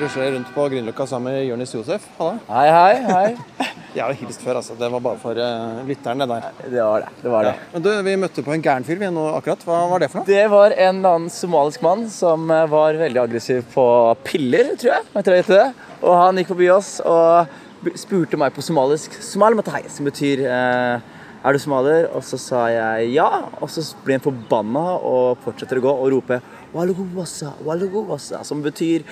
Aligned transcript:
rusler 0.00 0.26
jeg 0.26 0.32
rundt 0.36 0.50
på 0.54 0.64
Grünerløkka 0.72 1.04
sammen 1.08 1.34
med 1.34 1.42
Jonis 1.44 1.74
Josef. 1.74 2.04
Halla. 2.16 2.38
Hei, 2.48 2.68
hei, 2.72 2.94
hei. 3.10 3.66
Jeg 3.90 4.04
har 4.04 4.14
hilst 4.14 4.44
før, 4.46 4.60
altså. 4.60 4.76
Det 4.78 4.86
var 4.92 5.02
bare 5.02 5.18
for 5.18 5.34
uh, 5.34 5.80
lytteren, 5.82 6.22
det 6.22 6.28
der. 6.30 6.44
Det 6.62 6.78
var 6.78 7.02
det. 7.02 7.08
det, 7.24 7.30
var 7.32 7.46
det. 7.48 7.54
Men 7.72 7.82
du, 7.82 7.88
Vi 8.06 8.12
møtte 8.22 8.44
på 8.46 8.54
en 8.54 8.62
gæren 8.62 8.86
fyr 8.86 9.00
vi 9.00 9.08
nå 9.10 9.24
akkurat. 9.34 9.64
Hva 9.66 9.80
var 9.90 10.04
det 10.04 10.08
for 10.12 10.20
noe? 10.20 10.30
Det 10.30 10.44
var 10.52 10.76
en 10.76 11.00
eller 11.00 11.16
annen 11.18 11.32
somalisk 11.34 11.82
mann 11.82 12.04
som 12.14 12.46
eh, 12.54 12.68
var 12.70 13.00
veldig 13.00 13.20
aggressiv 13.24 13.64
på 13.74 13.86
piller, 14.22 14.76
tror 14.78 14.92
jeg. 14.94 15.08
jeg 15.16 15.26
tror 15.26 15.38
jeg 15.40 15.48
det. 15.50 15.66
Og 16.04 16.14
han 16.20 16.38
gikk 16.38 16.52
forbi 16.52 16.70
oss 16.70 16.92
og 17.02 17.90
spurte 17.98 18.38
meg 18.38 18.54
på 18.54 18.62
somalisk 18.62 19.18
Somal 19.24 19.58
matai, 19.58 19.82
som 19.90 20.06
betyr 20.06 20.46
eh, 20.46 21.10
er 21.40 21.56
du 21.56 21.60
somalier? 21.60 22.06
Og 22.14 22.22
så 22.30 22.38
sa 22.38 22.62
jeg 22.70 23.10
ja. 23.16 23.28
Og 23.58 23.74
så 23.74 23.82
ble 24.04 24.20
han 24.20 24.24
forbanna 24.24 24.86
og 25.02 25.42
fortsetter 25.44 25.82
å 25.82 25.86
gå 25.88 25.98
og 25.98 26.10
rope 26.14 26.40
Walugowasa, 26.70 27.56
walugowasa, 27.66 28.44
som 28.46 28.60
betyr 28.62 29.02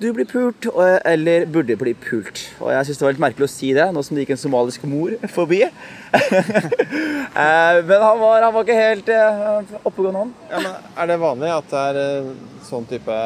du 0.00 0.08
blir 0.16 0.24
pult, 0.24 0.66
eller 1.04 1.44
burde 1.52 1.76
bli 1.76 1.92
pult. 1.92 2.40
Og 2.62 2.70
jeg 2.72 2.88
syns 2.88 3.00
det 3.00 3.04
var 3.04 3.14
litt 3.14 3.22
merkelig 3.22 3.46
å 3.46 3.52
si 3.52 3.72
det, 3.76 3.84
nå 3.92 4.02
som 4.04 4.16
det 4.16 4.24
gikk 4.24 4.32
en 4.36 4.40
somalisk 4.40 4.86
mor 4.88 5.16
forbi. 5.38 5.64
Eh, 7.30 7.76
men 7.86 8.00
han 8.02 8.16
var, 8.18 8.42
han 8.42 8.52
var, 8.52 8.64
ikke 8.64 8.74
helt 8.74 9.10
uh, 9.14 9.60
oppegående, 9.86 10.24
han. 10.24 10.32
Ja, 10.50 10.62
men 10.64 10.88
er 10.98 11.08
det 11.08 11.18
vanlig 11.22 11.50
at 11.54 11.68
det 11.70 11.82
er 11.92 11.98
uh, 12.26 12.32
sånn 12.66 12.88
type 12.90 13.18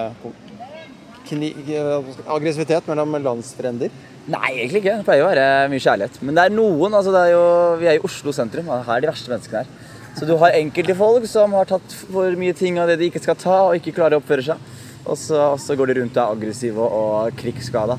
aggressivitet 2.34 2.90
mellom 2.90 3.16
landsfrender? 3.24 3.94
Nei, 4.28 4.50
egentlig 4.58 4.82
ikke. 4.82 4.98
Det 5.00 5.08
pleier 5.08 5.24
å 5.24 5.30
være 5.30 5.46
mye 5.72 5.82
kjærlighet. 5.86 6.20
Men 6.20 6.36
det 6.36 6.44
er 6.44 6.54
noen. 6.54 6.98
altså 7.00 7.16
det 7.16 7.24
er 7.24 7.32
jo, 7.32 7.42
Vi 7.80 7.88
er 7.88 7.96
i 7.96 8.04
Oslo 8.04 8.36
sentrum, 8.36 8.68
her 8.68 8.92
er 8.98 9.06
de 9.06 9.10
verste 9.10 9.32
menneskene 9.32 9.64
her. 9.64 9.72
Så 10.14 10.28
du 10.28 10.36
har 10.38 10.60
enkelte 10.60 11.00
folk 11.00 11.24
som 11.26 11.56
har 11.56 11.72
tatt 11.72 11.96
for 12.04 12.36
mye 12.38 12.54
ting 12.56 12.76
av 12.78 12.92
det 12.92 13.00
de 13.00 13.08
ikke 13.08 13.24
skal 13.24 13.40
ta, 13.40 13.58
og 13.70 13.80
ikke 13.80 13.96
klarer 13.96 14.20
å 14.20 14.22
oppføre 14.22 14.44
seg. 14.52 14.74
Og 15.04 15.18
så, 15.20 15.40
og 15.52 15.60
så 15.60 15.76
går 15.76 15.90
de 15.90 16.00
rundt 16.00 16.16
og 16.16 16.22
er 16.22 16.38
aggressive 16.38 16.80
og, 16.80 16.94
og 17.26 17.36
krigsskada. 17.40 17.98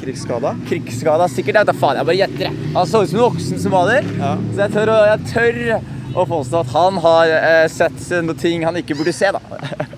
krigsskada? 0.00 0.54
Krigsskada, 0.70 1.28
sikkert. 1.30 1.54
Jeg 1.54 1.62
vet 1.62 1.70
da 1.70 1.76
faen, 1.78 2.00
jeg 2.00 2.08
bare 2.08 2.18
gjetter. 2.18 2.58
Han 2.74 2.90
så 2.90 3.04
ut 3.04 3.12
som 3.12 3.20
en 3.20 3.26
voksen 3.28 3.62
somalier, 3.62 4.10
ja. 4.18 4.34
så 4.50 4.64
jeg 4.64 4.74
tør, 4.76 4.92
jeg 5.10 5.30
tør 5.30 5.62
å 6.10 6.26
påstå 6.26 6.64
at 6.64 6.74
han 6.74 6.98
har 7.04 7.32
eh, 7.36 7.64
sett 7.70 8.10
noe 8.26 8.38
ting 8.38 8.66
han 8.66 8.80
ikke 8.80 8.98
burde 8.98 9.14
se, 9.14 9.30
da. 9.36 9.42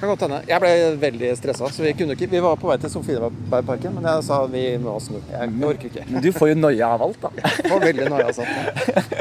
kan 0.00 0.10
godt 0.12 0.24
hende. 0.26 0.38
Jeg 0.48 0.62
ble 0.62 0.72
veldig 1.00 1.30
stressa, 1.38 1.70
så 1.72 1.84
vi 1.84 1.92
kunne 1.96 2.16
ikke 2.16 2.28
Vi 2.30 2.42
var 2.44 2.58
på 2.60 2.68
vei 2.68 2.76
til 2.82 2.92
Sofiebergparken, 2.92 3.94
men 3.96 4.08
jeg 4.10 4.24
sa 4.26 4.40
vi 4.50 4.64
må 4.82 4.96
snu. 5.02 5.18
Jeg, 5.30 5.52
orker 5.70 5.88
ikke. 5.90 6.04
Men 6.10 6.24
du 6.24 6.30
får 6.36 6.52
jo 6.52 6.58
noia 6.58 6.90
av 6.96 7.06
alt, 7.06 7.22
da. 7.22 7.30
Jeg 7.46 7.70
får 7.70 7.84
veldig 7.86 8.08
noia 8.12 8.26
av 8.28 8.34
sånt. 8.36 9.14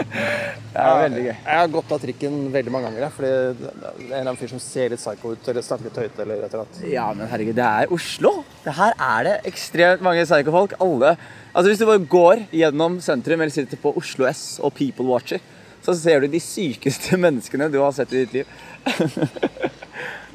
Det 0.76 0.84
er 0.84 1.00
veldig 1.00 1.22
gøy. 1.24 1.32
Jeg 1.32 1.56
har 1.56 1.70
gått 1.72 1.94
av 1.96 2.02
trikken 2.04 2.36
veldig 2.52 2.74
mange 2.74 2.90
ganger, 2.92 3.14
fordi 3.16 3.32
det 3.62 3.70
er 3.70 3.86
en 3.86 4.04
eller 4.10 4.22
annen 4.26 4.40
fyr 4.42 4.52
som 4.52 4.62
ser 4.64 4.92
litt 4.92 5.00
psycho 5.00 5.32
ut 5.32 5.50
eller 5.52 5.66
snakker 5.66 5.88
litt 5.88 6.00
høyt 6.04 6.20
eller 6.26 6.44
et 6.44 6.50
eller 6.50 6.66
annet. 6.66 6.82
Ja, 6.92 7.08
men 7.16 7.32
herregud, 7.32 7.56
det 7.56 7.70
er 7.70 7.96
Oslo. 7.96 8.34
Det 8.66 8.76
her 8.76 8.98
er 9.08 9.28
det 9.30 9.36
ekstremt 9.54 10.04
mange 10.06 10.28
psycho-folk. 10.28 10.76
Alle 10.84 11.16
Altså 11.56 11.70
Hvis 11.72 11.80
du 11.80 11.86
bare 11.88 12.04
går 12.12 12.42
gjennom 12.52 12.98
sentrum 13.00 13.40
eller 13.40 13.54
sitter 13.56 13.80
på 13.80 13.94
Oslo 13.96 14.26
S 14.28 14.58
og 14.60 14.74
People 14.76 15.08
Watcher, 15.08 15.40
så 15.86 15.94
ser 15.96 16.26
du 16.26 16.28
de 16.34 16.42
sykeste 16.44 17.16
menneskene 17.24 17.72
du 17.72 17.80
har 17.80 17.96
sett 17.96 18.12
i 18.12 18.26
ditt 18.26 18.42
liv. 18.42 18.50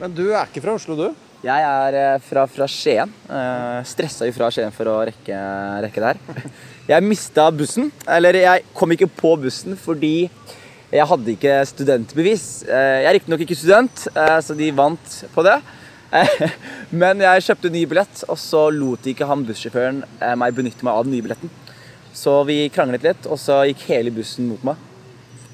Men 0.00 0.14
du 0.16 0.30
er 0.32 0.48
ikke 0.48 0.62
fra 0.64 0.72
Oslo, 0.78 0.94
du? 0.96 1.10
Jeg 1.44 1.64
er 1.64 1.96
eh, 1.96 2.22
fra, 2.24 2.46
fra 2.48 2.64
Skien. 2.68 3.10
Uh, 3.28 3.80
stressa 3.84 4.24
fra 4.32 4.48
Skien 4.52 4.72
for 4.72 4.88
å 4.88 4.94
rekke, 5.10 5.40
rekke 5.84 6.00
det 6.00 6.12
her. 6.14 6.46
Jeg 6.88 7.04
mista 7.04 7.44
bussen. 7.52 7.90
Eller 8.08 8.38
jeg 8.40 8.64
kom 8.76 8.94
ikke 8.96 9.10
på 9.12 9.34
bussen 9.42 9.76
fordi 9.76 10.30
jeg 10.90 11.06
hadde 11.06 11.34
ikke 11.36 11.58
studentbevis. 11.68 12.46
Jeg 12.64 13.04
er 13.06 13.14
riktignok 13.14 13.44
ikke 13.44 13.54
student, 13.54 14.08
så 14.42 14.56
de 14.58 14.72
vant 14.74 15.12
på 15.30 15.44
det. 15.46 15.54
Men 17.02 17.22
jeg 17.22 17.44
kjøpte 17.46 17.70
ny 17.70 17.84
billett, 17.86 18.24
og 18.26 18.40
så 18.42 18.64
lot 18.74 19.06
ikke 19.06 19.28
han 19.30 19.44
bussjåføren 19.46 20.02
meg 20.42 20.56
benytte 20.56 20.82
meg 20.82 20.96
av 20.96 21.06
den 21.06 21.14
nye 21.14 21.28
billetten. 21.28 21.52
Så 22.10 22.40
vi 22.48 22.64
kranglet 22.74 23.06
litt, 23.06 23.30
og 23.30 23.38
så 23.38 23.60
gikk 23.70 23.86
hele 23.92 24.10
bussen 24.16 24.50
mot 24.50 24.66
meg. 24.66 24.89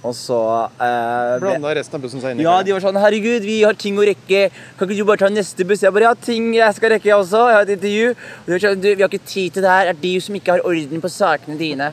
Og 0.07 0.15
så 0.15 0.39
eh, 0.79 1.37
Blanda 1.43 1.73
resten 1.79 1.99
av 1.99 2.05
bussen 2.05 2.23
seg 2.23 2.35
inn 2.35 2.43
i 2.43 2.47
Ja, 2.47 2.61
de 2.63 2.75
var 2.75 2.85
sånn 2.85 2.99
'Herregud, 3.01 3.47
vi 3.47 3.59
har 3.65 3.75
ting 3.79 3.99
å 3.99 4.07
rekke. 4.07 4.51
Kan 4.79 4.89
ikke 4.89 5.01
du 5.01 5.09
bare 5.09 5.23
ta 5.25 5.31
neste 5.33 5.67
buss?' 5.67 5.83
Jeg 5.83 5.95
bare 5.97 6.11
'Ja, 6.11 6.15
ting 6.15 6.53
jeg 6.55 6.77
skal 6.77 6.95
rekke, 6.95 7.11
jeg 7.11 7.19
også. 7.19 7.43
Jeg 7.51 7.57
har 7.57 7.67
et 7.67 7.75
intervju.' 7.75 8.11
Og 8.15 8.47
de 8.47 8.53
var 8.53 8.63
sånn, 8.65 8.83
'Vi 8.83 9.03
har 9.03 9.11
ikke 9.11 9.27
tid 9.27 9.53
til 9.53 9.63
det 9.63 9.71
her. 9.71 9.85
Det 9.91 9.97
er 9.97 10.03
de 10.03 10.15
som 10.21 10.35
ikke 10.39 10.53
har 10.55 10.67
orden 10.67 11.03
på 11.03 11.11
sakene 11.11 11.59
dine.' 11.59 11.93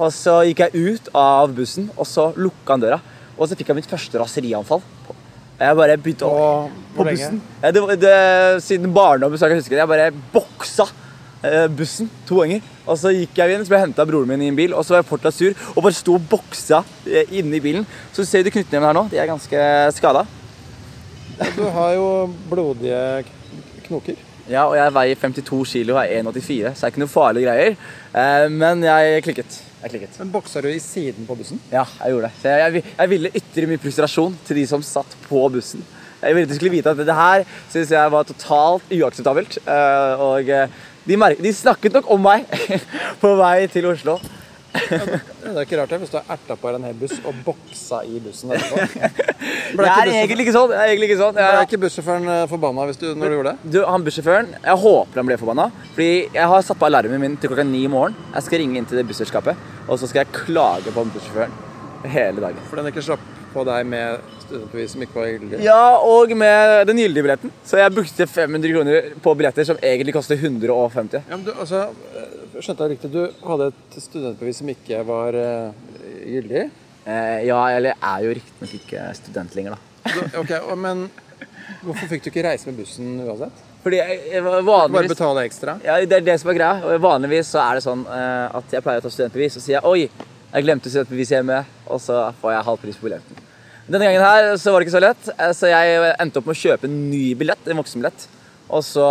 Og 0.00 0.10
så 0.16 0.40
gikk 0.48 0.64
jeg 0.64 0.72
ut 0.72 1.08
av 1.14 1.52
bussen, 1.52 1.90
og 1.98 2.06
så 2.06 2.32
lukka 2.32 2.72
han 2.72 2.80
døra. 2.80 3.00
Og 3.36 3.48
så 3.48 3.56
fikk 3.56 3.68
jeg 3.68 3.76
mitt 3.76 3.90
første 3.90 4.16
raserianfall. 4.16 4.80
Jeg 5.60 5.76
bare 5.76 5.96
begynte 6.00 6.24
å 6.24 6.70
På 6.96 7.04
bussen. 7.04 7.42
Ja, 7.62 7.70
det, 7.70 8.00
det, 8.00 8.62
siden 8.64 8.94
barndommen 8.94 9.36
så 9.36 9.46
jeg 9.46 9.60
husker 9.60 9.76
det. 9.76 9.84
Jeg 9.84 9.92
bare 9.92 10.10
boksa 10.32 10.88
Eh, 11.42 11.68
bussen 11.68 12.10
to 12.28 12.42
ganger. 12.42 12.60
Og 12.90 12.98
så 12.98 13.12
gikk 13.14 13.38
jeg 13.38 13.54
inn, 13.54 13.62
så 13.62 13.70
ble 13.70 13.78
jeg 13.78 13.86
henta 13.88 14.02
av 14.02 14.10
broren 14.10 14.30
min 14.30 14.42
i 14.42 14.50
en 14.50 14.58
bil, 14.58 14.74
og 14.74 14.82
så 14.82 14.96
var 14.96 15.04
jeg 15.04 15.10
fortsatt 15.12 15.36
sur 15.36 15.76
og 15.76 15.84
bare 15.84 15.94
sto 15.94 16.16
og 16.18 16.24
boksa 16.30 16.82
inni 17.30 17.62
bilen. 17.62 17.86
Så 18.16 18.26
ser 18.26 18.42
du 18.42 18.50
knyttnevene 18.50 18.90
her 18.90 18.98
nå. 18.98 19.04
De 19.12 19.20
er 19.20 19.30
ganske 19.30 19.68
skada. 19.94 20.24
Du 21.56 21.62
har 21.72 21.94
jo 21.96 22.08
blodige 22.50 22.98
knoker. 23.86 24.18
Ja, 24.50 24.64
og 24.66 24.74
jeg 24.74 24.90
veier 24.96 25.18
52 25.20 25.60
kilo 25.70 25.94
og 25.94 26.00
er 26.02 26.24
1,84, 26.24 26.72
så 26.74 26.82
det 26.82 26.88
er 26.88 26.92
ikke 26.92 27.02
noe 27.04 27.12
farlige 27.12 27.46
greier. 27.46 27.76
Eh, 28.18 28.46
men 28.50 28.82
jeg 28.82 29.22
klikket. 29.28 29.60
jeg 29.84 29.92
klikket. 29.94 30.18
Men 30.18 30.32
Boksa 30.34 30.62
du 30.64 30.66
i 30.72 30.80
siden 30.82 31.28
på 31.28 31.36
bussen? 31.38 31.62
Ja, 31.70 31.84
jeg 32.00 32.16
gjorde 32.16 32.26
det. 32.26 32.42
Så 32.42 32.56
jeg, 32.58 32.84
jeg 32.90 33.12
ville 33.14 33.32
ytre 33.40 33.70
mye 33.70 33.82
frustrasjon 33.84 34.34
til 34.48 34.58
de 34.58 34.66
som 34.66 34.82
satt 34.82 35.14
på 35.28 35.44
bussen. 35.54 35.86
Jeg 36.20 36.36
ville 36.36 36.50
de 36.50 36.58
skulle 36.58 36.74
vite 36.74 36.90
at 36.90 36.98
det 36.98 37.16
her 37.16 37.46
syns 37.70 37.94
jeg 37.94 38.12
var 38.12 38.26
totalt 38.28 38.90
uakseptabelt. 38.92 39.56
Og 40.20 40.50
de, 41.10 41.18
de, 41.42 41.54
snakket 41.54 41.96
nok 41.98 42.10
om 42.14 42.22
meg 42.22 42.46
på 43.22 43.32
vei 43.40 43.56
til 43.72 43.88
Oslo. 43.90 44.20
Det 44.70 45.50
er 45.50 45.64
ikke 45.64 45.80
rart 45.80 45.90
det, 45.90 45.98
hvis 46.04 46.12
du 46.12 46.18
har 46.20 46.28
erta 46.36 46.54
på 46.58 46.70
en 46.70 46.84
hel 46.86 46.94
buss 47.00 47.16
og 47.26 47.38
boksa 47.42 48.04
i 48.06 48.20
bussen 48.22 48.52
etterpå. 48.54 49.08
Det 49.80 49.86
er 49.86 50.10
egentlig 50.12 50.44
ikke 50.46 50.54
sånn. 50.54 50.72
Er 50.74 50.92
egentlig 50.92 51.08
ikke 51.10 51.18
sånn. 51.20 51.38
Jeg, 51.38 51.54
ble 51.56 51.64
ikke 51.66 51.80
bussjåføren 51.84 52.28
eh, 52.34 52.44
forbanna 52.50 52.86
du, 52.90 53.04
når 53.18 53.32
du 53.32 53.36
gjorde 53.36 53.52
det? 53.54 53.72
Du, 53.74 53.78
han 53.86 54.06
bussjåføren, 54.06 54.52
Jeg 54.62 54.82
håper 54.84 55.22
han 55.22 55.28
ble 55.30 55.38
forbanna. 55.40 55.66
Fordi 55.96 56.10
jeg 56.36 56.48
har 56.52 56.64
satt 56.66 56.80
på 56.80 56.88
alarmen 56.90 57.22
min 57.22 57.36
til 57.40 57.50
klokka 57.50 57.66
ni 57.66 57.84
i 57.86 57.90
morgen. 57.90 58.14
Jeg 58.34 58.46
skal 58.46 58.62
ringe 58.62 58.78
inn 58.78 58.88
til 58.90 59.00
det 59.00 59.06
busselskapet, 59.10 59.66
og 59.86 59.98
så 59.98 60.10
skal 60.10 60.24
jeg 60.24 60.34
klage 60.42 60.94
på 60.94 61.06
bussjåføren 61.16 61.54
hele 62.14 62.42
dagen. 62.42 62.62
For 62.70 62.78
den 62.78 62.90
ikke 62.90 63.06
slapp 63.06 63.39
på 63.52 63.64
deg 63.68 63.86
med 63.88 64.20
studentbevis 64.44 64.94
som 64.94 65.04
ikke 65.04 65.18
var 65.18 65.30
gyldig? 65.30 65.62
Ja, 65.64 65.82
og 66.02 66.34
med 66.38 66.86
den 66.90 67.00
gyldige 67.02 67.26
billetten. 67.26 67.54
Så 67.66 67.80
jeg 67.80 67.94
brukte 67.94 68.26
500 68.26 68.74
kroner 68.74 69.08
på 69.22 69.34
billetter 69.38 69.66
som 69.68 69.80
egentlig 69.82 70.14
koster 70.16 70.38
150. 70.40 71.24
Ja, 71.24 71.36
men 71.36 71.46
du, 71.46 71.52
altså, 71.54 71.88
eh, 72.14 72.36
skjønte 72.58 72.86
jeg 72.86 72.96
riktig, 72.96 73.12
du 73.14 73.46
hadde 73.46 73.70
et 73.72 73.98
studentbevis 74.02 74.60
som 74.62 74.70
ikke 74.72 75.02
var 75.08 75.38
uh, 75.38 75.96
gyldig? 76.26 76.68
Eh, 77.04 77.40
ja, 77.48 77.58
eller 77.76 77.94
jeg 77.94 77.98
er 78.10 78.26
jo 78.26 78.36
riktignok 78.38 78.78
ikke 78.80 79.08
student 79.18 79.58
lenger, 79.58 79.76
da. 79.76 79.86
Du, 80.10 80.38
ok, 80.40 80.54
Men 80.80 81.08
hvorfor 81.84 82.08
fikk 82.10 82.24
du 82.24 82.30
ikke 82.32 82.46
reise 82.48 82.68
med 82.68 82.80
bussen 82.80 83.20
uansett? 83.24 83.66
Fordi 83.80 84.00
jeg, 84.00 84.18
jeg 84.34 84.44
vanligvis... 84.44 84.96
Bare 84.96 85.12
betale 85.14 85.44
ekstra? 85.48 85.76
Ja, 85.84 85.96
det 86.04 86.18
er 86.18 86.26
det 86.26 86.36
som 86.42 86.50
er 86.52 86.58
greia. 86.58 86.96
Vanligvis 87.00 87.54
så 87.54 87.62
er 87.64 87.78
det 87.78 87.84
sånn 87.86 88.02
uh, 88.08 88.50
at 88.58 88.74
jeg 88.74 88.84
pleier 88.84 89.00
å 89.00 89.06
ta 89.06 89.12
studentbevis, 89.12 89.56
og 89.56 89.64
sier 89.64 89.78
jeg, 89.78 89.86
oi, 89.88 90.26
jeg 90.50 90.66
glemte 90.66 90.92
studentbeviset 90.92 91.38
hjemme, 91.38 91.62
og 91.88 92.02
så 92.02 92.26
får 92.42 92.56
jeg 92.56 92.68
halv 92.68 92.82
pris 92.82 93.00
på 93.00 93.08
billetten. 93.08 93.39
Denne 93.90 94.06
gangen 94.06 94.22
her 94.22 94.52
så 94.60 94.70
var 94.70 94.80
det 94.80 94.86
ikke 94.86 94.98
så 94.98 95.02
lett, 95.02 95.30
eh, 95.34 95.52
så 95.56 95.70
jeg 95.72 96.12
endte 96.22 96.38
opp 96.38 96.46
med 96.46 96.54
å 96.54 96.60
kjøpe 96.60 96.86
en 96.86 96.98
ny 97.10 97.24
billett, 97.38 97.64
en 97.66 97.80
voksenbillett. 97.80 98.26
Og 98.70 98.84
så 98.86 99.06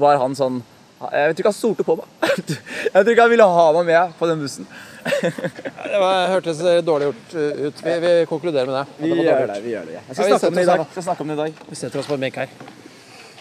var 0.00 0.18
han 0.20 0.36
sånn 0.36 0.58
Jeg 0.98 1.30
tror 1.30 1.40
ikke 1.40 1.52
han 1.52 1.56
stolte 1.56 1.84
på 1.86 1.94
meg. 1.96 2.08
Jeg 2.92 2.92
tror 2.98 3.12
ikke 3.12 3.24
han 3.24 3.30
ville 3.30 3.46
ha 3.46 3.66
meg 3.76 3.86
med 3.86 4.16
på 4.18 4.26
den 4.28 4.40
bussen. 4.42 4.66
Det 5.08 6.00
var, 6.02 6.26
hørtes 6.32 6.58
dårlig 6.84 7.06
gjort 7.08 7.36
ut. 7.38 7.82
Vi, 7.86 7.94
vi 8.02 8.10
konkluderer 8.28 8.66
med 8.66 8.74
det. 8.74 9.06
Vi 9.06 9.22
gjør 9.22 9.46
det. 9.46 9.60
vi 9.62 9.72
gjør 9.76 9.86
det. 9.86 9.94
Jeg 9.94 10.18
skal, 10.18 10.26
snakke 10.34 10.50
om 10.50 10.58
det 10.58 10.66
i 10.66 10.70
dag. 10.72 10.84
skal 10.90 11.06
snakke 11.06 11.24
om 11.24 11.30
det 11.30 11.38
i 11.38 11.40
dag. 11.44 11.62
Vi 11.70 11.78
setter 11.78 12.02
oss 12.02 12.10
på 12.10 12.18
en 12.18 12.26
benk 12.26 12.42
her. 12.42 12.52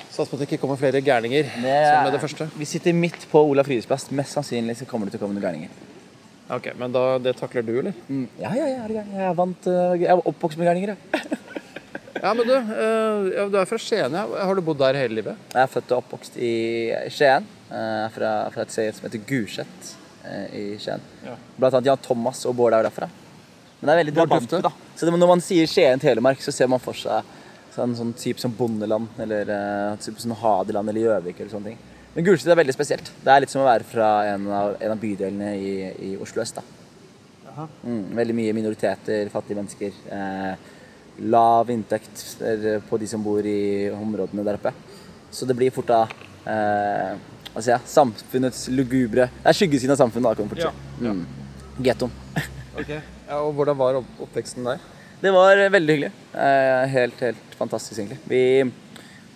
Satser 0.06 0.30
på 0.30 0.38
at 0.38 0.44
det 0.44 0.50
ikke 0.51 0.62
kommer 0.62 0.80
flere 0.80 1.01
gærninger 1.01 1.50
som 1.57 1.66
med 1.66 2.13
det 2.13 2.22
første. 2.22 2.48
Vi 2.62 2.69
sitter 2.69 2.95
midt 2.95 3.25
på 3.34 3.42
Olav 3.42 3.68
Frydes 3.68 3.89
plass. 3.89 4.07
Mest 4.13 4.38
sannsynlig 4.38 4.78
så 4.78 4.88
kommer 4.89 5.10
det 5.10 5.18
til 5.18 5.24
å 5.24 5.25
komme 5.25 5.39
noen 5.39 5.50
gærninger. 5.50 5.97
Ok, 6.50 6.70
Men 6.80 6.94
da, 6.96 7.04
det 7.20 7.36
takler 7.40 7.66
du, 7.66 7.74
eller? 7.82 7.96
Mm, 8.08 8.28
ja, 8.40 8.54
ja, 8.56 8.68
ja, 8.72 8.86
jeg 8.88 9.26
er 9.28 9.36
vant 9.36 9.68
eh, 9.68 9.98
Jeg 10.00 10.12
er 10.14 10.22
oppvokst 10.32 10.60
med 10.60 10.70
gærninger, 10.70 10.94
jeg. 10.94 11.40
ja, 12.24 12.32
men 12.32 12.48
du, 12.48 12.54
uh, 12.56 13.48
du 13.52 13.58
er 13.60 13.68
fra 13.68 13.80
Skien. 13.82 14.16
Ja. 14.16 14.24
Har 14.48 14.56
du 14.56 14.64
bodd 14.64 14.80
der 14.80 15.00
hele 15.00 15.20
livet? 15.20 15.46
Jeg 15.52 15.62
er 15.64 15.72
født 15.72 15.92
og 15.92 16.06
oppvokst 16.06 16.40
i 16.40 16.54
Skien. 17.14 17.48
Uh, 17.68 18.08
fra, 18.16 18.32
fra, 18.54 18.64
et 18.64 18.74
sted 18.74 18.96
som 18.96 19.10
heter 19.10 19.24
Gulset 19.28 19.96
i 20.56 20.74
Skien. 20.80 21.04
Ja. 21.24 21.36
Blant 21.56 21.78
annet 21.78 21.92
Jan 21.92 22.04
Thomas 22.04 22.42
og 22.48 22.56
Bård 22.58 22.76
er 22.76 22.88
derfra. 22.88 23.08
Men 23.80 23.88
det 23.88 23.94
er 23.94 24.00
veldig 24.02 24.16
drabante, 24.16 24.60
da. 24.64 24.72
Så 24.98 25.08
det, 25.08 25.14
når 25.14 25.30
man 25.30 25.44
sier 25.44 25.70
Skien 25.70 26.02
Telemark, 26.02 26.42
så 26.44 26.52
ser 26.56 26.72
man 26.72 26.82
for 26.84 26.98
seg 26.98 27.28
sånn, 27.76 27.94
sånn 27.96 28.16
type 28.18 28.42
som 28.42 28.56
Bondeland, 28.58 29.12
eller 29.22 29.52
uh, 29.52 30.00
type 30.02 30.20
som 30.24 30.34
Hadeland 30.40 30.92
eller 30.92 31.06
Gjøvik 31.06 31.40
eller 31.44 31.54
sånne 31.54 31.74
ting. 31.74 31.97
Men 32.18 32.25
Gulset 32.25 32.50
er 32.50 32.58
veldig 32.58 32.74
spesielt. 32.74 33.12
Det 33.22 33.30
er 33.30 33.44
litt 33.44 33.52
som 33.54 33.62
å 33.62 33.68
være 33.68 33.86
fra 33.86 34.08
en 34.31 34.48
av, 34.50 34.72
en 34.81 34.94
av 34.96 34.98
bydelene 34.98 35.52
i, 35.54 35.74
i, 36.08 36.08
Oslo 36.18 36.42
øst. 36.42 36.58
Mm, 37.86 38.16
veldig 38.18 38.36
mye 38.40 38.56
minoriteter, 38.58 39.30
fattige 39.30 39.60
mennesker. 39.60 40.00
Eh, 40.18 40.72
lav 41.30 41.69
inntekt 41.69 42.24
på 42.90 42.98
de 42.98 43.10
som 43.12 43.22
bor 43.22 43.46
i 43.46 43.92
områdene 43.94 44.46
der 44.48 44.58
oppe. 44.58 44.74
Så 45.30 45.46
det 45.46 45.54
blir 45.60 45.69
fort 45.75 45.92
da 45.92 46.00
eh, 46.50 47.14
altså 47.52 47.75
ja, 47.75 47.78
samfunnets 47.86 48.66
lugubre 48.74 49.30
Det 49.30 49.52
er 49.52 49.60
skyggesiden 49.60 49.94
av 49.94 50.02
samfunnet. 50.02 50.31
da, 50.31 50.34
kan 50.34 50.50
man 50.50 50.56
fort 50.56 50.66
si. 50.66 51.06
Mm. 51.06 51.86
Gettoen. 51.86 52.18
Ja, 53.28 53.42
og 53.44 53.58
hvordan 53.58 53.75
var 53.75 53.98
oppveksten 54.00 54.63
der? 54.63 54.81
Det 55.20 55.31
var 55.34 55.60
veldig 55.74 55.96
hyggelig. 55.96 56.12
Eh, 56.34 56.84
helt, 56.94 57.22
helt 57.25 57.56
fantastisk, 57.60 57.98
egentlig. 58.00 58.20
Vi, 58.30 58.42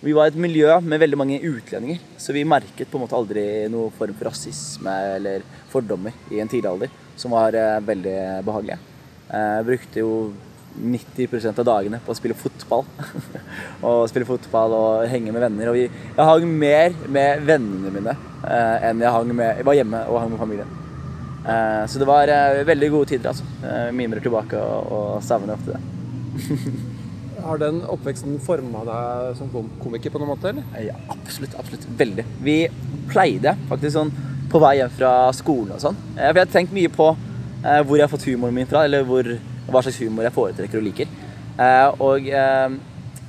vi 0.02 0.14
var 0.18 0.32
et 0.32 0.38
miljø 0.42 0.80
med 0.82 1.02
veldig 1.02 1.18
mange 1.20 1.42
utlendinger, 1.46 2.00
så 2.18 2.34
vi 2.34 2.42
merket 2.48 2.90
på 2.90 2.98
en 2.98 3.04
måte 3.04 3.18
aldri 3.18 3.44
noen 3.70 3.94
form 3.94 4.16
for 4.18 4.32
rasisme 4.32 4.94
eller 5.18 5.44
fordommer 5.70 6.16
i 6.34 6.40
en 6.42 6.50
tidlig 6.50 6.72
alder, 6.72 6.96
som 7.20 7.36
var 7.36 7.54
eh, 7.54 7.78
veldig 7.86 8.16
behagelige. 8.48 8.80
Eh, 9.30 9.52
Jeg 9.60 9.68
brukte 9.68 10.02
jo 10.02 10.16
90% 10.82 11.60
av 11.62 11.68
dagene 11.68 12.00
på 12.02 12.14
å 12.14 12.18
spille 12.18 12.38
fotball. 12.38 12.86
og 13.88 14.08
spille 14.10 14.26
fotball 14.26 14.74
og 14.78 15.08
henge 15.12 15.34
med 15.36 15.44
venner. 15.44 15.70
Og 15.70 15.78
vi, 15.78 15.88
jeg 15.90 16.30
hang 16.32 16.48
mer 16.48 16.96
med 17.12 17.44
vennene 17.48 17.94
mine 17.94 18.16
eh, 18.16 18.88
enn 18.90 19.04
jeg 19.04 19.16
hang 19.18 19.34
med, 19.36 19.60
jeg 19.60 19.68
var 19.68 19.78
hjemme 19.78 20.06
og 20.08 20.22
hang 20.24 20.32
med 20.34 20.42
familien. 20.42 20.78
Eh, 21.42 21.84
så 21.90 22.02
det 22.02 22.10
var 22.10 22.32
eh, 22.32 22.64
veldig 22.68 22.92
gode 22.94 23.12
tider, 23.14 23.36
altså. 23.36 23.46
Eh, 23.62 23.92
mimrer 23.98 24.24
tilbake 24.24 24.58
og, 24.62 24.96
og 24.98 25.28
savner 25.28 25.60
ofte 25.60 25.78
det. 25.78 26.88
Har 27.44 27.62
den 27.62 27.82
oppveksten 27.90 28.38
forma 28.44 28.84
deg 28.88 29.38
som 29.40 29.50
komiker 29.82 30.14
på 30.14 30.22
noen 30.22 30.34
måte, 30.34 30.52
eller? 30.52 30.68
Ja, 30.86 30.98
absolutt. 31.14 31.56
absolutt, 31.60 31.88
Veldig. 31.98 32.26
Vi 32.46 32.58
pleide 33.12 33.56
faktisk 33.70 33.96
sånn 33.98 34.12
på 34.52 34.60
vei 34.62 34.76
hjem 34.82 34.92
fra 34.94 35.12
skolen 35.36 35.76
og 35.78 35.82
sånn. 35.84 35.98
Eh, 36.18 36.28
For 36.30 36.42
jeg 36.42 36.46
har 36.46 36.54
tenkt 36.54 36.76
mye 36.76 36.92
på 36.92 37.10
eh, 37.14 37.82
hvor 37.82 37.98
jeg 37.98 38.06
har 38.06 38.12
fått 38.12 38.28
humoren 38.30 38.56
min 38.56 38.70
fra, 38.70 38.86
eller 38.88 39.06
hvor, 39.08 39.28
hva 39.72 39.84
slags 39.86 40.00
humor 40.04 40.28
jeg 40.28 40.36
foretrekker 40.36 40.82
og 40.82 40.88
liker. 40.90 41.12
Eh, 41.58 42.04
og 42.04 42.28
eh, 42.28 42.78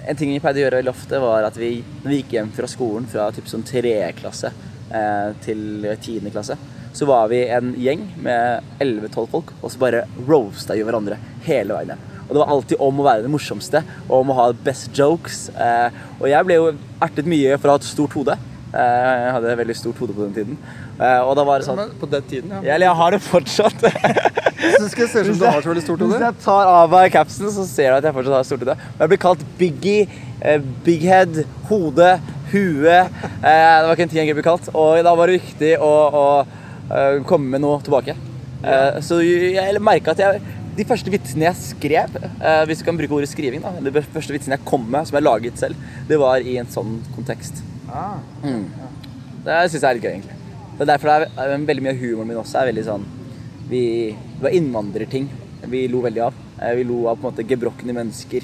en 0.02 0.18
ting 0.18 0.32
vi 0.34 0.40
pleide 0.42 0.60
å 0.60 0.64
gjøre 0.66 0.82
veldig 0.82 0.92
ofte, 0.92 1.22
var 1.22 1.46
at 1.46 1.58
vi, 1.60 1.76
når 2.02 2.10
vi 2.10 2.20
gikk 2.22 2.36
hjem 2.36 2.52
fra 2.56 2.70
skolen 2.70 3.08
fra 3.10 3.30
typ 3.34 3.48
sånn 3.50 3.64
tredjeklasse 3.66 4.50
eh, 4.90 5.28
til 5.44 5.88
tiende 6.02 6.32
klasse, 6.34 6.58
så 6.92 7.06
var 7.08 7.30
vi 7.32 7.44
en 7.48 7.72
gjeng 7.80 8.02
med 8.20 8.74
11-12 8.82 9.28
folk, 9.32 9.52
og 9.62 9.70
så 9.72 9.80
bare 9.80 10.02
roasta 10.28 10.76
vi 10.76 10.84
hverandre 10.84 11.16
hele 11.46 11.78
veien 11.78 11.94
hjem. 11.94 12.08
Og 12.32 12.38
det 12.38 12.40
var 12.46 12.52
alltid 12.54 12.80
om 12.80 13.00
å 13.02 13.04
være 13.04 13.26
det 13.26 13.30
morsomste, 13.30 13.82
og 14.06 14.22
om 14.22 14.30
å 14.32 14.36
ha 14.38 14.44
best 14.64 14.96
jokes. 14.96 15.50
Eh, 15.52 15.98
og 16.16 16.30
jeg 16.30 16.46
ble 16.48 16.56
jo 16.56 16.70
ertet 17.04 17.26
mye 17.28 17.58
for 17.60 17.68
å 17.68 17.74
ha 17.74 17.80
et 17.82 17.84
stort 17.84 18.14
hode. 18.16 18.36
Eh, 18.72 19.08
jeg 19.20 19.34
hadde 19.34 19.50
et 19.52 19.58
veldig 19.60 19.74
stort 19.76 19.98
hode 20.00 20.14
på 20.16 20.22
den 20.24 20.32
tiden. 20.38 20.56
Eh, 20.96 21.18
og 21.20 21.34
da 21.36 21.44
var 21.44 21.60
det 21.60 21.66
sånn 21.66 21.92
på 22.00 22.08
den 22.08 22.24
tiden, 22.30 22.54
ja. 22.56 22.62
Eller 22.62 22.88
jeg 22.88 22.98
har 23.02 23.12
det 23.12 23.18
fortsatt. 23.26 23.84
Så 24.78 24.88
skal 24.94 25.04
jeg 25.04 25.10
se 25.12 25.24
ut 25.26 25.28
som 25.28 25.42
du 25.42 25.44
har 25.44 25.58
så 25.60 25.72
veldig 25.74 25.82
stort 25.84 26.06
hode. 26.06 26.08
Hvis 26.14 26.24
jeg 26.24 26.38
tar 26.46 26.72
av 26.72 26.94
meg 26.94 27.12
capsen, 27.12 27.50
så 27.52 27.66
ser 27.68 27.90
du 27.90 27.98
at 27.98 28.08
jeg 28.08 28.16
fortsatt 28.16 28.38
har 28.38 28.48
stort 28.48 28.64
hode. 28.64 28.78
Men 28.80 29.04
Jeg 29.04 29.12
blir 29.12 29.22
kalt 29.26 29.44
Biggie, 29.58 30.06
Bighead, 30.06 30.72
Big 30.86 31.06
Head, 31.10 31.40
hode, 31.68 32.10
hue. 32.54 32.96
Det 33.42 33.54
var 33.90 33.92
ikke 33.92 34.06
en 34.06 34.14
ting 34.14 34.22
jeg 34.22 34.38
ble 34.38 34.46
kalt. 34.46 34.72
Og 34.72 35.02
da 35.04 35.12
var 35.18 35.28
det 35.28 35.40
viktig 35.42 35.74
å, 35.82 35.92
å 36.22 36.24
komme 37.28 37.56
med 37.56 37.66
noe 37.66 37.82
tilbake. 37.84 38.16
Ja. 38.62 39.02
så 39.02 39.16
jeg 39.18 39.80
merka 39.82 40.14
at 40.14 40.20
jeg 40.22 40.38
de 40.76 40.86
første 40.88 41.12
vitsene 41.12 41.48
jeg 41.48 41.60
skrev, 41.60 42.16
eh, 42.40 42.62
hvis 42.68 42.80
du 42.80 42.86
kan 42.86 42.96
bruke 42.96 43.18
ordet 43.18 43.28
skriving, 43.32 43.62
da, 43.64 43.74
de 43.82 44.04
første 44.14 44.32
vitsene 44.34 44.56
jeg 44.56 44.64
kom 44.68 44.86
med, 44.88 45.06
som 45.08 45.18
jeg 45.18 45.26
laget 45.26 45.58
selv, 45.60 45.76
det 46.08 46.18
var 46.20 46.40
i 46.40 46.56
en 46.62 46.70
sånn 46.72 46.98
kontekst. 47.16 47.60
Ah. 47.92 48.18
Det 48.42 49.58
syns 49.68 49.82
jeg 49.82 49.88
er 49.90 49.98
litt 49.98 50.06
gøy, 50.06 50.14
egentlig. 50.16 50.38
Det 50.72 50.86
er 50.86 50.92
derfor 50.94 51.10
det 51.12 51.16
er, 51.36 51.52
er 51.52 51.66
veldig 51.68 51.84
mye 51.84 51.92
av 51.94 52.00
humoren 52.00 52.30
min 52.30 52.40
også 52.40 52.62
er 52.62 52.70
veldig 52.70 52.82
sånn 52.86 53.02
Vi, 53.68 53.80
det 54.16 54.40
var 54.46 54.54
innvandrerting 54.56 55.26
vi 55.70 55.84
lo 55.88 56.00
veldig 56.02 56.22
av. 56.24 56.34
Eh, 56.60 56.74
Vi 56.74 56.84
lo 56.84 57.06
av 57.06 57.20
på 57.20 57.28
en 57.28 57.32
måte 57.32 57.46
gebrokne 57.46 57.94
mennesker. 57.94 58.42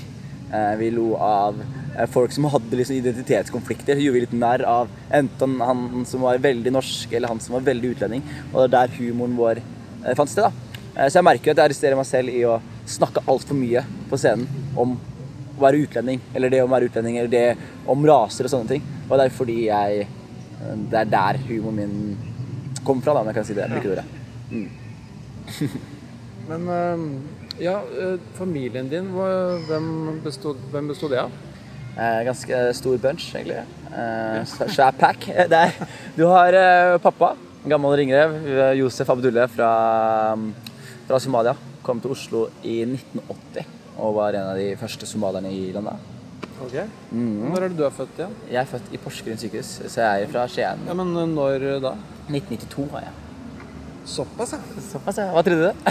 Eh, 0.52 0.74
Vi 0.78 0.90
lo 0.94 1.16
av 1.16 1.58
eh, 1.96 2.06
folk 2.06 2.32
som 2.32 2.46
hadde 2.52 2.78
liksom 2.78 2.96
identitetskonflikter. 2.98 3.98
Gjorde 3.98 4.18
vi 4.18 4.22
litt 4.26 4.36
narr 4.38 4.62
av 4.62 4.92
enten 5.10 5.58
han 5.60 6.06
som 6.06 6.22
var 6.22 6.38
veldig 6.38 6.72
norsk, 6.72 7.12
eller 7.12 7.28
han 7.32 7.40
som 7.42 7.56
var 7.58 7.66
veldig 7.66 7.94
utlending. 7.96 8.22
Og 8.52 8.60
det 8.60 8.68
er 8.68 8.74
der 8.76 8.96
humoren 9.00 9.36
vår 9.38 9.60
eh, 9.62 10.14
fant 10.14 10.30
sted. 10.30 10.46
da. 10.46 10.67
Eh, 10.98 11.06
Så 11.06 11.20
jeg 11.20 11.26
merker 11.28 11.46
jo 11.50 11.54
at 11.54 11.60
jeg 11.62 11.70
arresterer 11.70 11.98
meg 11.98 12.08
selv 12.08 12.34
i 12.34 12.42
å 12.48 12.58
snakke 12.88 13.22
altfor 13.30 13.58
mye 13.58 13.84
på 14.10 14.18
scenen 14.18 14.48
om 14.78 14.96
å 15.58 15.62
være 15.62 15.82
utlending, 15.86 16.20
eller 16.34 16.52
det 16.52 16.62
om 16.62 16.70
å 16.70 16.76
være 16.76 16.88
utlending, 16.90 17.18
eller 17.18 17.32
det 17.32 17.46
om 17.90 18.06
raser 18.06 18.46
og 18.46 18.52
sånne 18.52 18.72
ting. 18.74 18.84
Og 19.08 19.16
det 19.18 19.26
er 19.26 19.34
fordi 19.34 19.58
jeg 19.68 20.06
eh, 20.06 20.76
Det 20.90 20.98
er 21.04 21.12
der 21.12 21.38
humoren 21.48 21.76
min 21.78 22.16
kom 22.84 23.02
fra, 23.02 23.14
da, 23.14 23.20
om 23.22 23.28
jeg 23.30 23.36
kan 23.38 23.46
si 23.46 23.54
det. 23.54 23.68
Bruker 23.70 23.94
ordet. 23.94 24.06
Men 26.48 26.70
eh, 26.72 27.02
ja, 27.62 27.76
familien 28.38 28.88
din, 28.90 29.10
hvem 29.68 30.20
bestod, 30.24 30.56
hvem 30.72 30.88
bestod 30.90 31.12
det 31.14 31.20
av? 31.26 31.30
Ganske 31.98 32.58
stor 32.78 32.98
bunch, 33.02 33.24
egentlig. 33.34 33.64
Svær 34.74 34.94
pack. 34.94 35.26
Du 36.14 36.24
har 36.30 36.54
pappa, 37.02 37.32
gammel 37.66 37.96
ringrev, 37.98 38.36
Josef 38.78 39.10
Abdulle 39.10 39.48
fra, 39.50 39.70
fra 41.08 41.18
Somalia. 41.22 41.56
Kom 41.82 42.02
til 42.04 42.12
Oslo 42.12 42.46
i 42.62 42.82
1980 42.84 43.74
og 43.98 44.14
var 44.18 44.36
en 44.38 44.50
av 44.52 44.58
de 44.60 44.74
første 44.78 45.08
somalierne 45.08 45.50
i 45.50 45.70
landet. 45.74 46.14
Ok. 46.62 46.74
Når 47.14 47.64
er 47.64 47.70
det 47.70 47.78
du 47.78 47.84
er 47.86 47.94
født 47.94 48.18
igjen? 48.18 48.34
Jeg 48.50 48.60
er 48.60 48.68
født 48.68 48.92
i 48.94 49.00
Porsgrunn 49.00 49.40
sykehus, 49.40 49.70
så 49.86 50.04
jeg 50.04 50.26
er 50.26 50.30
fra 50.32 50.44
Skien. 50.50 50.84
Ja, 50.86 50.94
men 50.98 51.14
eh, 51.16 51.30
når 51.30 51.66
da? 51.82 51.94
1992 52.28 52.86
var 52.92 53.06
jeg. 53.06 53.16
Såpass, 54.08 54.54
ja. 54.56 54.82
Såpass, 54.90 55.20
ja. 55.20 55.28
Hva 55.34 55.44
trodde 55.46 55.70
du? 55.70 55.74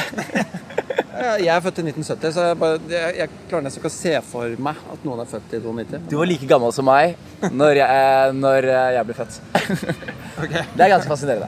Jeg 1.17 1.49
er 1.49 1.61
født 1.65 1.79
i 1.81 1.83
1970, 1.87 2.33
så 2.35 2.43
jeg, 2.45 2.57
bare, 2.61 2.77
jeg, 2.91 3.13
jeg 3.17 3.29
klarer 3.49 3.63
nesten 3.65 3.81
ikke 3.81 3.89
å 3.89 3.93
se 3.95 4.11
for 4.27 4.59
meg 4.67 4.81
at 4.93 5.05
noen 5.07 5.23
er 5.23 5.29
født 5.31 5.55
i 5.57 5.59
92. 5.63 6.03
Du 6.11 6.13
var 6.19 6.29
like 6.29 6.49
gammel 6.51 6.75
som 6.75 6.85
meg 6.85 7.15
når 7.57 7.79
jeg, 7.79 8.03
eh, 8.03 8.33
når 8.37 8.67
jeg 8.69 9.07
ble 9.09 9.15
født. 9.17 9.39
Ok. 10.37 10.53
Det 10.53 10.83
er 10.85 10.91
ganske 10.91 11.09
fascinerende. 11.09 11.47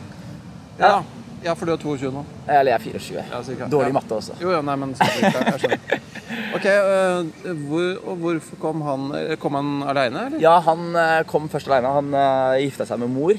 Ja. 0.79 0.87
ja, 0.87 1.18
for 1.55 1.65
du 1.65 1.71
er 1.73 1.77
22 1.81 2.11
nå. 2.13 2.23
Eller 2.47 2.71
jeg 2.73 2.77
er 2.79 2.83
24. 2.99 3.23
Ja, 3.31 3.41
cirka. 3.43 3.67
Dårlig 3.71 3.91
Ja. 3.93 3.93
matte 3.99 4.15
også. 4.17 4.35
Jo, 4.41 4.51
ja, 4.51 4.61
nei, 4.61 4.75
men 4.75 4.95
jeg 4.95 5.31
skjønner. 5.33 5.79
Ok, 6.49 6.65
øh, 6.65 7.53
hvor, 7.69 7.85
og 8.09 8.17
hvorfor 8.23 8.57
kom 8.61 8.81
han 8.81 9.03
Kom 9.41 9.53
han 9.53 9.83
aleine, 9.89 10.25
eller? 10.27 10.39
Ja, 10.41 10.55
han 10.65 10.95
eh, 10.97 11.23
kom 11.29 11.45
først 11.49 11.67
alene. 11.69 11.91
Han 11.93 12.09
uh, 12.13 12.57
gifta 12.61 12.85
seg 12.89 12.99
med 13.01 13.09
mor 13.13 13.33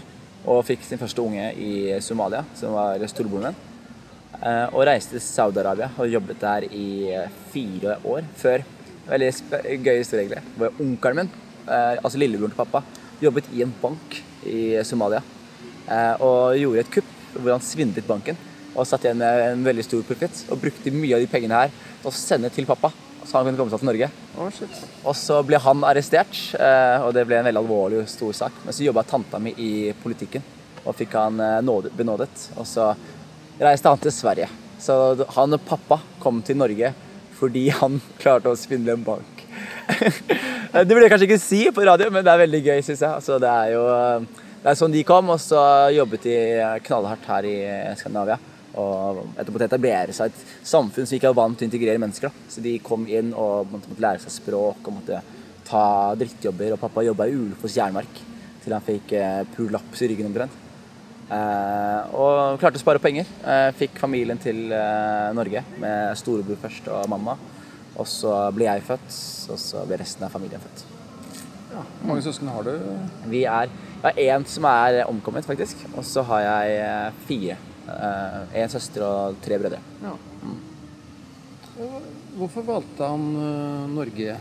og 0.50 0.62
fikk 0.64 0.82
sin 0.86 0.98
første 0.98 1.20
unge 1.20 1.50
i 1.60 1.98
Somalia, 2.02 2.44
som 2.56 2.72
var 2.72 3.02
storebroren 3.10 3.50
min. 3.50 3.58
Eh, 4.40 4.66
og 4.72 4.86
reiste 4.88 5.18
til 5.18 5.20
Saudi-Arabia 5.26 5.90
og 6.00 6.08
jobbet 6.08 6.38
der 6.40 6.64
i 6.72 6.86
eh, 7.12 7.26
fire 7.52 7.98
år 8.08 8.24
før. 8.40 8.62
Veldig 9.10 9.28
gøy 9.84 9.98
historie, 9.98 10.24
egentlig. 10.24 10.40
Hvor 10.56 10.80
onkelen 10.80 11.20
min, 11.20 11.30
eh, 11.66 11.98
altså 12.00 12.16
lillebroren 12.22 12.54
til 12.54 12.62
pappa, 12.62 12.80
jobbet 13.20 13.50
i 13.52 13.60
en 13.66 13.74
bank 13.82 14.16
i 14.48 14.60
Somalia. 14.88 15.20
eh, 15.90 16.14
og 16.24 16.56
gjorde 16.56 16.86
et 16.86 16.94
kupp 16.94 17.10
hvor 17.36 17.52
han 17.54 17.64
svindlet 17.64 18.08
banken 18.08 18.38
og 18.70 18.86
satt 18.86 19.04
igjen 19.04 19.20
med 19.20 19.44
en 19.44 19.64
veldig 19.66 19.84
stor 19.86 20.02
profitt. 20.06 20.44
Og 20.50 20.60
brukte 20.62 20.92
mye 20.94 21.16
av 21.16 21.22
de 21.24 21.30
pengene 21.30 21.62
her 21.64 21.72
til 21.72 22.10
å 22.10 22.14
sende 22.14 22.50
til 22.54 22.68
pappa, 22.68 22.92
så 23.24 23.38
han 23.38 23.48
kunne 23.48 23.60
komme 23.60 23.72
seg 23.72 23.82
til 23.82 23.90
Norge. 23.90 24.10
Oh, 24.38 24.48
shit. 24.54 24.80
Og 25.04 25.16
så 25.18 25.40
ble 25.46 25.60
han 25.60 25.84
arrestert, 25.86 26.38
eh, 26.56 27.04
og 27.04 27.12
det 27.16 27.26
ble 27.28 27.40
en 27.40 27.48
veldig 27.48 27.62
alvorlig 27.62 28.00
og 28.02 28.10
stor 28.10 28.36
sak. 28.44 28.62
Men 28.64 28.76
så 28.76 28.86
jobba 28.86 29.04
tanta 29.08 29.40
mi 29.42 29.54
i 29.58 29.72
politikken, 30.02 30.44
og 30.84 30.96
fikk 30.98 31.18
han 31.18 31.42
eh, 31.44 31.90
benådet. 31.96 32.32
Og 32.56 32.66
så 32.68 32.92
reiste 33.60 33.92
han 33.92 34.00
til 34.00 34.14
Sverige. 34.14 34.48
Så 34.80 34.94
han 35.36 35.58
og 35.58 35.66
pappa 35.66 36.00
kom 36.22 36.40
til 36.44 36.60
Norge 36.60 36.94
fordi 37.40 37.70
han 37.72 38.00
klarte 38.20 38.52
å 38.52 38.58
svindle 38.58 38.96
en 38.96 39.04
bank. 39.04 39.44
det 39.96 40.92
burde 40.92 41.06
jeg 41.06 41.12
kanskje 41.12 41.26
ikke 41.26 41.42
si 41.42 41.60
på 41.74 41.84
radio, 41.88 42.10
men 42.12 42.24
det 42.24 42.32
er 42.32 42.42
veldig 42.44 42.60
gøy, 42.62 42.80
syns 42.84 43.00
jeg. 43.00 43.10
Altså, 43.10 43.38
det 43.42 43.50
er 43.50 43.74
jo 43.74 43.84
eh, 43.90 44.42
det 44.60 44.72
er 44.72 44.76
sånn 44.76 44.92
de 44.92 45.02
kom, 45.08 45.30
og 45.32 45.40
så 45.40 45.60
jobbet 45.94 46.26
de 46.28 46.38
knallhardt 46.84 47.28
her 47.30 47.48
i 47.48 47.58
Skandinavia. 47.96 48.36
Og 48.80 49.22
etterpå 49.34 49.56
til 49.56 49.64
å 49.64 49.68
etablere 49.70 50.14
seg 50.14 50.30
et 50.30 50.42
samfunn 50.68 51.08
som 51.08 51.16
ikke 51.16 51.30
er 51.32 51.38
vant 51.38 51.56
til 51.58 51.66
å 51.66 51.70
integrere 51.70 52.02
mennesker. 52.02 52.28
Da. 52.28 52.50
Så 52.52 52.62
de 52.64 52.76
kom 52.84 53.06
inn 53.08 53.32
og 53.32 53.70
måtte, 53.72 53.90
måtte 53.90 54.04
lære 54.04 54.22
seg 54.22 54.36
språk 54.36 54.84
og 54.84 54.98
måtte 55.00 55.22
ta 55.66 55.84
drittjobber. 56.20 56.76
Og 56.76 56.82
pappa 56.82 57.06
jobba 57.06 57.26
i 57.26 57.38
Ulefoss 57.38 57.78
jernverk 57.80 58.20
til 58.60 58.76
han 58.76 58.84
fikk 58.84 59.16
eh, 59.16 59.40
prolaps 59.56 60.04
i 60.04 60.10
ryggen 60.12 60.28
omtrent. 60.30 60.60
Eh, 61.30 62.14
og 62.18 62.60
klarte 62.60 62.80
å 62.80 62.82
spare 62.82 63.02
penger. 63.02 63.28
Eh, 63.46 63.70
fikk 63.80 64.00
familien 64.02 64.40
til 64.42 64.68
eh, 64.74 65.32
Norge 65.36 65.64
med 65.80 66.16
storebror 66.18 66.60
først 66.60 66.90
og 66.92 67.10
mamma. 67.10 67.38
Og 67.96 68.06
så 68.08 68.36
ble 68.54 68.68
jeg 68.68 68.86
født, 68.86 69.12
og 69.50 69.60
så 69.60 69.84
ble 69.88 70.00
resten 70.00 70.26
av 70.26 70.34
familien 70.34 70.62
født. 70.62 70.99
Hvor 72.00 72.08
mange 72.12 72.22
søsken 72.22 72.48
har 72.48 72.66
du? 72.66 72.72
Vi 73.30 73.44
er, 73.44 73.72
jeg 74.02 74.04
har 74.04 74.40
én 74.40 74.46
som 74.48 74.64
er 74.64 75.04
omkommet, 75.04 75.44
faktisk. 75.44 75.86
Og 75.96 76.04
så 76.04 76.22
har 76.22 76.40
jeg 76.46 76.78
eh, 76.80 77.12
fire. 77.28 77.56
Én 77.90 78.62
En 78.62 78.68
søster 78.68 79.04
og 79.04 79.36
tre 79.42 79.58
brødre. 79.58 79.80
Ja. 80.02 80.14
Hvorfor 82.36 82.62
valgte 82.62 83.04
han 83.04 83.36
øh, 83.36 83.94
Norge? 83.96 84.36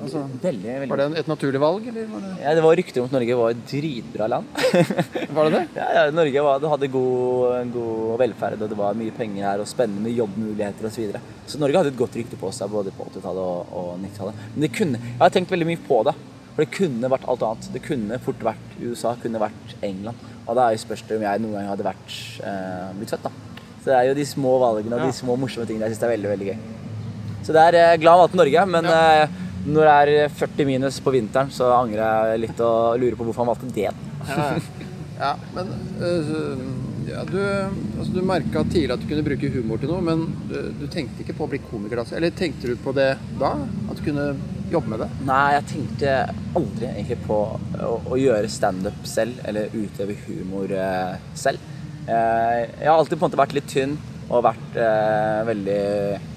Altså, 0.00 0.22
Veldig, 0.42 0.64
veldig. 0.80 0.88
var 0.90 1.00
det 1.02 1.18
et 1.20 1.28
naturlig 1.28 1.60
valg, 1.60 1.86
eller 1.90 2.06
var 2.08 2.22
det, 2.24 2.30
Ja, 2.42 2.54
det 2.56 2.62
var 2.64 2.76
rykter 2.80 3.02
om 3.02 3.08
at 3.10 3.14
Norge 3.18 3.36
var 3.36 3.50
et 3.52 3.60
dritbra 3.68 4.28
land. 4.32 4.46
var 5.36 5.50
det 5.50 5.52
det? 5.58 5.62
ja, 5.76 5.88
ja, 5.98 6.04
Norge 6.16 6.44
var, 6.46 6.62
det 6.62 6.70
hadde 6.72 6.88
god, 6.94 7.74
god 7.74 8.16
velferd, 8.22 8.62
og 8.64 8.72
det 8.72 8.78
var 8.80 8.96
mye 8.96 9.12
penger 9.18 9.44
her, 9.44 9.60
og 9.64 9.68
spennende 9.68 10.12
jobbmuligheter 10.16 10.88
osv. 10.88 10.94
Så, 10.96 11.04
videre. 11.04 11.20
så 11.46 11.60
Norge 11.60 11.82
hadde 11.82 11.92
et 11.92 12.00
godt 12.00 12.16
rykte 12.16 12.38
på 12.40 12.52
seg 12.56 12.72
både 12.72 12.94
på 12.96 13.06
80-tallet 13.12 13.44
og, 13.44 13.76
og 13.76 13.92
90-tallet. 14.06 14.42
Men 14.54 14.66
det 14.66 14.72
kunne, 14.80 15.02
jeg 15.04 15.20
har 15.20 15.36
tenkt 15.36 15.52
veldig 15.52 15.68
mye 15.74 15.82
på 15.86 16.00
det. 16.08 16.16
For 16.50 16.64
det 16.64 16.72
kunne 16.74 17.08
vært 17.12 17.28
alt 17.30 17.44
annet. 17.46 17.68
Det 17.76 17.80
kunne 17.84 18.16
fort 18.24 18.40
vært 18.42 18.72
USA, 18.82 19.12
kunne 19.22 19.38
vært 19.40 19.76
England. 19.86 20.24
Og 20.48 20.56
da 20.58 20.64
er 20.66 20.74
jo 20.74 20.82
spørsmålet 20.82 21.20
om 21.20 21.28
jeg 21.28 21.42
noen 21.44 21.54
gang 21.60 21.68
hadde 21.70 21.86
vært 21.86 22.16
eh, 22.42 22.88
blitt 22.98 23.12
født, 23.14 23.28
da. 23.28 23.30
Så 23.80 23.92
det 23.92 23.94
er 24.00 24.08
jo 24.10 24.16
de 24.18 24.24
små 24.28 24.56
valgene 24.60 24.96
og 24.98 25.04
Ja. 25.04 25.12
de 25.12 25.16
små 25.20 25.36
morsomme 25.40 25.68
tingene 25.68 25.86
jeg 25.86 25.94
syns 25.94 26.08
er 26.08 26.12
veldig, 26.16 26.32
veldig 26.32 26.48
gøy. 26.50 26.58
Så 27.46 27.54
det 27.56 27.62
er 27.68 27.78
eh, 27.78 27.94
glad 28.02 28.18
valgte 28.20 28.36
Norge, 28.40 28.64
men 28.74 28.88
eh, 28.90 29.38
når 29.66 29.88
det 30.08 30.18
er 30.24 30.36
40 30.40 30.68
minus 30.68 31.00
på 31.04 31.12
vinteren, 31.14 31.50
så 31.52 31.68
angrer 31.76 32.32
jeg 32.32 32.44
litt 32.46 32.62
og 32.64 33.00
lurer 33.00 33.18
på 33.18 33.26
hvorfor 33.28 33.44
han 33.44 33.50
valgte 33.52 33.72
det. 33.74 33.90
Ja, 34.28 34.46
ja 35.20 35.32
men 35.56 35.74
øh, 36.00 36.62
ja, 37.10 37.24
du, 37.28 37.40
altså, 37.98 38.12
du 38.14 38.22
merka 38.24 38.62
tidlig 38.70 38.94
at 38.94 39.02
du 39.02 39.08
kunne 39.10 39.26
bruke 39.26 39.50
humor 39.52 39.80
til 39.80 39.90
noe, 39.92 40.04
men 40.04 40.24
du, 40.50 40.56
du 40.80 40.86
tenkte 40.92 41.24
ikke 41.24 41.36
på 41.38 41.46
å 41.46 41.50
bli 41.52 41.60
komiker 41.64 42.00
da? 42.00 42.06
Eller 42.16 42.34
tenkte 42.36 42.70
du 42.70 42.80
på 42.80 42.94
det 42.96 43.10
da? 43.40 43.52
At 43.90 44.00
du 44.00 44.04
kunne 44.06 44.30
jobbe 44.70 44.92
med 44.92 45.02
det? 45.04 45.10
Nei, 45.26 45.44
jeg 45.56 45.68
tenkte 45.72 46.14
aldri 46.58 46.88
egentlig 46.92 47.18
på 47.26 47.40
å, 47.50 47.96
å 47.98 48.20
gjøre 48.20 48.52
standup 48.52 49.04
selv, 49.08 49.40
eller 49.48 49.74
utøve 49.74 50.16
humor 50.26 50.72
eh, 50.76 51.16
selv. 51.38 51.68
Eh, 52.06 52.60
jeg 52.62 52.86
har 52.86 52.96
alltid 52.96 53.18
på 53.18 53.24
en 53.24 53.28
måte 53.28 53.42
vært 53.42 53.56
litt 53.58 53.70
tynn 53.70 53.96
og 54.30 54.44
vært 54.46 54.78
eh, 54.78 55.40
veldig 55.48 55.80
eh, 55.80 56.29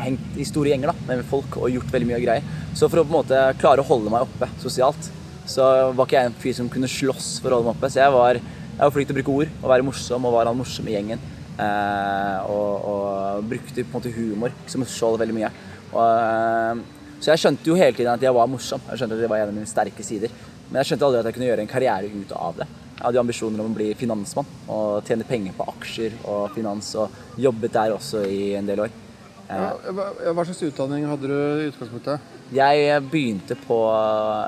hengt 0.00 0.38
i 0.40 0.44
store 0.48 0.72
gjenger 0.72 0.90
da, 0.90 0.94
med 1.08 1.26
folk 1.28 1.58
og 1.60 1.70
gjort 1.70 1.92
veldig 1.92 2.08
mye 2.08 2.22
greier. 2.22 2.48
Så 2.74 2.88
for 2.88 3.00
å 3.00 3.04
på 3.06 3.12
en 3.12 3.18
måte 3.20 3.42
klare 3.60 3.84
å 3.84 3.86
holde 3.86 4.12
meg 4.12 4.26
oppe 4.26 4.48
sosialt, 4.62 5.10
så 5.46 5.92
var 5.92 6.06
ikke 6.06 6.18
jeg 6.18 6.30
en 6.30 6.36
fyr 6.40 6.56
som 6.56 6.70
kunne 6.72 6.90
slåss 6.90 7.36
for 7.42 7.52
å 7.52 7.58
holde 7.58 7.68
meg 7.68 7.76
oppe. 7.76 7.90
Så 7.92 8.00
jeg 8.00 8.14
var, 8.14 8.40
jeg 8.40 8.80
var 8.80 8.94
flink 8.94 9.10
til 9.10 9.16
å 9.16 9.20
bruke 9.20 9.36
ord 9.38 9.54
og 9.60 9.70
være 9.74 9.86
morsom 9.86 10.28
og 10.28 10.36
var 10.36 10.50
han 10.50 10.58
morsom 10.58 10.88
i 10.88 10.96
gjengen. 10.96 11.22
Eh, 11.54 12.38
og, 12.50 12.86
og 12.90 13.50
brukte 13.50 13.84
på 13.84 13.86
en 13.86 13.94
måte 13.94 14.14
humor 14.14 14.54
som 14.70 14.84
skjold 14.88 15.20
veldig 15.22 15.36
mye. 15.36 15.50
Og, 15.92 16.00
eh, 16.02 17.20
så 17.20 17.32
jeg 17.32 17.44
skjønte 17.44 17.70
jo 17.70 17.76
hele 17.78 17.94
tiden 17.96 18.14
at 18.14 18.24
jeg 18.24 18.34
var 18.36 18.50
morsom. 18.50 18.82
Jeg 18.90 19.00
skjønte 19.02 19.18
at 19.18 19.22
det 19.22 19.30
var 19.30 19.44
en 19.44 19.52
av 19.52 19.58
mine 19.58 19.70
sterke 19.70 20.06
sider. 20.06 20.32
Men 20.70 20.80
jeg 20.80 20.90
skjønte 20.90 21.06
aldri 21.08 21.20
at 21.20 21.30
jeg 21.30 21.38
kunne 21.38 21.50
gjøre 21.52 21.66
en 21.66 21.70
karriere 21.70 22.10
ut 22.10 22.34
av 22.40 22.58
det. 22.58 22.68
Jeg 22.94 23.04
hadde 23.04 23.18
jo 23.18 23.24
ambisjoner 23.24 23.62
om 23.62 23.72
å 23.72 23.76
bli 23.76 23.88
finansmann 23.98 24.50
og 24.72 25.06
tjene 25.06 25.26
penger 25.28 25.56
på 25.56 25.66
aksjer 25.74 26.14
og 26.30 26.54
finans, 26.54 26.92
og 26.96 27.40
jobbet 27.42 27.74
der 27.74 27.94
også 27.96 28.22
i 28.30 28.54
en 28.58 28.68
del 28.70 28.86
år. 28.86 29.00
Eh, 29.44 29.88
hva, 29.92 30.06
hva 30.32 30.44
slags 30.46 30.62
utdanning 30.64 31.04
hadde 31.08 31.28
du 31.28 31.36
i 31.36 31.68
utgangspunktet? 31.68 32.30
Jeg 32.54 33.00
begynte 33.10 33.56
på 33.66 33.76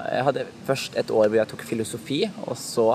Jeg 0.08 0.24
hadde 0.28 0.44
først 0.68 0.96
et 0.96 1.10
år 1.10 1.26
hvor 1.28 1.38
jeg 1.40 1.50
tok 1.50 1.64
filosofi, 1.68 2.20
og 2.46 2.56
så 2.60 2.94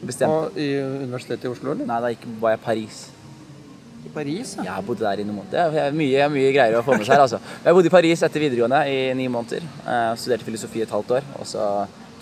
bestemte 0.00 0.50
Og 0.50 0.58
I 0.60 0.68
Universitetet 1.04 1.46
i 1.48 1.52
Oslo, 1.52 1.72
eller? 1.72 1.88
Nei, 1.88 2.00
da 2.04 2.10
gikk, 2.12 2.26
var 2.42 2.54
jeg 2.54 2.60
i 2.60 2.64
Paris. 2.66 2.98
I 4.04 4.12
Paris, 4.14 4.52
ja. 4.58 4.66
Jeg 4.68 4.86
bodde 4.86 5.06
der 5.06 5.22
i 5.22 5.24
noen 5.26 5.40
måneder. 5.40 5.72
Det 5.72 5.80
er 5.86 5.96
mye, 5.96 6.28
mye 6.36 6.52
greier 6.54 6.78
å 6.78 6.84
få 6.86 6.98
med 6.98 7.08
seg 7.08 7.16
her, 7.16 7.24
altså. 7.24 7.40
Jeg 7.64 7.78
bodde 7.78 7.90
i 7.90 7.94
Paris 7.96 8.22
etter 8.28 8.44
videregående 8.44 8.82
i 8.92 9.00
ni 9.18 9.26
måneder. 9.32 9.64
Jeg 9.88 10.20
studerte 10.22 10.46
filosofi 10.46 10.84
et 10.84 10.94
halvt 10.94 11.16
år, 11.18 11.32
og 11.40 11.48
så 11.48 11.64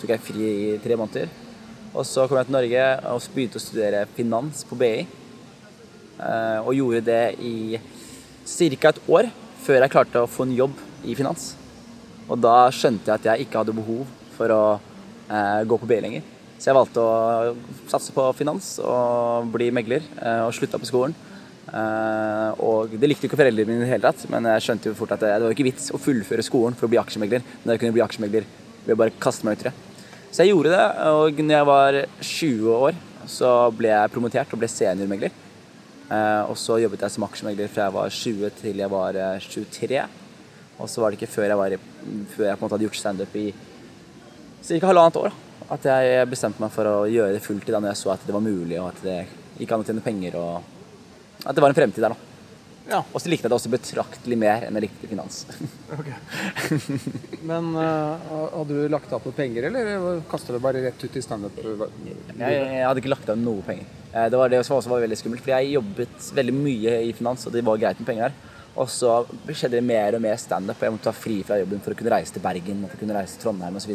tok 0.01 0.15
jeg 0.15 0.23
fri 0.23 0.47
i 0.47 0.79
tre 0.81 0.97
måneder. 0.99 1.29
Og 1.93 2.05
så 2.05 2.25
kom 2.27 2.39
jeg 2.39 2.49
til 2.49 2.57
Norge 2.57 2.87
og 3.11 3.29
begynte 3.35 3.59
å 3.59 3.63
studere 3.63 4.03
finans 4.17 4.65
på 4.67 4.77
BI. 4.77 5.05
Eh, 6.17 6.59
og 6.63 6.73
gjorde 6.73 7.05
det 7.05 7.23
i 7.45 7.77
ca. 8.47 8.89
et 8.89 9.01
år 9.07 9.29
før 9.65 9.81
jeg 9.83 9.91
klarte 9.91 10.23
å 10.23 10.29
få 10.31 10.47
en 10.47 10.55
jobb 10.55 10.79
i 11.03 11.15
finans. 11.17 11.55
Og 12.27 12.39
da 12.39 12.67
skjønte 12.71 13.07
jeg 13.09 13.19
at 13.19 13.27
jeg 13.31 13.47
ikke 13.47 13.61
hadde 13.61 13.75
behov 13.75 14.07
for 14.37 14.51
å 14.53 14.63
eh, 14.75 15.63
gå 15.67 15.77
på 15.79 15.87
BI 15.89 15.99
lenger. 16.03 16.25
Så 16.57 16.71
jeg 16.71 16.77
valgte 16.77 17.03
å 17.03 17.55
satse 17.91 18.13
på 18.15 18.25
finans 18.37 18.77
og 18.81 19.49
bli 19.53 19.69
megler, 19.75 20.05
eh, 20.17 20.43
og 20.45 20.55
slutta 20.55 20.79
på 20.81 20.89
skolen. 20.89 21.15
Eh, 21.67 22.61
og 22.63 22.95
det 22.95 23.09
likte 23.11 23.27
ikke 23.27 23.39
foreldrene 23.39 23.67
mine 23.67 23.83
i 23.83 23.85
det 23.85 23.91
hele 23.91 24.07
tatt, 24.07 24.23
men 24.31 24.47
jeg 24.53 24.65
skjønte 24.65 24.91
jo 24.91 24.97
fort 24.97 25.13
at 25.15 25.23
det, 25.23 25.33
det 25.35 25.49
var 25.49 25.55
ikke 25.55 25.67
vits 25.67 25.91
å 25.91 26.01
fullføre 26.01 26.45
skolen 26.45 26.77
for 26.77 26.87
å 26.87 26.91
bli 26.91 27.01
aksjemegler, 27.01 27.43
men 27.43 27.73
jeg 27.73 27.83
kunne 27.83 27.97
bli 27.97 28.05
aksjemegler 28.05 28.47
ved 28.85 28.95
å 28.95 29.01
bare 29.03 29.15
kaste 29.21 29.47
meg 29.47 29.57
ut 29.57 29.65
i 29.65 29.69
det. 29.69 29.75
Så 30.31 30.43
jeg 30.43 30.53
gjorde 30.53 30.73
det, 30.73 30.85
og 31.11 31.43
når 31.43 31.57
jeg 31.57 31.67
var 31.67 31.99
20 32.21 32.71
år, 32.77 33.03
så 33.27 33.51
ble 33.75 33.91
jeg 33.91 34.13
promotert 34.13 34.55
og 34.55 34.61
ble 34.61 34.71
seniormegler. 34.71 35.35
Eh, 36.07 36.43
og 36.47 36.55
så 36.59 36.77
jobbet 36.79 37.01
jeg 37.03 37.11
som 37.17 37.25
aksjemegler 37.27 37.67
fra 37.71 37.87
jeg 37.89 37.95
var 37.97 38.13
20 38.15 38.51
til 38.61 38.77
jeg 38.83 38.91
var 38.93 39.17
eh, 39.19 39.39
23. 39.43 40.03
Og 40.77 40.87
så 40.91 41.01
var 41.01 41.11
det 41.11 41.17
ikke 41.19 41.31
før 41.33 41.47
jeg, 41.49 41.57
var, 41.59 41.73
i- 41.73 42.25
før 42.35 42.45
jeg 42.47 42.55
på 42.57 42.61
en 42.61 42.65
måte 42.67 42.75
hadde 42.77 42.87
gjort 42.87 42.99
standup 43.01 43.35
i 43.35 43.47
ca. 44.67 44.79
halvannet 44.87 45.17
år, 45.23 45.35
at 45.73 45.83
jeg 45.89 46.29
bestemte 46.31 46.61
meg 46.63 46.71
for 46.75 46.85
å 46.91 46.95
gjøre 47.09 47.33
det 47.35 47.41
fulltid 47.43 47.73
da 47.73 47.79
når 47.81 47.93
jeg 47.95 48.01
så 48.03 48.13
at 48.13 48.23
det 48.27 48.35
var 48.35 48.43
mulig, 48.45 48.77
og 48.79 48.89
at 48.93 49.01
det 49.03 49.17
gikk 49.57 49.73
an 49.73 49.83
å 49.83 49.87
tjene 49.87 50.03
penger, 50.05 50.35
og 50.37 51.45
at 51.47 51.55
det 51.57 51.63
var 51.63 51.73
en 51.73 51.77
fremtid 51.79 52.03
der, 52.05 52.13
da. 52.13 52.23
Ja. 52.87 53.01
Og 53.11 53.19
så 53.19 53.27
likte 53.27 53.43
jeg 53.47 53.51
det 53.51 53.57
også 53.57 53.71
betraktelig 53.73 54.37
mer 54.39 54.63
enn 54.63 54.77
jeg 54.79 54.85
likte 54.85 55.09
finans. 55.11 55.41
Men 57.49 57.73
uh, 57.75 58.15
hadde 58.53 58.67
du 58.77 58.87
lagt 58.91 59.11
av 59.11 59.19
på 59.25 59.33
penger, 59.35 59.67
eller 59.69 60.21
kastet 60.31 60.55
du 60.55 60.61
bare 60.63 60.83
rett 60.85 61.03
ut 61.03 61.17
i 61.19 61.23
standup? 61.25 61.57
Jeg, 61.57 62.37
jeg 62.37 62.85
hadde 62.87 63.01
ikke 63.03 63.11
lagt 63.11 63.31
av 63.33 63.39
noe 63.41 63.63
penger. 63.67 63.89
Eh, 64.17 64.29
Det 64.29 64.37
var 64.37 64.49
det 64.49 64.63
som 64.65 64.77
også 64.77 64.89
var 64.89 65.03
veldig 65.03 65.17
skummelt, 65.19 65.43
for 65.45 65.53
jeg 65.53 65.75
jobbet 65.75 66.29
veldig 66.37 66.55
mye 66.55 66.93
i 67.07 67.11
finans, 67.13 67.45
og 67.45 67.53
det 67.53 67.65
var 67.65 67.81
greit 67.81 67.99
med 68.01 68.09
penger 68.09 68.29
der. 68.29 68.55
Og 68.77 68.89
så 68.93 69.11
skjedde 69.49 69.77
det 69.77 69.85
mer 69.85 70.15
og 70.15 70.21
mer 70.21 70.37
standup, 70.37 70.77
og 70.77 70.85
jeg 70.85 70.95
måtte 70.95 71.09
ta 71.09 71.13
fri 71.17 71.37
fra 71.45 71.57
jobben 71.57 71.81
for 71.81 71.93
å 71.93 71.97
kunne 71.97 72.13
reise 72.13 72.33
til 72.33 72.43
Bergen 72.43 72.83
og 72.83 72.91
for 72.91 72.97
å 72.97 73.03
kunne 73.03 73.17
reise 73.17 73.37
til 73.37 73.47
Trondheim 73.47 73.77
osv. 73.79 73.93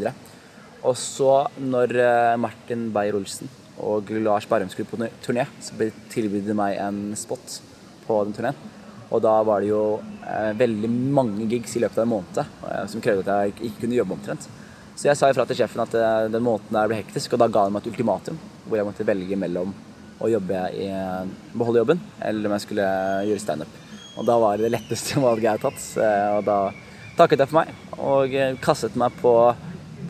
Og 0.82 0.96
så, 0.98 1.32
når 1.62 1.94
eh, 2.02 2.36
Martin 2.42 2.88
Beyer-Olsen 2.94 3.50
og 3.82 4.10
Lars 4.22 4.46
Berrum 4.46 4.70
skulle 4.70 4.90
på 4.90 4.98
turné, 5.24 5.46
så 5.62 5.90
tilbød 6.12 6.48
de 6.50 6.56
meg 6.58 6.78
en 6.82 7.04
spot 7.18 7.60
på 8.06 8.18
den 8.26 8.34
turneen. 8.36 8.58
Og 9.12 9.22
da 9.22 9.36
var 9.46 9.62
det 9.62 9.70
jo 9.70 10.00
eh, 10.26 10.50
veldig 10.58 10.90
mange 10.90 11.46
gigs 11.50 11.76
i 11.76 11.82
løpet 11.84 12.00
av 12.00 12.06
en 12.06 12.14
måned 12.16 12.90
som 12.90 13.04
krevde 13.04 13.26
at 13.26 13.46
jeg 13.46 13.70
ikke 13.70 13.84
kunne 13.84 13.98
jobbe 13.98 14.18
omtrent. 14.18 14.50
Så 14.96 15.08
jeg 15.08 15.18
sa 15.18 15.30
ifra 15.30 15.46
til 15.48 15.56
sjefen 15.56 15.82
at 15.82 15.94
den 16.32 16.44
måneden 16.44 16.76
der 16.76 16.90
ble 16.90 16.98
hektisk, 16.98 17.32
og 17.32 17.40
da 17.40 17.48
ga 17.48 17.64
han 17.64 17.72
meg 17.74 17.86
et 17.86 17.94
ultimatum 17.94 18.36
hvor 18.66 18.78
jeg 18.78 18.86
måtte 18.86 19.06
velge 19.08 19.38
mellom 19.40 19.72
å 20.22 20.30
jobbe 20.30 20.62
i, 20.78 20.88
beholde 21.52 21.82
jobben 21.82 22.00
eller 22.22 22.48
om 22.48 22.56
jeg 22.56 22.66
skulle 22.68 22.88
gjøre 23.28 23.42
standup. 23.42 23.76
Og 24.16 24.26
da 24.28 24.38
var 24.38 24.56
det 24.56 24.68
det 24.68 24.76
letteste 24.76 25.20
valget 25.26 25.48
jeg 25.48 25.54
hadde 25.56 25.68
tatt, 25.68 25.84
og 26.38 26.48
da 26.48 26.58
takket 27.18 27.42
jeg 27.42 27.50
for 27.50 27.60
meg 27.60 28.00
og 28.00 28.34
eh, 28.36 28.56
kastet 28.62 28.96
meg 28.98 29.14
på, 29.20 29.34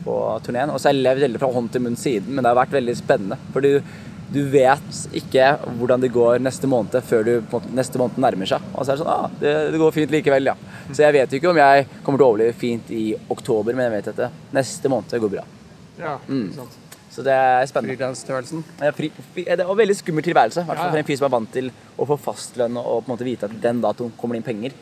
på 0.04 0.16
turneen. 0.46 0.72
Og 0.72 0.80
så 0.80 0.88
har 0.88 0.96
jeg 0.96 1.06
levd 1.06 1.26
veldig 1.26 1.42
fra 1.42 1.52
hånd 1.56 1.70
til 1.74 1.84
munn 1.84 1.98
siden, 1.98 2.32
men 2.32 2.42
det 2.42 2.52
har 2.52 2.60
vært 2.62 2.76
veldig 2.76 2.96
spennende. 2.98 3.38
For 3.54 3.64
du, 3.64 3.80
du 4.32 4.40
vet 4.52 5.00
ikke 5.18 5.48
hvordan 5.78 6.04
det 6.04 6.12
går 6.14 6.42
neste 6.42 6.70
måned 6.70 7.04
før 7.08 7.26
du, 7.26 7.32
måte, 7.52 7.72
neste 7.76 8.00
måned 8.00 8.20
nærmer 8.22 8.48
seg. 8.48 8.68
Og 8.72 8.84
så 8.84 8.92
er 8.92 9.00
det 9.00 9.04
sånn 9.04 9.14
ah, 9.14 9.40
det, 9.42 9.56
det 9.74 9.82
går 9.82 9.96
fint 9.96 10.14
likevel, 10.14 10.52
ja. 10.52 10.56
Så 10.90 11.04
jeg 11.04 11.18
vet 11.18 11.32
jo 11.32 11.40
ikke 11.40 11.52
om 11.52 11.62
jeg 11.62 11.88
kommer 12.02 12.22
til 12.22 12.26
å 12.26 12.30
overleve 12.34 12.58
fint 12.58 12.94
i 12.94 13.04
oktober, 13.32 13.76
men 13.76 13.88
jeg 13.88 13.96
vet 13.98 14.14
at 14.14 14.22
det, 14.24 14.30
neste 14.56 14.92
måned 14.92 15.26
går 15.26 15.36
bra. 15.36 15.48
Ja, 16.00 16.16
mm. 16.28 16.48
sant. 16.56 16.81
Så 17.12 17.20
det 17.26 17.32
er 17.36 17.66
spennende. 17.68 17.96
Frilanstilværelsen. 17.98 18.62
Ja, 18.80 18.92
fri, 18.96 19.10
det 19.36 19.44
er 19.52 19.60
en 19.66 19.76
veldig 19.76 19.96
skummel 19.98 20.24
tilværelse. 20.24 20.62
i 20.62 20.64
hvert 20.64 20.78
fall 20.80 20.86
Ja. 20.88 20.94
For 20.94 21.02
en 21.02 21.10
fyr 21.10 21.18
som 21.20 21.26
er 21.28 21.34
vant 21.36 21.52
til 21.52 21.68
å 21.98 22.06
få 22.08 22.16
fastlønn 22.18 22.78
og 22.80 23.04
på 23.04 23.10
en 23.10 23.12
måte 23.16 23.26
vite 23.28 23.44
at 23.50 23.60
den 23.60 23.82
datoen 23.84 24.12
kommer 24.16 24.34
det 24.38 24.42
inn 24.42 24.48
penger. 24.48 24.72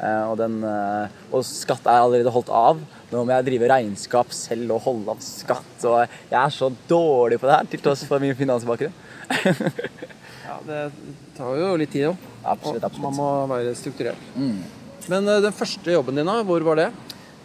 Eh, 0.00 0.30
og, 0.30 0.38
den, 0.38 0.62
eh, 0.64 1.08
og 1.32 1.42
skatt 1.44 1.84
er 1.84 1.98
allerede 2.00 2.32
holdt 2.32 2.48
av. 2.48 2.78
Nå 3.10 3.24
må 3.26 3.34
jeg 3.34 3.48
drive 3.50 3.68
regnskap 3.68 4.30
selv 4.32 4.76
og 4.76 4.80
holde 4.86 5.10
av 5.10 5.20
skatt. 5.20 5.84
Og 5.84 5.98
jeg 6.30 6.38
er 6.40 6.54
så 6.54 6.70
dårlig 6.88 7.40
på 7.42 7.50
det 7.50 7.56
her, 7.58 7.68
til 7.74 7.80
tross 7.84 8.04
for 8.08 8.22
min 8.22 8.34
finansbakgrunn. 8.38 8.92
Ja, 10.50 10.56
det 10.66 10.78
tar 11.36 11.54
jo 11.54 11.76
litt 11.78 11.92
tid 11.94 12.08
òg. 12.08 12.16
Absolutt, 12.42 12.82
absolutt. 12.82 13.04
Man 13.04 13.14
må 13.14 13.26
være 13.52 13.74
strukturert. 13.78 14.18
Men 14.34 15.28
øh, 15.30 15.38
den 15.44 15.54
første 15.54 15.92
jobben 15.94 16.18
din, 16.18 16.26
da, 16.26 16.40
hvor 16.42 16.64
var 16.66 16.80
det? 16.80 16.88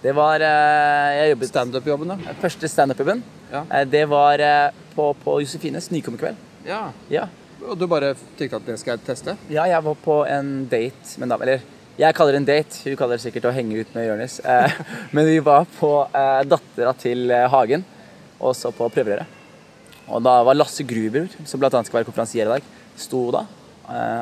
Det 0.02 0.14
var 0.18 0.42
eh, 0.42 1.12
Jeg 1.20 1.36
jobbet 1.36 1.52
Standup-jobben, 1.52 2.14
da? 2.16 2.34
Første 2.42 2.70
standup-jobben. 2.72 3.22
Ja. 3.52 3.66
Eh, 3.72 3.88
det 3.88 4.06
var 4.06 4.40
eh, 4.40 4.74
på, 4.96 5.14
på 5.24 5.40
Josefines 5.42 5.90
nykommerkveld. 5.92 6.38
Ja. 6.66 6.90
Ja. 7.12 7.28
Og 7.66 7.78
du 7.80 7.88
bare 7.90 8.14
tenkte 8.38 8.60
at 8.60 8.68
det 8.68 8.78
skal 8.82 8.96
jeg 8.96 9.06
teste? 9.08 9.38
Ja, 9.50 9.66
jeg 9.70 9.82
var 9.86 9.98
på 10.04 10.20
en 10.30 10.68
date 10.72 11.16
med 11.18 11.28
en 11.28 11.34
dame. 11.36 11.48
Eller 11.48 11.64
jeg 12.00 12.16
kaller 12.18 12.36
det 12.36 12.42
en 12.42 12.50
date, 12.50 12.82
hun 12.84 12.98
kaller 13.00 13.18
det 13.18 13.24
sikkert 13.24 13.48
å 13.50 13.54
henge 13.56 13.80
ut 13.80 13.94
med 13.96 14.10
Jonis. 14.10 14.40
Eh, 14.44 14.82
men 15.16 15.30
vi 15.30 15.40
var 15.44 15.68
på 15.78 15.92
dattera 16.50 16.94
til 17.00 17.32
Hagen, 17.32 17.86
og 18.40 18.56
så 18.58 18.74
på 18.76 18.90
prøverøret. 18.92 19.32
Og 20.06 20.22
da 20.22 20.36
var 20.46 20.58
Lasse 20.58 20.84
Gruber, 20.86 21.32
som 21.50 21.62
bl.a. 21.62 21.72
skal 21.72 22.02
være 22.02 22.06
konferansier 22.06 22.46
i 22.46 22.58
dag, 22.58 22.68
sto 23.00 23.24
da. 23.34 23.46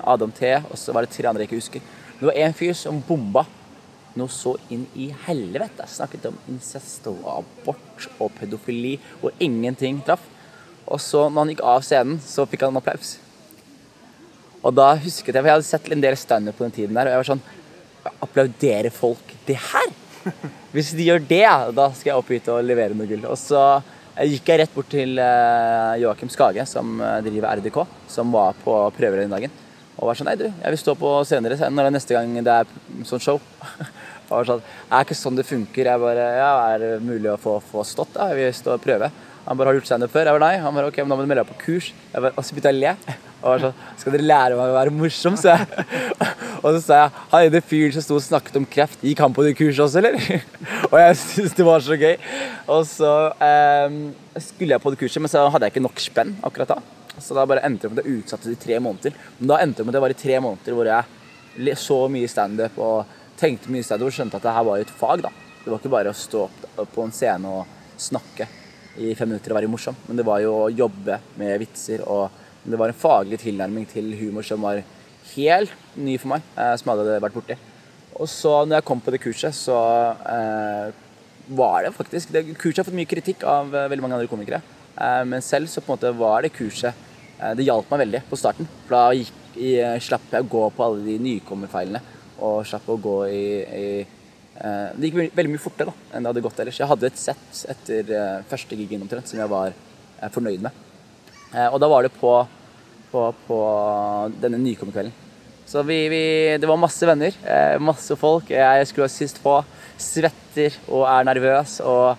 Adam 0.08 0.32
T, 0.36 0.48
og 0.70 0.78
så 0.80 0.96
var 0.96 1.04
det 1.04 1.12
tre 1.12 1.28
andre 1.28 1.44
jeg 1.44 1.50
ikke 1.50 1.60
husker. 1.60 1.84
Det 2.20 2.28
var 2.30 2.40
en 2.40 2.56
fyr 2.56 2.72
som 2.78 3.02
bomba 3.04 3.44
noe 4.20 4.32
så 4.32 4.56
inn 4.74 4.86
i 5.00 5.10
helvete. 5.26 5.88
Snakket 5.90 6.30
om 6.30 6.38
incest 6.52 7.08
og 7.12 7.22
abort 7.40 8.08
og 8.20 8.32
pedofili, 8.38 8.98
og 9.22 9.44
ingenting 9.44 10.02
traff. 10.06 10.24
Og 10.84 11.00
så, 11.02 11.28
når 11.30 11.40
han 11.40 11.54
gikk 11.54 11.66
av 11.74 11.86
scenen, 11.86 12.20
så 12.22 12.46
fikk 12.50 12.66
han 12.66 12.76
en 12.76 12.82
applaus. 12.82 13.18
Og 14.64 14.72
da 14.76 14.94
husket 14.96 15.34
jeg, 15.34 15.42
for 15.42 15.50
jeg 15.50 15.58
hadde 15.58 15.68
sett 15.68 15.92
en 15.92 16.04
del 16.04 16.16
standup 16.20 16.58
på 16.60 16.66
den 16.68 16.76
tiden 16.76 16.98
der, 16.98 17.10
og 17.10 17.16
jeg 17.16 17.24
var 17.24 17.34
sånn 17.34 17.46
Applauderer 18.24 18.92
folk 18.92 19.30
det 19.48 19.56
her? 19.56 19.92
Hvis 20.74 20.92
de 20.96 21.06
gjør 21.08 21.22
det, 21.24 21.46
da 21.76 21.86
skal 21.96 22.10
jeg 22.10 22.20
opp 22.20 22.32
hit 22.34 22.50
og 22.52 22.64
levere 22.66 22.96
noe 22.98 23.08
gull. 23.08 23.24
Og 23.32 23.38
så 23.40 23.62
eh, 23.78 24.28
gikk 24.34 24.50
jeg 24.52 24.60
rett 24.60 24.74
bort 24.76 24.90
til 24.92 25.20
eh, 25.24 25.94
Joakim 26.02 26.32
Skage, 26.32 26.66
som 26.68 26.98
eh, 27.00 27.22
driver 27.24 27.62
RDK, 27.62 27.80
som 28.12 28.36
var 28.36 28.60
på 28.64 28.76
prøver 28.98 29.24
den 29.24 29.32
dagen. 29.32 29.56
Og 29.96 30.10
var 30.10 30.20
sånn 30.20 30.28
Nei, 30.32 30.36
du, 30.40 30.48
jeg 30.50 30.76
vil 30.76 30.82
stå 30.82 30.98
på 31.00 31.14
senere, 31.30 31.56
når 31.70 31.80
det 31.80 31.92
er 31.92 31.96
neste 31.96 32.18
gang 32.18 32.36
det 32.44 32.58
er 32.60 33.08
sånn 33.08 33.24
show. 33.24 33.40
Var 34.30 34.50
sånn, 34.50 34.64
det 34.64 34.98
er 34.98 35.06
ikke 35.08 35.20
sånn 35.20 35.38
det 35.38 35.48
funker. 35.48 35.92
Jeg 35.92 36.02
bare, 36.02 36.32
ja, 36.40 36.54
er 36.74 36.84
det 36.84 36.92
mulig 37.04 37.32
å 37.34 37.38
få, 37.42 37.60
få 37.72 37.86
stått 37.88 38.16
da? 38.16 38.32
Jeg 38.32 38.40
vil 38.40 38.58
stå 38.58 38.76
og 38.78 38.84
prøve. 38.84 39.12
Han 39.44 39.60
bare, 39.60 39.74
har 39.74 39.80
gjort 39.80 39.90
standup 39.90 40.12
før? 40.14 40.30
Jeg 40.30 40.38
bare, 40.38 40.48
nei. 40.54 40.64
Han 40.64 40.76
bare, 40.78 40.90
ok, 40.92 41.02
men 41.04 41.12
da 41.12 41.20
må 41.20 41.26
du 41.26 41.30
melde 41.32 41.44
deg 41.44 41.52
på 41.52 41.62
kurs. 41.66 41.92
Jeg 42.14 42.24
bare, 42.24 42.36
og 42.38 42.48
så 42.48 42.56
begynte 42.56 42.72
jeg 42.72 42.80
å 42.80 42.84
le. 42.84 43.18
Og 43.44 43.50
var 43.50 43.64
sånn, 43.66 43.80
skal 44.00 44.16
dere 44.16 44.28
lære 44.30 44.56
meg 44.56 44.72
å 44.72 44.78
være 44.78 44.96
morsom, 44.96 45.36
sa 45.40 45.58
jeg. 45.58 45.88
Og 46.64 46.78
så 46.78 46.80
sa 46.80 47.00
jeg, 47.02 47.24
han 47.34 47.46
ene 47.50 47.62
fyren 47.68 47.92
som 47.92 48.06
sto 48.06 48.16
og 48.16 48.24
snakket 48.24 48.56
om 48.56 48.66
kreft, 48.72 49.02
gikk 49.04 49.20
han 49.20 49.34
på 49.36 49.44
det 49.44 49.52
kurset 49.60 49.84
også, 49.84 50.00
eller? 50.00 50.16
Og 50.94 50.96
jeg 51.02 51.18
syntes 51.20 51.58
det 51.58 51.66
var 51.68 51.84
så 51.84 51.98
gøy. 52.00 52.14
Og 52.72 52.86
så 52.88 53.12
eh, 53.44 53.98
skulle 54.46 54.78
jeg 54.78 54.84
på 54.86 54.94
det 54.94 55.00
kurset, 55.02 55.20
men 55.26 55.34
så 55.34 55.44
hadde 55.52 55.68
jeg 55.68 55.76
ikke 55.76 55.84
nok 55.84 56.00
spenn 56.00 56.32
akkurat 56.48 56.72
da. 56.78 56.80
Så 57.20 57.36
da 57.36 57.44
bare 57.50 57.66
endte 57.68 57.90
det 57.90 57.92
med 57.92 58.00
at 58.00 58.08
jeg 58.08 58.22
utsatte 58.22 58.48
det 58.48 58.56
i 58.56 58.62
tre 58.64 58.80
måneder. 58.80 59.20
Men 59.42 59.52
da 59.52 59.60
endte 59.60 59.82
det 59.82 59.90
med 59.90 59.92
at 59.92 60.00
det 60.00 60.06
var 60.06 60.16
i 60.16 60.22
tre 60.24 60.40
måneder 60.46 60.78
hvor 60.80 60.92
jeg 60.94 61.78
så 61.84 62.00
mye 62.10 62.32
standup 62.32 62.80
og 62.82 63.20
tenkte 63.40 63.72
mye 63.74 63.86
sted 63.86 64.02
og 64.04 64.14
skjønte 64.14 64.40
at 64.40 64.46
det 64.46 64.54
her 64.56 64.68
var 64.68 64.84
et 64.84 64.94
fag, 65.00 65.24
da. 65.26 65.32
Det 65.64 65.72
var 65.72 65.80
ikke 65.80 65.94
bare 65.94 66.12
å 66.12 66.18
stå 66.18 66.46
opp 66.48 66.94
på 66.94 67.06
en 67.06 67.16
scene 67.16 67.50
og 67.60 68.00
snakke 68.02 68.48
i 69.02 69.14
fem 69.18 69.32
minutter 69.32 69.54
og 69.54 69.58
være 69.58 69.72
morsom, 69.72 69.96
men 70.08 70.20
det 70.20 70.26
var 70.28 70.42
jo 70.44 70.54
å 70.66 70.72
jobbe 70.74 71.18
med 71.40 71.62
vitser 71.62 72.04
og 72.06 72.42
det 72.64 72.80
var 72.80 72.92
en 72.92 72.98
faglig 72.98 73.40
tilnærming 73.42 73.88
til 73.92 74.14
humor 74.16 74.46
som 74.48 74.64
var 74.64 74.84
helt 75.34 75.72
ny 76.00 76.16
for 76.22 76.36
meg, 76.36 76.44
eh, 76.56 76.76
som 76.80 76.94
hadde 76.94 77.20
vært 77.24 77.36
borti. 77.36 77.58
Og 78.14 78.30
så 78.30 78.54
når 78.64 78.80
jeg 78.80 78.88
kom 78.88 79.02
på 79.04 79.12
det 79.12 79.20
kurset, 79.24 79.56
så 79.58 79.80
eh, 80.30 80.94
var 81.48 81.84
det 81.84 81.92
faktisk 81.96 82.32
det, 82.32 82.46
Kurset 82.56 82.84
har 82.84 82.88
fått 82.88 82.98
mye 82.98 83.10
kritikk 83.10 83.44
av 83.48 83.74
eh, 83.76 83.90
veldig 83.92 84.06
mange 84.06 84.20
andre 84.20 84.32
komikere. 84.32 84.62
Eh, 84.96 85.24
men 85.28 85.44
selv 85.44 85.68
så 85.68 85.82
på 85.82 85.92
en 85.92 85.98
måte 85.98 86.14
var 86.16 86.44
det 86.44 86.54
kurset 86.56 86.94
eh, 87.40 87.54
Det 87.58 87.66
hjalp 87.68 87.90
meg 87.92 88.06
veldig 88.06 88.24
på 88.30 88.40
starten. 88.40 88.70
For 88.86 88.96
da 88.96 89.06
gikk, 89.18 89.40
i, 89.54 89.76
slapp 90.02 90.32
jeg 90.34 90.46
å 90.46 90.50
gå 90.50 90.64
på 90.74 90.86
alle 90.86 91.04
de 91.06 91.20
nykommerfeilene. 91.22 92.00
Og 92.44 92.64
slapp 92.68 92.90
å 92.92 93.00
gå 93.00 93.18
i, 93.32 93.46
i 93.64 93.88
eh, 94.04 94.90
Det 94.96 95.10
gikk 95.10 95.36
veldig, 95.36 95.54
mye 95.54 95.64
fortere 95.64 95.92
da, 95.92 96.08
enn 96.12 96.26
det 96.26 96.34
hadde 96.34 96.46
gått 96.46 96.60
ellers. 96.64 96.80
Jeg 96.82 96.90
hadde 96.90 97.10
et 97.10 97.22
sett 97.22 97.64
etter 97.72 98.14
eh, 98.18 98.44
første 98.50 98.80
gigen 98.80 99.06
omtrent 99.06 99.30
som 99.30 99.40
jeg 99.40 99.52
var 99.52 99.72
eh, 99.72 100.32
fornøyd 100.34 100.66
med. 100.66 100.84
Eh, 101.54 101.70
og 101.70 101.80
da 101.84 101.90
var 101.92 102.06
det 102.06 102.14
på, 102.18 102.34
på, 103.14 103.28
på 103.48 103.60
denne 104.44 104.60
nykommerkvelden. 104.62 105.22
Så 105.70 105.82
vi, 105.88 106.02
vi, 106.12 106.24
det 106.60 106.68
var 106.68 106.78
masse 106.78 107.08
venner, 107.08 107.36
eh, 107.48 107.80
masse 107.82 108.18
folk. 108.20 108.52
Jeg 108.52 108.90
skulle 108.90 109.08
ha 109.08 109.14
sist 109.14 109.40
på. 109.44 109.58
Svetter 110.04 110.76
og 110.90 111.06
er 111.08 111.28
nervøs 111.30 111.78
og 111.86 112.18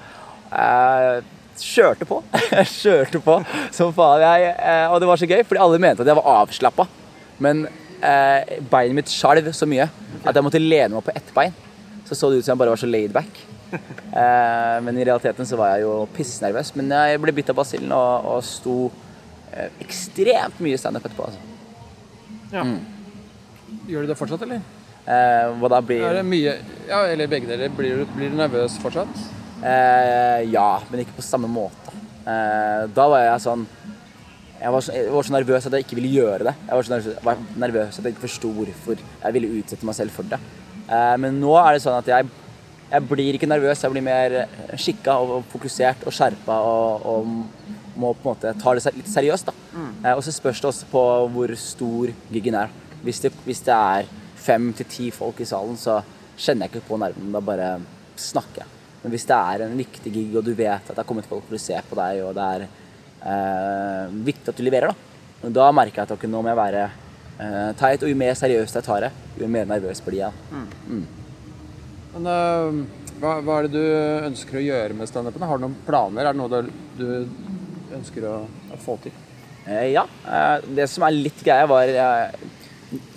kjørte 1.60 2.06
på. 2.08 2.22
Jeg 2.54 2.70
kjørte 2.80 3.20
på 3.22 3.38
som 3.74 3.92
faen. 3.94 4.24
Jeg, 4.24 4.54
og 4.88 5.00
det 5.02 5.08
var 5.10 5.20
så 5.20 5.28
gøy, 5.28 5.42
fordi 5.44 5.60
alle 5.60 5.80
mente 5.82 6.02
at 6.02 6.10
jeg 6.10 6.18
var 6.18 6.30
avslappa. 6.40 6.86
Men 7.44 7.66
eh, 8.04 8.58
beinet 8.70 8.98
mitt 9.00 9.12
skjalv 9.12 9.50
så 9.54 9.68
mye 9.68 9.88
at 10.24 10.34
jeg 10.34 10.44
måtte 10.46 10.62
lene 10.62 10.94
meg 10.96 11.04
på 11.06 11.14
ett 11.14 11.32
bein. 11.36 11.54
Så 12.04 12.16
så 12.16 12.30
det 12.30 12.40
ut 12.40 12.46
som 12.46 12.52
jeg 12.52 12.60
bare 12.60 12.74
var 12.74 12.80
så 12.80 12.90
laid 12.90 13.12
back. 13.14 13.42
Eh, 13.74 14.76
men 14.86 14.98
i 14.98 15.04
realiteten 15.04 15.46
så 15.48 15.56
var 15.58 15.72
jeg 15.74 15.82
jo 15.86 15.94
pissnervøs. 16.14 16.74
Men 16.78 16.92
jeg 16.94 17.20
ble 17.22 17.32
bitt 17.34 17.48
av 17.50 17.56
basillen 17.58 17.90
og, 17.96 18.28
og 18.30 18.44
sto 18.46 18.76
eh, 19.50 19.72
ekstremt 19.82 20.60
mye 20.62 20.78
standup 20.78 21.08
etterpå. 21.08 21.26
Altså. 21.26 22.74
Gjør 23.88 24.04
du 24.04 24.12
det 24.12 24.18
fortsatt, 24.18 24.44
eller? 24.46 24.62
Eh, 25.04 25.50
hva 25.60 25.68
da 25.68 25.80
blir 25.84 26.00
Er 26.00 26.14
det 26.20 26.24
mye 26.24 26.54
Ja, 26.88 27.02
eller 27.04 27.28
begge 27.28 27.50
deler. 27.50 27.72
Blir 27.76 28.04
blir 28.14 28.30
du 28.32 28.38
nervøs 28.38 28.78
fortsatt? 28.80 29.24
Eh, 29.64 30.44
ja, 30.52 30.68
men 30.90 31.02
ikke 31.02 31.18
på 31.18 31.24
samme 31.24 31.48
måte. 31.50 31.92
Eh, 32.24 32.84
da 32.94 33.08
var 33.10 33.24
jeg 33.26 33.42
sånn 33.44 33.66
jeg 34.64 34.72
var, 34.72 34.80
så, 34.80 34.94
jeg 34.96 35.12
var 35.12 35.26
så 35.26 35.34
nervøs 35.34 35.66
at 35.68 35.74
jeg 35.76 35.84
ikke 35.84 35.96
ville 35.98 36.12
gjøre 36.14 36.46
det. 36.48 36.54
Jeg 36.64 36.76
var 36.78 36.86
så 36.86 36.94
nervøs, 36.94 37.18
var 37.26 37.40
nervøs 37.60 37.98
at 37.98 38.06
jeg 38.06 38.14
ikke 38.14 38.24
forsto 38.24 38.52
hvorfor 38.56 39.02
jeg 39.04 39.36
ville 39.36 39.50
utsette 39.58 39.84
meg 39.84 39.96
selv 39.98 40.14
for 40.14 40.30
det. 40.30 40.38
Eh, 40.88 41.16
men 41.20 41.36
nå 41.42 41.52
er 41.60 41.76
det 41.76 41.82
sånn 41.84 41.98
at 41.98 42.08
jeg, 42.08 42.30
jeg 42.88 43.06
blir 43.10 43.36
ikke 43.36 43.50
nervøs, 43.50 43.82
jeg 43.84 43.92
blir 43.92 44.06
mer 44.06 44.36
skikka 44.80 45.18
og, 45.20 45.34
og 45.36 45.48
fokusert 45.52 46.06
og 46.08 46.16
skjerpa 46.16 46.56
og, 46.64 47.04
og 47.10 47.74
må 48.00 48.12
på 48.16 48.24
en 48.24 48.30
måte 48.30 48.52
ta 48.60 48.74
det 48.74 48.94
litt 48.96 49.10
seriøst. 49.12 49.50
da. 49.50 49.54
Eh, 50.00 50.14
og 50.14 50.24
så 50.24 50.32
spørs 50.32 50.62
det 50.62 50.70
også 50.70 50.88
på 50.92 51.02
hvor 51.34 51.54
stor 51.60 52.14
giggen 52.32 52.56
er. 52.58 52.72
Hvis 53.04 53.20
det, 53.20 53.34
hvis 53.44 53.60
det 53.66 53.74
er 53.74 54.08
fem 54.44 54.70
til 54.76 54.88
ti 54.88 55.10
folk 55.12 55.42
i 55.44 55.48
salen, 55.48 55.76
så 55.76 56.00
kjenner 56.36 56.66
jeg 56.66 56.74
ikke 56.78 56.88
på 56.88 57.00
nervene. 57.04 57.34
Da 57.36 57.44
bare 57.44 57.68
snakker 58.16 58.64
jeg. 58.64 58.72
Men 59.02 59.12
hvis 59.12 59.28
det 59.28 59.36
er 59.36 59.66
en 59.66 59.76
viktig 59.76 60.12
gig, 60.12 60.32
og 60.32 60.46
du 60.46 60.54
vet 60.56 60.80
at 60.80 60.94
det 60.94 61.02
har 61.02 61.08
kommet 61.08 61.28
folk 61.28 61.44
for 61.44 61.58
å 61.58 61.60
se 61.60 61.76
på 61.90 62.00
deg, 62.00 62.22
og 62.24 62.32
det 62.38 62.48
er 62.56 62.66
eh, 63.24 64.14
viktig 64.28 64.52
at 64.52 64.60
du 64.60 64.64
leverer, 64.66 64.92
da, 65.42 65.50
da 65.60 65.70
merker 65.76 66.02
jeg 66.02 66.08
at 66.08 66.14
okay, 66.16 66.30
nå 66.30 66.42
må 66.44 66.52
jeg 66.52 66.60
være 66.60 66.84
eh, 66.86 67.70
teit. 67.80 68.04
Og 68.04 68.12
jo 68.12 68.20
mer 68.20 68.36
seriøst 68.38 68.80
jeg 68.80 68.86
tar 68.86 69.08
det, 69.08 69.12
jo 69.40 69.50
mer 69.50 69.68
nervøs 69.70 70.04
blir 70.04 70.20
jeg. 70.26 70.32
Men 72.14 72.28
uh, 72.30 72.84
hva, 73.18 73.38
hva 73.42 73.58
er 73.58 73.66
det 73.66 73.80
du 73.80 74.26
ønsker 74.28 74.60
å 74.60 74.64
gjøre 74.64 74.94
med 74.98 75.10
standupen? 75.10 75.42
Har 75.48 75.58
du 75.58 75.64
noen 75.66 75.78
planer? 75.86 76.26
Er 76.28 76.34
det 76.34 76.40
noe 76.40 76.62
du, 76.62 76.70
du 76.98 77.94
ønsker 77.96 78.26
å, 78.30 78.34
å 78.46 78.78
få 78.82 78.98
til? 79.02 79.14
Eh, 79.66 79.94
ja. 79.94 80.04
Eh, 80.28 80.66
det 80.76 80.86
som 80.92 81.06
er 81.06 81.16
litt 81.16 81.40
greia, 81.44 81.66
var 81.70 81.88
eh, 81.88 82.34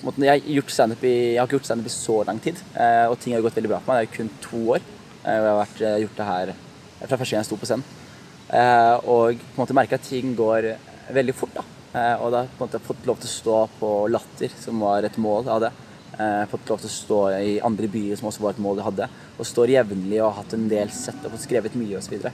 på 0.01 0.13
jeg, 0.23 0.29
har 0.31 0.51
gjort 0.57 0.73
stand-up 0.73 1.03
i, 1.05 1.13
jeg 1.33 1.41
har 1.41 1.49
ikke 1.49 1.59
gjort 1.59 1.69
standup 1.69 1.89
i 1.89 1.93
så 1.93 2.17
lang 2.29 2.39
tid, 2.43 2.61
eh, 2.79 3.05
og 3.11 3.17
ting 3.21 3.35
har 3.35 3.43
gått 3.45 3.57
veldig 3.59 3.73
bra 3.73 3.81
for 3.83 3.93
meg. 3.93 4.07
Det 4.07 4.07
er 4.07 4.15
kun 4.15 4.31
to 4.45 4.61
år. 4.77 4.85
eh, 5.23 5.37
og 5.37 5.43
jeg 5.43 5.51
har 5.51 5.61
vært, 5.61 5.81
eh, 5.81 5.99
gjort 6.05 6.21
det 6.21 6.29
her 6.31 6.53
fra 7.01 7.17
første 7.17 7.33
gang 7.35 7.43
jeg 7.43 7.49
sto 7.49 7.59
på 7.59 7.69
scenen. 7.69 7.96
Eh, 8.47 8.95
og 9.03 9.35
på 9.39 9.57
en 9.57 9.61
måte 9.61 9.75
merker 9.75 9.99
at 9.99 10.07
ting 10.07 10.35
går 10.37 10.71
veldig 11.13 11.35
fort. 11.35 11.57
da. 11.57 11.65
Eh, 11.97 12.15
og 12.21 12.31
da 12.31 12.45
på 12.45 12.63
en 12.63 12.67
måte 12.67 12.83
fått 12.83 13.07
lov 13.07 13.19
til 13.21 13.29
å 13.29 13.35
stå 13.35 13.57
på 13.79 13.91
Latter, 14.11 14.53
som 14.59 14.79
var 14.83 15.03
et 15.03 15.17
mål 15.17 15.49
av 15.49 15.65
det. 15.65 15.71
Eh, 16.17 16.45
fått 16.49 16.69
lov 16.69 16.81
til 16.81 16.89
å 16.89 16.95
stå 16.95 17.19
i 17.37 17.59
andre 17.61 17.87
byer, 17.87 18.17
som 18.17 18.29
også 18.29 18.41
var 18.45 18.55
et 18.55 18.63
mål 18.63 18.79
jeg 18.79 18.87
hadde. 18.89 19.09
Og 19.37 19.45
står 19.45 19.73
jevnlig 19.75 20.21
og 20.21 20.31
har 20.31 20.39
hatt 20.43 20.55
en 20.57 20.69
del 20.71 20.89
sett 20.89 21.25
og 21.25 21.35
fått 21.35 21.45
skrevet 21.45 21.77
mye 21.77 21.99
osv. 21.99 22.31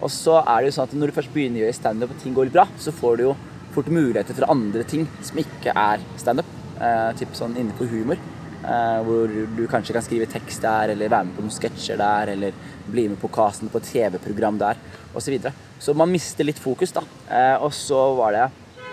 Og 0.00 0.10
så 0.10 0.40
er 0.40 0.60
det 0.60 0.70
jo 0.70 0.76
sånn 0.78 0.88
at 0.88 0.96
når 0.96 1.10
du 1.10 1.16
først 1.18 1.32
begynner 1.34 1.60
å 1.60 1.64
gjøre 1.66 1.76
standup 1.76 2.14
og 2.14 2.22
ting 2.22 2.34
går 2.34 2.48
litt 2.48 2.56
bra, 2.56 2.66
så 2.80 2.94
får 2.94 3.16
du 3.16 3.26
jo 3.28 3.36
fort 3.74 3.90
muligheter 3.92 4.34
for 4.34 4.50
andre 4.50 4.82
ting 4.88 5.06
som 5.22 5.38
ikke 5.38 5.74
er 5.76 6.02
standup. 6.18 6.48
Eh, 6.80 7.10
typ 7.20 7.34
sånn 7.36 7.56
innenfor 7.58 7.90
humor. 7.92 8.20
Eh, 8.60 8.98
hvor 9.06 9.30
du 9.56 9.62
kanskje 9.70 9.94
kan 9.96 10.04
skrive 10.04 10.28
tekst 10.28 10.60
der, 10.60 10.92
eller 10.92 11.08
være 11.08 11.28
med 11.28 11.36
på 11.36 11.44
noen 11.46 11.54
sketsjer 11.54 11.96
der, 11.96 12.32
eller 12.34 12.56
bli 12.92 13.06
med 13.08 13.20
på 13.22 13.30
casten 13.32 13.70
på 13.72 13.80
TV-program 13.80 14.58
der, 14.60 14.80
osv. 15.14 15.22
Så, 15.24 15.32
videre. 15.32 15.52
så 15.80 15.94
man 15.96 16.12
mister 16.12 16.44
litt 16.44 16.60
fokus, 16.60 16.92
da. 16.92 17.00
Eh, 17.30 17.56
og 17.56 17.72
så 17.72 18.02
var 18.18 18.36
det 18.36 18.42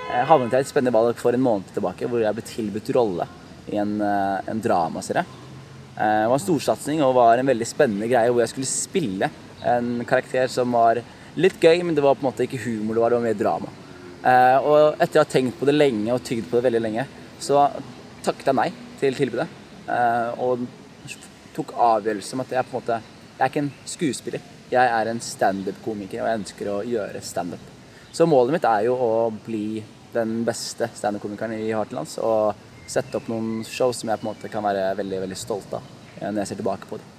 jeg 0.08 0.28
havnet 0.30 0.54
jeg 0.56 0.64
i 0.64 0.66
et 0.66 0.70
spennende 0.70 0.96
valg 0.96 1.20
for 1.20 1.36
en 1.36 1.44
måned 1.44 1.74
tilbake, 1.76 2.08
hvor 2.08 2.24
jeg 2.24 2.38
ble 2.38 2.46
tilbudt 2.48 2.94
rolle 2.96 3.28
i 3.68 3.76
en, 3.82 3.98
eh, 4.00 4.48
en 4.48 4.64
dramaserie. 4.64 5.26
Eh, 5.98 6.22
Det 6.24 6.30
var 6.32 6.38
en 6.40 6.46
storsatsing 6.46 7.04
og 7.04 7.16
var 7.16 7.38
en 7.38 7.52
veldig 7.52 7.68
spennende 7.68 8.08
greie 8.08 8.32
hvor 8.32 8.40
jeg 8.46 8.54
skulle 8.54 8.72
spille 8.72 9.30
en 9.66 10.06
karakter 10.06 10.48
som 10.48 10.72
var 10.72 11.02
litt 11.36 11.60
gøy, 11.60 11.84
men 11.84 11.94
det 11.94 12.04
var 12.04 12.16
på 12.16 12.24
en 12.24 12.32
måte 12.32 12.48
ikke 12.48 12.64
humor, 12.64 12.94
det 12.96 13.02
var, 13.04 13.10
det 13.10 13.20
var 13.20 13.28
mer 13.28 13.40
drama. 13.44 13.70
Eh, 14.24 14.58
Og 14.64 14.96
etter 14.96 15.20
å 15.20 15.26
ha 15.26 15.30
tenkt 15.30 15.60
på 15.60 15.68
det 15.68 15.76
lenge 15.76 16.14
og 16.14 16.24
tygd 16.24 16.48
på 16.48 16.56
det 16.56 16.72
veldig 16.72 16.86
lenge, 16.88 17.08
så 17.38 17.68
takket 18.24 18.48
jeg 18.48 18.56
nei 18.56 18.72
til 19.00 19.16
tilbudet. 19.18 19.48
Eh, 19.88 20.40
Og 20.44 20.68
tok 21.56 21.74
avgjørelse 21.74 22.36
om 22.36 22.44
at 22.44 22.52
jeg 22.54 22.68
på 22.68 22.78
en 22.78 22.82
måte 22.82 23.02
Jeg 23.38 23.46
er 23.46 23.50
ikke 23.52 23.64
en 23.66 23.74
skuespiller. 23.86 24.42
Jeg 24.72 24.90
er 25.00 25.10
en 25.12 25.20
standup-komiker, 25.22 26.22
og 26.24 26.28
jeg 26.28 26.40
ønsker 26.42 26.70
å 26.74 26.78
gjøre 26.84 27.22
standup. 27.22 27.60
Så 28.12 28.26
målet 28.26 28.56
mitt 28.58 28.66
er 28.66 28.88
jo 28.88 28.96
å 28.98 29.12
bli 29.46 29.84
den 30.14 30.42
beste 30.48 30.90
standup-komikeren 30.98 31.54
i 31.60 31.70
Hartlands. 31.72 32.18
Og 32.18 32.56
sette 32.90 33.20
opp 33.20 33.28
noen 33.30 33.64
show 33.68 33.94
som 33.94 34.10
jeg 34.10 34.20
på 34.20 34.26
en 34.26 34.32
måte 34.32 34.50
kan 34.52 34.66
være 34.66 34.90
veldig 34.98 35.22
veldig 35.26 35.38
stolt 35.38 35.74
av 35.78 35.84
eh, 36.20 36.30
når 36.32 36.42
jeg 36.42 36.52
ser 36.52 36.62
tilbake 36.64 36.90
på 36.90 36.98
det. 36.98 37.14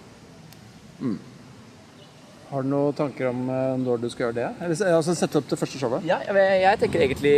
Har 2.49 2.65
du 2.65 2.71
noen 2.73 2.97
tanker 2.97 3.29
om 3.31 3.43
øh, 3.53 3.75
når 3.83 4.01
du 4.03 4.09
skal 4.11 4.29
gjøre 4.29 4.39
det? 4.41 4.49
Eller 4.65 4.97
altså, 4.97 5.15
sette 5.15 5.39
opp 5.39 5.51
det 5.51 5.59
første 5.61 5.79
showet? 5.81 6.07
Ja, 6.09 6.19
jeg, 6.25 6.63
jeg 6.65 6.81
tenker 6.83 7.05
egentlig 7.05 7.37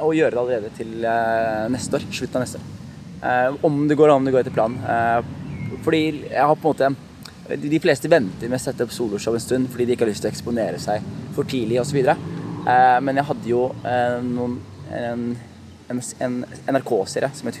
å 0.00 0.10
gjøre 0.16 0.32
det 0.34 0.40
allerede 0.42 0.72
til 0.76 1.04
eh, 1.04 1.66
neste 1.72 2.00
år. 2.00 2.08
Slutten 2.10 2.40
av 2.40 2.46
neste 2.46 2.60
år. 2.62 2.75
Eh, 3.26 3.54
om 3.66 3.88
det 3.88 3.94
går, 3.94 4.08
om 4.08 4.24
det 4.24 4.32
går 4.34 4.44
etter 4.44 4.54
planen. 4.54 4.78
Eh, 4.84 5.78
fordi 5.84 6.02
jeg 6.30 6.46
har 6.46 6.54
på 6.54 6.70
en 6.70 6.94
måte 6.94 7.58
de, 7.62 7.80
fleste 7.82 8.10
venter 8.10 8.50
med 8.50 8.58
å 8.58 8.62
sette 8.62 8.86
opp 8.86 8.94
soloshow 8.94 9.36
en 9.38 9.42
stund 9.42 9.68
fordi 9.70 9.86
de 9.86 9.94
ikke 9.94 10.06
har 10.06 10.10
lyst 10.10 10.24
til 10.24 10.30
å 10.30 10.34
eksponere 10.34 10.80
seg 10.82 11.04
for 11.36 11.48
tidlig 11.48 11.80
osv. 11.82 12.00
Eh, 12.06 12.98
men 13.02 13.20
jeg 13.20 13.28
hadde 13.30 13.50
jo 13.50 13.68
eh, 13.86 14.18
noen, 14.26 14.58
en, 14.96 15.28
en, 15.92 16.02
en 16.26 16.40
NRK-serie 16.76 17.30
som 17.34 17.50
het 17.50 17.60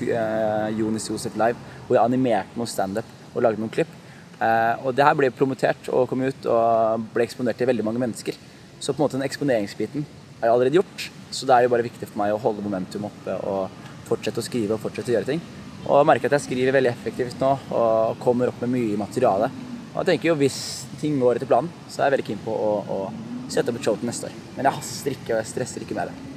Jonis 0.78 1.08
Josef 1.10 1.38
Live, 1.38 1.78
hvor 1.86 1.98
jeg 1.98 2.04
animerte 2.04 2.58
noe 2.58 2.70
standup 2.70 3.32
og 3.32 3.42
lagde 3.44 3.62
noen 3.62 3.72
klipp. 3.72 3.92
Og 4.36 4.90
det 4.92 5.04
her 5.06 5.14
ble 5.16 5.30
promotert 5.32 5.86
og 5.88 6.10
kom 6.10 6.20
ut 6.26 6.46
og 6.52 7.04
ble 7.14 7.24
eksponert 7.24 7.56
til 7.56 7.68
veldig 7.70 7.84
mange 7.86 8.02
mennesker. 8.02 8.36
Så 8.76 8.92
på 8.92 9.00
en 9.00 9.06
måte 9.06 9.16
den 9.16 9.24
eksponeringsbiten 9.24 10.04
er 10.42 10.50
jo 10.50 10.52
allerede 10.52 10.76
gjort. 10.76 11.06
Så 11.32 11.48
da 11.48 11.56
er 11.56 11.64
det 11.64 11.70
jo 11.70 11.72
bare 11.72 11.86
viktig 11.86 12.08
for 12.10 12.20
meg 12.20 12.34
å 12.34 12.40
holde 12.42 12.64
momentum 12.64 13.08
oppe 13.08 13.38
og 13.48 13.85
fortsette 14.08 14.42
å 14.42 14.46
skrive 14.46 14.76
og 14.76 14.82
fortsette 14.82 15.12
å 15.12 15.16
gjøre 15.16 15.30
ting. 15.32 15.42
Og 15.86 16.00
jeg 16.00 16.08
merker 16.10 16.30
at 16.30 16.38
jeg 16.38 16.46
skriver 16.48 16.74
veldig 16.74 16.90
effektivt 16.90 17.42
nå 17.42 17.52
og 17.76 18.20
kommer 18.22 18.50
opp 18.50 18.62
med 18.64 18.74
mye 18.74 18.98
materiale. 19.00 19.50
Og 19.92 19.98
jeg 20.02 20.08
tenker 20.10 20.30
jo 20.30 20.38
hvis 20.40 20.60
ting 21.00 21.18
går 21.20 21.38
etter 21.38 21.50
planen, 21.50 21.70
så 21.88 22.02
er 22.02 22.08
jeg 22.08 22.16
veldig 22.16 22.28
keen 22.30 22.42
på 22.44 22.54
å, 22.54 22.72
å 22.82 23.50
sette 23.52 23.70
opp 23.70 23.78
et 23.78 23.86
show 23.86 23.98
til 23.98 24.10
neste 24.10 24.28
år. 24.28 24.40
Men 24.56 24.68
jeg 24.68 24.78
haster 24.80 25.14
ikke 25.14 25.34
og 25.34 25.38
jeg 25.40 25.50
stresser 25.52 25.84
ikke 25.84 25.96
med 25.98 26.10
det. 26.10 26.32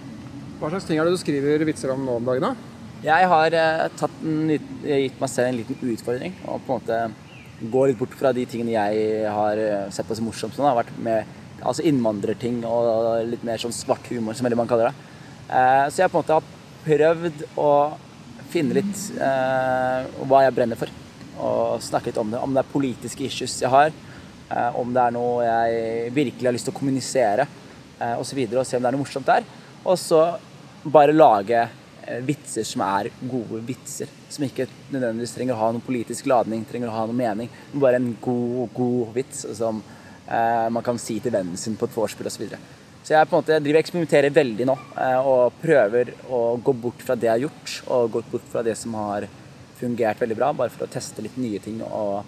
Hva 0.59 0.69
slags 0.73 0.89
ting 0.89 0.99
er 0.99 1.07
det 1.07 1.15
du 1.15 1.21
skriver 1.21 1.65
vitser 1.67 1.93
om 1.93 2.05
nå 2.05 2.19
om 2.19 2.29
dagen? 2.29 2.45
da? 2.45 2.77
Jeg 2.99 3.27
har 3.31 3.55
eh, 3.55 4.05
en, 4.27 4.53
gitt 4.83 5.19
meg 5.21 5.31
selv 5.31 5.49
en 5.49 5.59
liten 5.61 5.77
utfordring 5.93 6.33
og 6.43 6.65
på 6.65 6.75
en 6.75 6.81
måte 6.81 7.69
gå 7.71 7.83
litt 7.87 7.99
bort 7.99 8.15
fra 8.19 8.31
de 8.35 8.43
tingene 8.47 8.75
jeg 8.75 9.29
har 9.35 9.59
eh, 9.63 9.85
sett 9.95 10.07
på 10.07 10.17
som 10.19 10.27
morsomt. 10.27 10.55
Sånn, 10.55 10.67
har 10.67 10.77
vært 10.81 10.95
med 10.99 11.37
altså 11.59 11.83
innvandrerting 11.87 12.61
og 12.67 13.23
litt 13.27 13.43
mer 13.47 13.59
sånn 13.59 13.75
svart 13.75 14.05
humor, 14.11 14.35
som 14.35 14.47
veldig 14.47 14.59
mange 14.59 14.71
kaller 14.71 14.91
det. 14.91 15.07
Eh, 15.47 15.85
så 15.89 16.01
jeg 16.01 16.07
har 16.07 16.13
på 16.13 16.19
en 16.19 16.23
måte 16.23 16.37
har 16.37 16.58
prøvd 16.85 17.45
å 17.59 17.71
finne 18.49 18.79
litt 18.79 19.01
eh, 19.21 20.09
hva 20.25 20.43
jeg 20.45 20.55
brenner 20.57 20.79
for. 20.79 20.91
Og 21.39 21.83
snakke 21.83 22.11
litt 22.11 22.19
om 22.19 22.31
det. 22.33 22.41
Om 22.43 22.55
det 22.55 22.63
er 22.63 22.71
politiske 22.73 23.25
issues 23.27 23.59
jeg 23.61 23.71
har, 23.71 23.91
eh, 24.49 24.79
om 24.79 24.93
det 24.93 25.05
er 25.05 25.15
noe 25.15 25.45
jeg 25.45 26.13
virkelig 26.15 26.49
har 26.49 26.55
lyst 26.55 26.69
til 26.69 26.75
å 26.75 26.79
kommunisere 26.79 27.45
eh, 27.45 28.15
osv. 28.19 28.41
Og, 28.45 28.55
så 28.55 28.63
og 28.63 28.69
se 28.69 28.79
om 28.79 28.85
det 28.85 28.91
er 28.91 28.97
noe 28.97 29.03
morsomt 29.05 29.29
der. 29.29 29.47
Og 29.85 29.99
så 29.99 30.23
bare 30.83 31.15
lage 31.15 31.61
eh, 31.61 32.19
vitser 32.25 32.67
som 32.67 32.83
er 32.87 33.11
gode 33.21 33.61
vitser. 33.67 34.11
Som 34.29 34.47
ikke 34.47 34.67
nødvendigvis 34.89 35.35
trenger 35.35 35.55
å 35.55 35.61
ha 35.61 35.71
noen 35.73 35.85
politisk 35.85 36.29
ladning, 36.31 36.65
trenger 36.67 36.91
å 36.91 36.97
ha 36.97 37.05
noen 37.07 37.21
mening. 37.21 37.53
Bare 37.75 38.01
en 38.01 38.11
god, 38.21 38.67
god 38.75 39.15
vits 39.17 39.45
som 39.59 39.81
eh, 40.25 40.67
man 40.73 40.85
kan 40.85 40.99
si 41.01 41.19
til 41.23 41.35
vennen 41.35 41.59
sin 41.59 41.77
på 41.79 41.89
et 41.89 41.97
vorspiel 41.97 42.31
osv. 42.31 42.49
Så, 43.03 43.09
så 43.09 43.15
jeg 43.15 43.29
måte 43.31 43.59
driver 43.59 43.79
og 43.79 43.83
eksperimenterer 43.83 44.33
veldig 44.35 44.67
nå 44.69 44.75
eh, 45.01 45.29
og 45.31 45.61
prøver 45.61 46.13
å 46.29 46.41
gå 46.63 46.75
bort 46.85 47.05
fra 47.05 47.15
det 47.15 47.29
jeg 47.29 47.35
har 47.35 47.45
gjort, 47.47 47.77
og 47.87 48.11
gå 48.17 48.23
bort 48.33 48.49
fra 48.51 48.65
det 48.65 48.75
som 48.77 48.97
har 48.99 49.27
fungert 49.79 50.19
veldig 50.19 50.37
bra, 50.37 50.51
bare 50.53 50.73
for 50.73 50.85
å 50.85 50.91
teste 50.91 51.23
litt 51.23 51.37
nye 51.39 51.61
ting 51.63 51.79
og, 51.85 52.27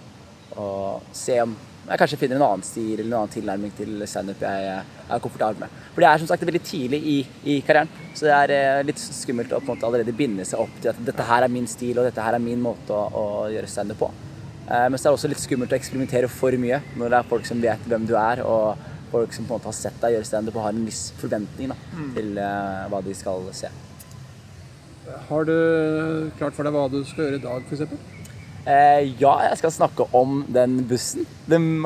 og 0.56 1.12
se 1.16 1.36
om 1.44 1.58
jeg 1.82 1.98
kanskje 1.98 2.18
finner 2.22 2.38
en 2.38 2.46
annen 2.46 2.64
stil 2.64 2.94
eller 2.94 3.10
en 3.10 3.18
annen 3.18 3.32
tilnærming 3.34 3.72
til 3.76 4.04
standup 4.08 4.44
jeg 4.46 4.66
er 4.72 5.22
komfortabel 5.24 5.64
med. 5.64 5.80
For 5.96 6.04
det 6.04 6.12
er 6.12 6.22
som 6.22 6.30
sagt 6.30 6.46
veldig 6.46 6.62
tidlig 6.64 7.00
i, 7.10 7.16
i 7.52 7.56
karrieren, 7.66 7.90
så 8.14 8.28
det 8.28 8.36
er 8.36 8.54
eh, 8.56 8.84
litt 8.86 9.02
skummelt 9.02 9.52
å 9.52 9.60
på 9.60 9.66
en 9.66 9.74
måte 9.74 9.88
allerede 9.90 10.14
binde 10.16 10.46
seg 10.48 10.62
opp 10.62 10.76
til 10.78 10.92
at 10.94 11.02
dette 11.08 11.26
her 11.26 11.48
er 11.48 11.52
min 11.52 11.66
stil 11.68 11.98
og 11.98 12.06
dette 12.08 12.24
her 12.24 12.38
er 12.38 12.44
min 12.44 12.62
måte 12.62 12.94
å, 12.94 13.08
å 13.10 13.26
gjøre 13.52 13.72
standup 13.72 14.04
på. 14.04 14.12
Eh, 14.68 14.88
mens 14.94 15.02
det 15.02 15.10
er 15.10 15.18
også 15.18 15.32
litt 15.32 15.42
skummelt 15.42 15.74
å 15.74 15.80
eksperimentere 15.80 16.30
for 16.32 16.56
mye 16.62 16.80
når 16.94 17.12
det 17.12 17.20
er 17.20 17.30
folk 17.34 17.50
som 17.50 17.66
vet 17.66 17.90
hvem 17.90 18.06
du 18.08 18.14
er, 18.14 18.44
og 18.46 18.91
folk 19.12 19.34
som 19.34 19.46
på 19.46 19.54
en 19.54 19.60
måte 19.60 19.70
har 19.70 19.78
sett 19.78 20.02
deg 20.02 20.16
gjøre 20.16 20.30
standup 20.30 20.56
og 20.56 20.66
har 20.66 20.76
en 20.76 20.86
viss 20.88 21.12
forventning 21.22 21.74
da, 21.74 21.76
Mm. 21.92 22.14
til 22.16 22.38
uh, 22.38 22.90
hva 22.90 23.04
de 23.04 23.14
skal 23.16 23.54
se. 23.54 23.70
Har 25.30 25.46
du 25.46 26.32
klart 26.38 26.56
for 26.56 26.64
deg 26.64 26.74
hva 26.74 26.88
du 26.92 27.04
skal 27.04 27.26
gjøre 27.26 27.40
i 27.40 27.44
dag, 27.44 27.64
f.eks.? 27.68 28.18
Eh, 28.62 29.08
ja, 29.18 29.32
jeg 29.48 29.58
skal 29.58 29.72
snakke 29.74 30.06
om 30.14 30.44
den 30.54 30.84
bussen. 30.88 31.26
Den 31.50 31.82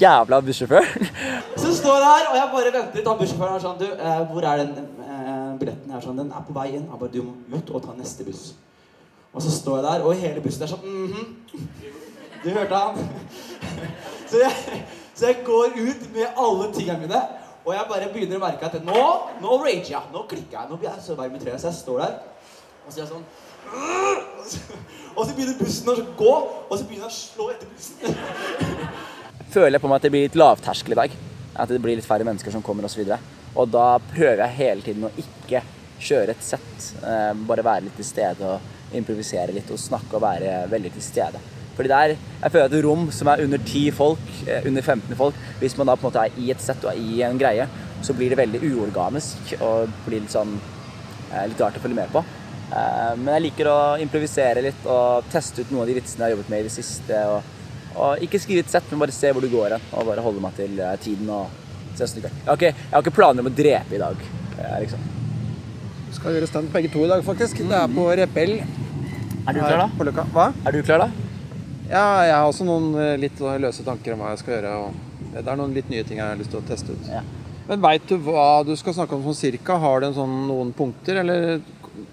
jævla 0.00 0.40
bussjåføren. 0.42 1.06
Så 1.62 1.70
står 1.76 2.00
jeg 2.02 2.08
her, 2.10 2.30
og 2.30 2.36
jeg 2.36 2.48
bare 2.52 2.72
venter 2.74 2.98
litt. 2.98 3.06
han 3.06 3.18
bussjåføren 3.20 3.54
er 3.54 3.62
sånn 3.62 3.78
Du, 3.78 3.86
eh, 3.86 4.22
hvor 4.32 4.42
er 4.42 4.64
den 4.64 4.72
eh, 5.06 5.52
billetten? 5.60 5.92
Jeg 5.92 5.96
er 6.00 6.02
sånn, 6.02 6.18
Den 6.18 6.32
er 6.34 6.42
på 6.48 6.56
vei 6.56 6.66
inn. 6.72 6.88
Jeg 6.90 6.98
bare 6.98 7.12
Du 7.14 7.22
må 7.22 7.60
ut 7.60 7.70
og 7.70 7.84
ta 7.84 7.94
neste 7.94 8.26
buss. 8.26 8.56
Og 9.32 9.44
så 9.44 9.52
står 9.54 9.78
jeg 9.78 9.86
der, 9.86 10.02
og 10.02 10.18
hele 10.18 10.42
bussen 10.42 10.62
er 10.66 10.72
sånn 10.72 10.82
mm 10.82 11.14
-hmm. 11.14 11.62
Du 12.42 12.50
hørte 12.50 12.74
han? 12.74 13.08
Så 14.30 14.36
jeg, 14.42 14.82
så 15.16 15.30
jeg 15.30 15.42
går 15.46 15.78
ut 15.78 16.06
med 16.12 16.38
alle 16.44 16.70
tingene 16.76 17.00
mine, 17.06 17.22
og 17.66 17.72
jeg 17.74 17.88
bare 17.90 18.12
begynner 18.12 18.38
å 18.38 18.44
merke 18.44 18.68
at 18.68 18.76
nå, 18.84 19.02
nå 19.42 19.58
rager 19.64 19.90
jeg. 19.96 20.12
Nå 20.12 20.22
klikker 20.30 20.60
jeg. 20.60 20.68
Nå 20.70 20.76
blir 20.78 20.92
jeg 20.92 21.02
så 21.02 21.16
varm 21.18 21.34
i 21.34 21.40
trøya. 21.42 21.56
Så 21.58 21.72
jeg 21.72 21.78
står 21.80 22.02
der, 22.04 22.12
og 22.84 22.92
så 22.92 23.00
er 23.00 23.04
jeg 23.04 23.12
sånn 23.14 23.26
og 25.16 25.24
så, 25.26 25.32
begynner 25.34 25.56
bussen 25.58 25.88
å 25.90 25.94
gå, 26.14 26.34
og 26.68 26.74
så 26.76 26.84
begynner 26.86 27.08
jeg 27.08 27.10
å 27.10 27.16
slå 27.16 27.48
etter 27.50 27.72
bussen. 27.72 28.76
føler 29.56 29.76
jeg 29.76 29.82
på 29.82 29.90
meg 29.90 29.98
at 29.98 30.06
det 30.06 30.12
blir 30.12 30.26
litt 30.26 30.38
lavterskel 30.38 30.94
i 30.94 31.00
dag. 31.00 31.16
At 31.56 31.72
det 31.72 31.80
blir 31.82 31.98
litt 31.98 32.06
færre 32.06 32.26
mennesker 32.28 32.52
som 32.52 32.62
kommer 32.64 32.86
osv. 32.86 33.02
Og, 33.02 33.10
så 33.16 33.56
og 33.56 33.72
da 33.72 33.88
prøver 34.10 34.44
jeg 34.44 34.58
hele 34.58 34.84
tiden 34.84 35.08
å 35.08 35.12
ikke 35.18 35.62
kjøre 35.96 36.36
et 36.36 36.44
sett. 36.44 36.90
Eh, 37.00 37.32
bare 37.48 37.64
være 37.64 37.86
litt 37.86 37.96
til 37.96 38.06
stede 38.06 38.50
og 38.52 38.94
improvisere 38.96 39.54
litt 39.56 39.70
og 39.72 39.80
snakke 39.80 40.18
og 40.18 40.24
være 40.26 40.58
veldig 40.70 40.92
til 40.98 41.04
stede. 41.04 41.40
Fordi 41.76 41.88
der, 41.92 42.14
jeg 42.42 42.52
føler 42.54 42.64
at 42.70 42.72
et 42.78 42.84
rom 42.86 43.10
som 43.12 43.28
er 43.28 43.42
under 43.44 43.58
10 43.58 43.90
folk, 43.96 44.30
eh, 44.46 44.64
under 44.70 44.82
15 44.82 45.16
folk, 45.18 45.34
hvis 45.60 45.76
man 45.76 45.90
da 45.90 45.96
på 45.96 46.06
en 46.06 46.10
måte 46.12 46.24
er 46.24 46.38
i 46.40 46.50
et 46.54 46.62
sett 46.64 46.84
og 46.86 46.92
er 46.94 47.00
i 47.02 47.20
en 47.26 47.38
greie, 47.40 47.66
så 48.02 48.14
blir 48.16 48.32
det 48.32 48.38
veldig 48.40 48.60
uorganisk 48.70 49.54
og 49.60 49.90
blir 50.06 50.22
litt 50.24 50.32
sånn 50.32 50.54
eh, 51.32 51.44
litt 51.50 51.60
rart 51.60 51.76
å 51.76 51.82
følge 51.84 51.98
med 52.00 52.12
på. 52.14 52.22
Eh, 52.72 53.12
Men 53.20 53.34
jeg 53.36 53.44
liker 53.50 53.68
å 53.72 53.76
improvisere 54.02 54.64
litt 54.64 54.88
og 54.88 55.28
teste 55.32 55.62
ut 55.62 55.70
noen 55.70 55.84
av 55.84 55.92
de 55.92 55.98
vitsene 56.00 56.24
jeg 56.24 56.30
har 56.30 56.36
jobbet 56.38 56.50
med 56.54 56.64
i 56.64 56.68
det 56.70 56.74
siste. 56.78 57.20
Og, 57.34 57.52
og 57.96 58.24
ikke 58.24 58.40
skrive 58.40 58.64
et 58.64 58.72
sett, 58.72 58.88
men 58.90 59.04
bare 59.04 59.14
se 59.16 59.30
hvor 59.32 59.44
du 59.44 59.52
går 59.52 59.76
hen. 59.76 59.86
Og 59.92 60.08
bare 60.08 60.24
holde 60.24 60.40
meg 60.44 60.56
til 60.56 60.80
tiden. 61.04 61.28
og 61.30 61.46
se 61.96 62.04
hvordan 62.04 62.16
det 62.16 62.24
går. 62.26 62.32
Jeg 62.40 62.48
har, 62.48 62.56
ikke, 62.60 62.72
jeg 62.88 62.92
har 62.96 63.04
ikke 63.06 63.16
planer 63.16 63.44
om 63.44 63.48
å 63.48 63.54
drepe 63.56 63.96
i 63.96 64.00
dag. 64.02 64.24
liksom. 64.82 65.04
Vi 66.08 66.16
skal 66.18 66.36
gjøre 66.36 66.48
stand 66.50 66.68
begge 66.72 66.90
to 66.92 67.04
i 67.04 67.08
dag, 67.08 67.22
faktisk. 67.24 67.62
Det 67.68 67.76
er 67.76 67.88
på 67.92 68.04
Rebell. 68.20 68.58
Er 69.46 69.54
du 69.54 69.60
klar, 69.62 69.78
da? 69.80 69.86
På 69.96 70.04
Løkka. 70.08 70.24
Hva? 70.34 70.46
Er 70.66 70.74
du 70.76 70.82
klar, 70.82 71.04
da? 71.06 71.25
Ja, 71.86 72.24
jeg 72.26 72.34
har 72.34 72.48
også 72.48 72.66
noen 72.66 72.94
eh, 72.98 73.16
litt 73.20 73.38
løse 73.38 73.84
tanker 73.86 74.16
om 74.16 74.24
hva 74.24 74.32
jeg 74.32 74.42
skal 74.42 74.56
gjøre. 74.56 74.72
Og 74.82 75.36
det 75.36 75.44
er 75.44 75.58
noen 75.60 75.74
litt 75.76 75.90
nye 75.92 76.06
ting 76.06 76.18
jeg 76.18 76.26
har 76.26 76.38
lyst 76.38 76.50
til 76.54 76.62
å 76.62 76.66
teste 76.66 76.96
ut. 76.96 77.10
Ja. 77.10 77.22
Men 77.66 77.82
veit 77.82 78.06
du 78.10 78.16
hva 78.22 78.64
du 78.66 78.72
skal 78.78 78.94
snakke 78.96 79.14
om 79.14 79.22
sånn 79.26 79.38
cirka? 79.38 79.78
Har 79.82 80.02
du 80.02 80.08
sånn, 80.14 80.34
noen 80.48 80.72
punkter, 80.74 81.20
eller 81.22 81.60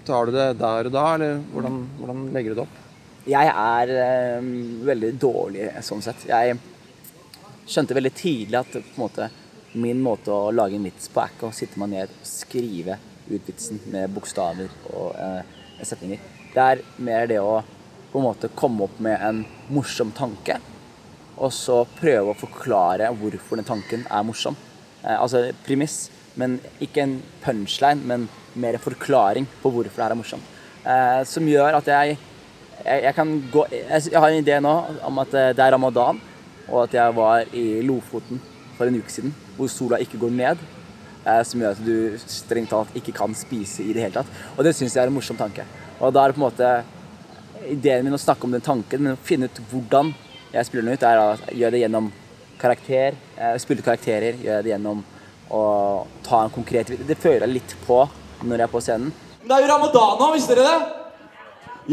tar 0.06 0.30
du 0.30 0.34
det 0.34 0.48
der 0.60 0.90
og 0.90 0.94
da? 0.94 1.04
Eller 1.16 1.42
hvordan, 1.50 1.80
hvordan 1.98 2.22
legger 2.34 2.54
du 2.54 2.60
det 2.60 2.66
opp? 2.66 2.80
Jeg 3.24 3.50
er 3.50 3.92
øh, 4.04 4.48
veldig 4.86 5.12
dårlig 5.18 5.68
sånn 5.82 6.02
sett. 6.04 6.26
Jeg 6.28 6.58
skjønte 7.66 7.96
veldig 7.96 8.14
tidlig 8.14 8.60
at 8.60 8.98
måte, 9.00 9.30
min 9.80 10.02
måte 10.04 10.30
å 10.30 10.52
lage 10.54 10.78
en 10.78 10.86
vits 10.86 11.10
på 11.10 11.22
er 11.22 11.34
ikke 11.34 11.50
å 11.50 11.56
sitte 11.56 11.80
meg 11.82 11.94
ned 11.96 12.12
og 12.14 12.26
skrive 12.28 12.98
ut 13.30 13.46
vitsen 13.48 13.80
med 13.90 14.12
bokstaver 14.14 14.70
og 14.92 15.16
øh, 15.16 15.54
setninger. 15.82 16.20
Det 16.54 16.66
er 16.74 16.84
mer 17.02 17.26
det 17.26 17.40
å 17.42 17.62
på 18.14 18.20
en 18.20 18.28
måte 18.28 18.48
komme 18.54 18.86
opp 18.86 19.00
med 19.02 19.18
en 19.26 19.40
morsom 19.74 20.12
tanke, 20.14 20.60
og 21.34 21.50
så 21.50 21.80
prøve 21.98 22.30
å 22.30 22.38
forklare 22.38 23.08
hvorfor 23.18 23.58
den 23.58 23.66
tanken 23.66 24.04
er 24.06 24.22
morsom. 24.22 24.54
Eh, 25.02 25.16
altså 25.18 25.48
premiss, 25.66 26.12
men 26.38 26.60
ikke 26.78 27.02
en 27.02 27.16
punchline, 27.42 28.06
men 28.06 28.28
mer 28.54 28.78
en 28.78 28.84
forklaring 28.84 29.48
på 29.64 29.72
hvorfor 29.74 29.98
det 29.98 30.04
her 30.04 30.14
er 30.14 30.20
morsomt. 30.20 30.54
Eh, 30.86 31.24
som 31.26 31.50
gjør 31.50 31.80
at 31.80 31.90
jeg 31.90 32.14
jeg, 32.84 33.02
jeg 33.06 33.14
kan 33.16 33.34
gå 33.50 33.66
jeg, 33.72 34.14
har 34.14 34.28
en 34.28 34.42
idé 34.44 34.56
nå 34.62 34.72
om 35.08 35.20
at 35.22 35.34
eh, 35.34 35.50
det 35.56 35.66
er 35.66 35.74
ramadan, 35.74 36.22
og 36.68 36.84
at 36.84 36.94
jeg 36.94 37.18
var 37.18 37.50
i 37.50 37.66
Lofoten 37.82 38.38
for 38.78 38.86
en 38.86 39.02
uke 39.02 39.10
siden, 39.10 39.34
hvor 39.58 39.66
sola 39.66 39.98
ikke 39.98 40.22
går 40.22 40.38
ned. 40.38 40.66
Som 41.48 41.62
gjør 41.62 41.72
at 41.72 41.80
du 41.80 42.18
strengt 42.20 42.68
talt 42.68 42.96
ikke 42.98 43.14
kan 43.16 43.32
spise 43.32 43.80
i 43.80 43.94
det 43.96 44.02
hele 44.02 44.12
tatt. 44.18 44.32
Og 44.58 44.66
det 44.66 44.74
syns 44.76 44.92
jeg 44.92 45.06
er 45.06 45.08
en 45.08 45.14
morsom 45.16 45.38
tanke. 45.40 45.64
Og 45.96 46.12
da 46.12 46.20
er 46.20 46.32
det 46.32 46.36
på 46.36 46.42
en 46.42 46.44
måte 46.44 46.72
ideen 47.70 48.04
min 48.04 48.14
å 48.16 48.20
snakke 48.20 48.44
om 48.44 48.52
den 48.54 48.64
tanken, 48.64 49.02
men 49.02 49.16
å 49.16 49.24
finne 49.24 49.48
ut 49.48 49.60
hvordan 49.70 50.12
jeg 50.54 50.66
spiller 50.68 50.86
den 50.88 50.94
ut, 50.98 51.02
er 51.02 51.18
å 51.18 51.56
gjøre 51.56 51.74
det 51.74 51.80
gjennom 51.84 52.12
karakter. 52.60 53.16
eh, 53.36 53.56
Spille 53.58 53.82
karakterer, 53.82 54.38
gjøre 54.38 54.62
det 54.62 54.70
gjennom 54.74 55.02
å 55.50 55.62
ta 56.24 56.44
en 56.44 56.50
konkret 56.50 56.88
Det 57.06 57.16
føler 57.20 57.46
jeg 57.46 57.54
litt 57.54 57.74
på 57.86 57.98
når 58.42 58.56
jeg 58.58 58.68
er 58.68 58.72
på 58.72 58.80
scenen. 58.80 59.12
Men 59.42 59.48
det 59.48 59.56
er 59.56 59.66
jo 59.66 59.72
ramadan 59.74 60.18
nå, 60.20 60.32
visste 60.34 60.54
dere 60.54 60.70
det? 60.70 60.78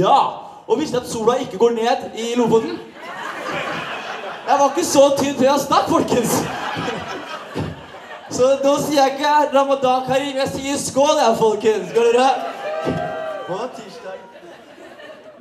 Ja. 0.04 0.18
Og 0.68 0.80
visste 0.80 1.00
dere 1.00 1.06
at 1.06 1.12
sola 1.12 1.36
ikke 1.42 1.60
går 1.60 1.76
ned 1.76 2.16
i 2.16 2.34
Lofoten? 2.40 2.78
Jeg 4.48 4.60
var 4.60 4.70
ikke 4.72 4.86
så 4.88 5.04
tynn 5.18 5.36
før 5.38 5.48
jeg 5.50 5.64
stakk, 5.66 5.90
folkens. 5.92 6.38
Så 8.32 8.48
nå 8.64 8.78
sier 8.80 9.02
jeg 9.02 9.18
ikke 9.18 9.34
ramadan 9.54 10.06
karim, 10.08 10.38
jeg 10.40 10.54
sier 10.56 10.80
skål, 10.80 11.18
jeg, 11.20 11.38
folkens. 11.40 11.90
Skal 11.92 12.12
dere? 12.14 12.30
På 13.48 13.60
tirsdag. 13.76 14.31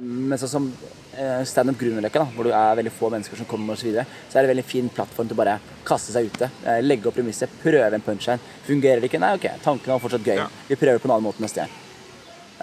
Men 0.01 0.39
sånn 0.41 0.49
som 0.49 0.67
eh, 1.13 1.43
standup 1.45 1.77
Grünerløkka, 1.81 2.23
hvor 2.33 2.47
du 2.49 2.55
er 2.57 2.79
veldig 2.79 2.93
få 2.97 3.11
mennesker 3.13 3.37
som 3.37 3.49
kommer 3.49 3.75
osv., 3.75 3.83
så, 3.83 3.89
videre, 3.91 4.07
så 4.31 4.39
er 4.39 4.41
det 4.41 4.49
en 4.49 4.53
veldig 4.55 4.65
fin 4.65 4.89
plattform 4.97 5.29
til 5.29 5.37
å 5.37 5.41
bare 5.43 5.59
kaste 5.85 6.15
seg 6.15 6.31
ute. 6.31 6.49
Eh, 6.65 6.81
legge 6.81 7.11
opp 7.11 7.19
premisset, 7.19 7.53
prøve 7.61 7.93
en 7.93 8.07
punchline. 8.07 8.41
Fungerer 8.65 9.03
det 9.03 9.11
ikke? 9.11 9.21
Nei, 9.21 9.35
ok, 9.37 9.47
tanken 9.65 9.93
var 9.93 10.01
fortsatt 10.01 10.25
gøy. 10.25 10.41
Vi 10.71 10.79
prøver 10.81 11.03
på 11.03 11.11
en 11.11 11.17
annen 11.19 11.29
måte 11.29 11.45
neste 11.45 11.67
gang. 11.67 11.77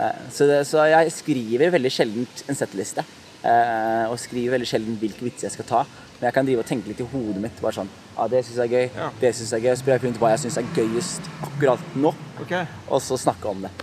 Eh, 0.02 0.26
så, 0.34 0.50
det, 0.50 0.60
så 0.70 0.88
jeg 0.90 1.14
skriver 1.14 1.76
veldig 1.78 1.94
sjelden 1.94 2.26
en 2.26 2.58
settliste. 2.58 3.06
Eh, 3.46 4.06
og 4.10 4.18
skriver 4.18 4.58
veldig 4.58 4.70
sjelden 4.72 4.98
hvilke 4.98 5.28
vitser 5.28 5.52
jeg 5.52 5.60
skal 5.60 5.70
ta. 5.70 5.84
Men 6.18 6.32
jeg 6.32 6.38
kan 6.40 6.50
drive 6.50 6.66
og 6.66 6.70
tenke 6.72 6.90
litt 6.90 7.06
i 7.06 7.10
hodet 7.12 7.44
mitt. 7.44 7.62
bare 7.62 7.78
sånn, 7.78 7.94
ja, 8.16 8.28
Det 8.34 8.42
syns 8.48 8.58
jeg 8.64 8.66
er 8.66 8.74
gøy. 8.74 8.90
Ja. 8.98 9.12
Det 9.22 9.34
synes 9.38 9.54
jeg 9.54 9.62
er 9.62 9.68
gøy. 9.68 9.76
Så 9.78 9.86
prøver 9.86 10.00
jeg 10.00 10.02
å 10.02 10.08
finne 10.08 10.18
ut 10.18 10.24
hva 10.26 10.34
jeg 10.34 10.44
syns 10.48 10.58
er 10.58 10.74
gøyest 10.74 11.32
akkurat 11.52 11.96
nå, 12.02 12.16
okay. 12.42 12.66
og 12.90 13.06
så 13.06 13.22
snakke 13.28 13.54
om 13.54 13.62
det. 13.68 13.74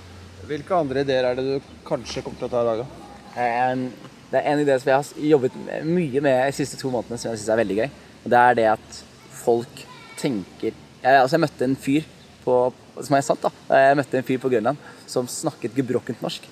Hvilke 0.44 0.76
andre 0.76 1.06
ideer 1.06 1.30
er 1.30 1.38
det 1.38 1.46
du 1.46 1.72
kanskje 1.86 2.26
kommer 2.26 2.42
til 2.42 2.50
å 2.50 2.52
ta 2.52 2.66
i 2.66 2.70
dag, 2.72 2.82
da? 2.82 3.03
En, 3.34 3.88
det 4.30 4.40
er 4.40 4.52
en 4.52 4.62
idé 4.62 4.76
som 4.78 4.90
jeg 4.90 4.98
har 5.00 5.28
jobbet 5.30 5.56
mye 5.86 6.22
med 6.22 6.40
de 6.46 6.56
siste 6.56 6.78
to 6.78 6.90
månedene, 6.90 7.18
som 7.18 7.32
jeg 7.32 7.40
syns 7.40 7.50
er 7.54 7.60
veldig 7.62 7.76
gøy. 7.80 7.90
Og 8.24 8.32
det 8.32 8.40
er 8.40 8.58
det 8.58 8.66
at 8.76 9.02
folk 9.44 9.84
tenker 10.20 10.70
jeg, 10.70 10.80
Altså, 11.04 11.34
jeg 11.34 11.44
møtte 11.44 11.66
en 11.66 11.76
fyr 11.76 12.06
på 12.44 12.54
Som 13.02 13.16
er 13.16 13.24
sant, 13.26 13.42
da. 13.42 13.50
Jeg 13.74 13.96
møtte 13.98 14.18
en 14.20 14.24
fyr 14.26 14.38
på 14.38 14.48
Grønland 14.52 14.78
som 15.10 15.26
snakket 15.28 15.74
gebrokkent 15.74 16.20
norsk. 16.22 16.44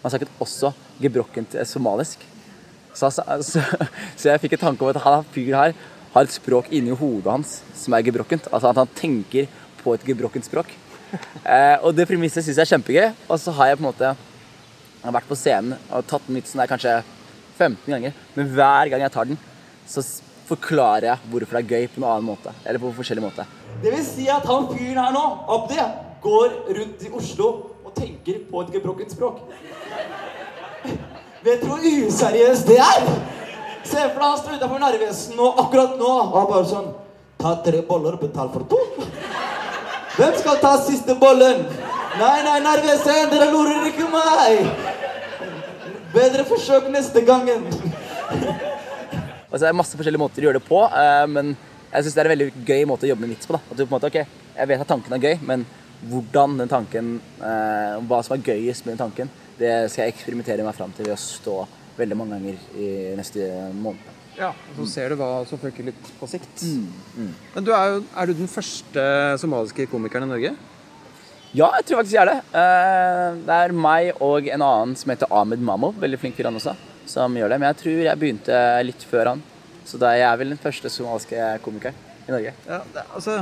Han 0.00 0.12
snakket 0.12 0.30
også 0.40 0.70
gebrokkent 1.02 1.54
eh, 1.60 1.66
somalisk. 1.68 2.22
Så, 2.96 3.10
så, 3.12 3.22
så, 3.50 3.60
så 4.16 4.30
jeg 4.30 4.40
fikk 4.40 4.56
en 4.56 4.62
tanke 4.64 4.86
om 4.86 4.90
at 4.94 5.02
han 5.04 5.26
fyren 5.34 5.58
her 5.58 5.74
har 6.14 6.24
et 6.24 6.32
språk 6.32 6.70
inni 6.74 6.94
hodet 6.96 7.28
hans 7.28 7.58
som 7.76 7.94
er 7.94 8.06
gebrokkent. 8.06 8.48
Altså 8.48 8.72
at 8.72 8.80
han 8.80 8.94
tenker 8.96 9.50
på 9.82 9.92
et 9.94 10.06
gebrokkent 10.08 10.48
språk. 10.48 10.72
Eh, 11.44 11.76
og 11.82 11.92
det 11.94 12.08
premisset 12.08 12.46
syns 12.46 12.56
jeg 12.56 12.64
er 12.64 12.72
kjempegøy. 12.72 13.12
Og 13.28 13.44
så 13.44 13.54
har 13.58 13.70
jeg 13.70 13.78
på 13.78 13.84
en 13.84 13.90
måte 13.90 14.14
jeg 15.00 15.08
har 15.08 15.14
vært 15.16 15.30
på 15.30 15.38
scenen 15.38 15.78
og 15.88 16.04
tatt 16.08 16.26
den 16.28 16.36
vitsen 16.36 16.60
der 16.60 16.68
kanskje 16.68 16.98
15 17.56 17.88
ganger. 17.88 18.12
Men 18.36 18.50
hver 18.52 18.90
gang 18.92 19.00
jeg 19.00 19.12
tar 19.14 19.30
den, 19.30 19.38
så 19.88 20.04
forklarer 20.50 21.06
jeg 21.08 21.30
hvorfor 21.32 21.56
det 21.56 21.62
er 21.62 21.72
gøy 21.72 21.88
på 21.88 22.02
en 22.02 22.06
annen 22.10 22.28
måte. 22.28 22.52
Eller 22.66 22.82
på 22.82 22.92
forskjellig 22.98 23.24
måte. 23.24 23.46
Det 23.80 23.94
vil 23.94 24.04
si 24.04 24.28
at 24.28 24.44
han 24.44 24.68
fyren 24.68 25.00
her 25.00 25.14
nå, 25.14 25.24
Abdi, 25.56 25.80
går 26.20 26.56
rundt 26.76 27.04
i 27.06 27.12
Oslo 27.16 27.50
og 27.80 27.94
tenker 27.96 28.42
på 28.50 28.64
et 28.64 28.72
gebrokkent 28.76 29.14
språk. 29.16 29.40
Vet 31.40 31.62
du 31.62 31.70
hvor 31.70 31.80
useriøst 31.80 32.68
det 32.68 32.76
er? 32.84 33.06
Se 33.88 34.02
for 34.02 34.20
deg 34.20 34.26
han 34.26 34.40
står 34.42 34.58
utafor 34.60 34.82
Narvesen 34.82 35.38
nå, 35.40 35.46
akkurat 35.64 35.96
nå, 35.96 36.10
og 36.28 36.50
bare 36.52 36.66
sånn 36.68 36.90
Ta 37.40 37.54
tre 37.64 37.78
boller 37.88 38.18
og 38.18 38.20
betal 38.20 38.50
for 38.52 38.66
to. 38.68 38.78
Hvem 40.18 40.34
skal 40.36 40.58
ta 40.60 40.74
siste 40.84 41.14
bollen? 41.16 41.62
Nei, 42.20 42.42
nei, 42.44 42.58
Narvesen, 42.60 43.30
dere 43.32 43.46
lurer 43.48 43.86
ikke 43.88 44.08
meg. 44.12 44.89
Bedre 46.14 46.44
forsøk 46.48 46.88
neste 46.90 47.22
gangen. 47.26 47.66
Altså, 49.50 49.64
det 49.64 49.68
er 49.70 49.76
masse 49.78 49.98
forskjellige 49.98 50.22
måter 50.22 50.42
å 50.42 50.48
gjøre 50.48 50.60
det 50.60 50.66
på, 50.66 50.80
eh, 50.86 51.26
men 51.30 51.52
jeg 51.90 52.04
syns 52.06 52.14
det 52.14 52.22
er 52.22 52.28
en 52.28 52.34
veldig 52.36 52.48
gøy 52.66 52.84
måte 52.86 53.06
å 53.06 53.10
jobbe 53.10 53.24
med 53.26 53.34
vits 53.34 53.48
på. 53.50 53.56
da. 53.56 53.60
At 53.66 53.76
du 53.76 53.84
på 53.84 53.88
en 53.90 53.96
måte, 53.98 54.10
ok, 54.10 54.36
Jeg 54.60 54.68
vet 54.68 54.80
at 54.82 54.88
tanken 54.88 55.12
er 55.14 55.22
gøy, 55.22 55.38
men 55.46 55.64
hvordan 56.10 56.58
den 56.58 56.68
tanken, 56.68 57.20
eh, 57.40 57.96
hva 58.04 58.18
som 58.24 58.34
er 58.36 58.42
gøyest 58.42 58.84
med 58.84 58.96
den 58.96 59.04
tanken, 59.06 59.30
det 59.58 59.90
skal 59.90 60.04
jeg 60.04 60.14
eksperimentere 60.14 60.64
meg 60.64 60.74
fram 60.74 60.92
til 60.92 61.06
ved 61.06 61.14
å 61.14 61.20
stå 61.20 61.66
veldig 61.96 62.16
mange 62.16 62.36
ganger 62.36 62.58
i 62.76 63.16
neste 63.16 63.46
måned. 63.72 64.02
Ja, 64.36 64.50
og 64.50 64.76
så 64.80 64.86
ser 64.88 65.08
du 65.08 65.16
hva 65.20 65.46
som 65.46 65.58
funker 65.58 65.84
litt 65.84 66.10
på 66.18 66.28
sikt. 66.28 66.62
Men 67.54 67.64
du 67.64 67.72
er, 67.72 67.94
jo, 67.94 68.04
er 68.16 68.26
du 68.26 68.34
den 68.34 68.48
første 68.48 69.02
somaliske 69.40 69.86
komikeren 69.90 70.28
i 70.28 70.32
Norge? 70.32 70.52
Ja, 71.50 71.66
jeg 71.80 71.86
tror 71.88 71.98
faktisk 72.00 72.14
jeg 72.14 72.22
er 72.22 72.30
det. 72.30 72.40
Eh, 72.54 73.38
Det 73.46 73.56
er 73.56 73.72
meg 73.74 74.12
og 74.22 74.46
en 74.46 74.62
annen 74.62 74.92
som 74.98 75.10
heter 75.10 75.30
Ahmed 75.34 75.62
Mammo, 75.66 75.90
veldig 75.98 76.20
flink 76.22 76.36
fyr 76.38 76.46
han 76.46 76.58
også, 76.60 76.76
som 77.10 77.34
gjør 77.34 77.50
det. 77.50 77.58
Men 77.58 77.72
jeg 77.72 77.80
tror 77.82 78.04
jeg 78.04 78.20
begynte 78.20 78.60
litt 78.86 79.02
før 79.10 79.32
han. 79.34 79.42
Så 79.86 79.98
da 79.98 80.12
er 80.14 80.22
jeg 80.22 80.38
vel 80.44 80.54
den 80.54 80.60
første 80.62 80.92
somaliske 80.92 81.48
komikeren 81.64 81.96
i 82.28 82.30
Norge. 82.30 82.52
Ja, 82.68 82.78
det, 82.94 83.02
altså, 83.16 83.40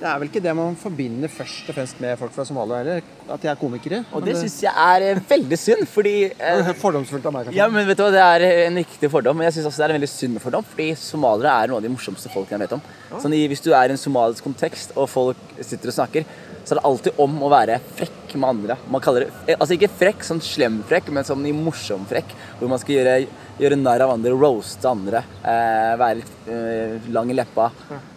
det 0.00 0.06
er 0.06 0.20
vel 0.20 0.28
ikke 0.30 0.42
det 0.44 0.52
man 0.54 0.76
forbinder 0.78 1.32
først 1.34 1.66
og 1.72 1.74
fremst 1.80 1.98
med 2.00 2.14
folk 2.20 2.30
fra 2.32 2.44
Somalia 2.46 2.78
heller, 2.78 3.02
at 3.34 3.42
de 3.42 3.48
er 3.50 3.58
komikere. 3.58 4.04
Og 4.14 4.22
det, 4.22 4.36
det 4.36 4.44
syns 4.44 4.60
jeg 4.62 4.72
er 4.84 5.06
eh, 5.08 5.22
veldig 5.32 5.58
synd, 5.58 5.82
fordi 5.90 6.12
eh, 6.52 6.70
fordomsfullt 6.78 7.26
av 7.26 7.34
meg, 7.34 7.48
kanskje. 7.48 7.58
Ja, 7.58 7.66
men 7.74 7.88
vet 7.90 7.98
du 7.98 8.04
hva, 8.06 8.12
Det 8.14 8.22
er 8.22 8.46
en 8.68 8.78
riktig 8.84 9.10
fordom, 9.10 9.36
men 9.40 9.48
jeg 9.48 9.58
synes 9.58 9.72
også 9.72 9.82
det 9.82 9.88
er 9.88 9.96
en 9.96 9.98
veldig 9.98 10.12
synd 10.14 10.38
fordom. 10.46 10.70
Fordi 10.76 10.92
somaliere 11.02 11.56
er 11.64 11.72
noen 11.72 11.82
av 11.82 11.88
de 11.88 11.92
morsomste 11.96 12.30
folkene 12.30 12.60
jeg 12.60 12.68
vet 12.68 12.78
om. 12.78 12.86
Sånn 13.18 13.34
Hvis 13.50 13.66
du 13.66 13.72
er 13.74 13.90
i 13.90 13.96
en 13.96 14.04
somalisk 14.06 14.46
kontekst 14.46 14.94
og 14.94 15.10
folk 15.10 15.42
sitter 15.58 15.90
og 15.90 15.98
snakker, 15.98 16.30
så 16.64 16.74
er 16.74 16.78
det 16.80 16.86
alltid 16.88 17.20
om 17.24 17.36
å 17.44 17.50
være 17.50 17.78
frekk 17.98 18.34
med 18.36 18.48
andre. 18.48 18.76
Man 18.92 19.02
kaller 19.04 19.26
det, 19.26 19.32
eh, 19.46 19.58
altså 19.58 19.76
Ikke 19.76 19.90
frekk, 20.00 20.24
sånn 20.26 20.42
slem 20.44 20.80
frekk, 20.88 21.10
men 21.14 21.26
sånn 21.26 21.46
i 21.48 21.54
morsom 21.56 22.06
frekk. 22.10 22.34
Hvor 22.58 22.70
man 22.70 22.80
skal 22.82 22.96
gjøre, 22.96 23.14
gjøre 23.58 23.78
narr 23.80 24.06
av 24.06 24.14
andre, 24.14 24.34
roaste 24.36 24.90
andre, 24.90 25.24
eh, 25.42 25.96
være 26.00 26.20
litt 26.20 26.48
eh, 26.48 27.10
lang 27.10 27.30
i 27.30 27.38
leppa. 27.38 27.70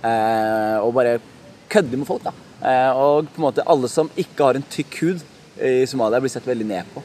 Eh, 0.04 0.78
og 0.84 0.94
bare 0.94 1.20
kødde 1.70 1.98
med 1.98 2.08
folk. 2.08 2.24
da. 2.24 2.34
Eh, 2.64 2.92
og 2.92 3.28
på 3.34 3.42
en 3.42 3.48
måte 3.48 3.66
alle 3.68 3.90
som 3.92 4.12
ikke 4.16 4.46
har 4.46 4.60
en 4.60 4.70
tykk 4.76 5.00
hud 5.02 5.24
i 5.60 5.86
Somalia, 5.86 6.22
blir 6.22 6.32
sett 6.32 6.48
veldig 6.48 6.66
ned 6.68 6.94
på. 6.94 7.04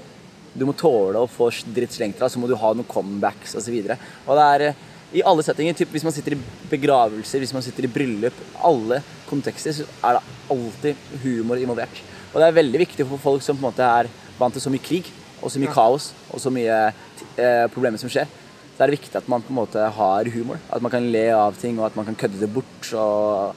Du 0.55 0.64
må 0.66 0.74
tåle 0.74 1.20
å 1.20 1.31
få 1.31 1.51
dritt 1.74 1.94
slengt 1.94 2.18
deg, 2.18 2.31
så 2.31 2.40
må 2.40 2.48
du 2.48 2.57
ha 2.59 2.72
noen 2.74 2.87
comebacks 2.88 3.55
osv. 3.59 3.74
Og, 3.85 4.07
og 4.27 4.38
det 4.38 4.46
er 4.46 4.66
eh, 4.68 4.87
i 5.18 5.24
alle 5.24 5.44
settinger, 5.44 5.77
typ, 5.77 5.92
hvis 5.94 6.05
man 6.05 6.12
sitter 6.12 6.35
i 6.37 6.40
begravelser, 6.68 7.40
hvis 7.40 7.55
man 7.57 7.64
sitter 7.64 7.87
i 7.87 7.92
bryllup, 7.92 8.37
alle 8.68 9.01
kontekster, 9.28 9.74
så 9.74 9.86
er 10.04 10.18
det 10.18 10.36
alltid 10.54 11.06
humor 11.22 11.60
involvert. 11.60 12.02
Og 12.32 12.40
det 12.40 12.48
er 12.48 12.58
veldig 12.58 12.82
viktig 12.84 13.06
for 13.08 13.22
folk 13.22 13.44
som 13.44 13.56
på 13.56 13.64
en 13.64 13.70
måte 13.70 13.86
er 13.86 14.10
vant 14.38 14.54
til 14.54 14.64
så 14.64 14.72
mye 14.72 14.84
krig, 14.84 15.08
og 15.38 15.52
så 15.52 15.62
mye 15.62 15.72
kaos, 15.72 16.10
og 16.34 16.42
så 16.42 16.52
mye 16.52 16.76
eh, 16.88 17.64
problemer 17.72 18.00
som 18.00 18.10
skjer. 18.10 18.28
Så 18.74 18.84
er 18.84 18.90
det 18.90 18.98
viktig 18.98 19.16
at 19.18 19.30
man 19.30 19.42
på 19.42 19.50
en 19.50 19.58
måte 19.58 19.86
har 19.94 20.28
humor. 20.34 20.60
At 20.70 20.82
man 20.82 20.92
kan 20.92 21.06
le 21.12 21.24
av 21.34 21.56
ting, 21.58 21.78
og 21.80 21.88
at 21.88 21.96
man 21.98 22.06
kan 22.06 22.18
kødde 22.18 22.38
det 22.42 22.50
bort 22.52 22.92
og 22.94 23.56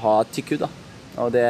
ha 0.00 0.14
tykk 0.32 0.54
hud. 0.54 0.64
da. 0.64 0.70
Og 1.20 1.32
det 1.34 1.48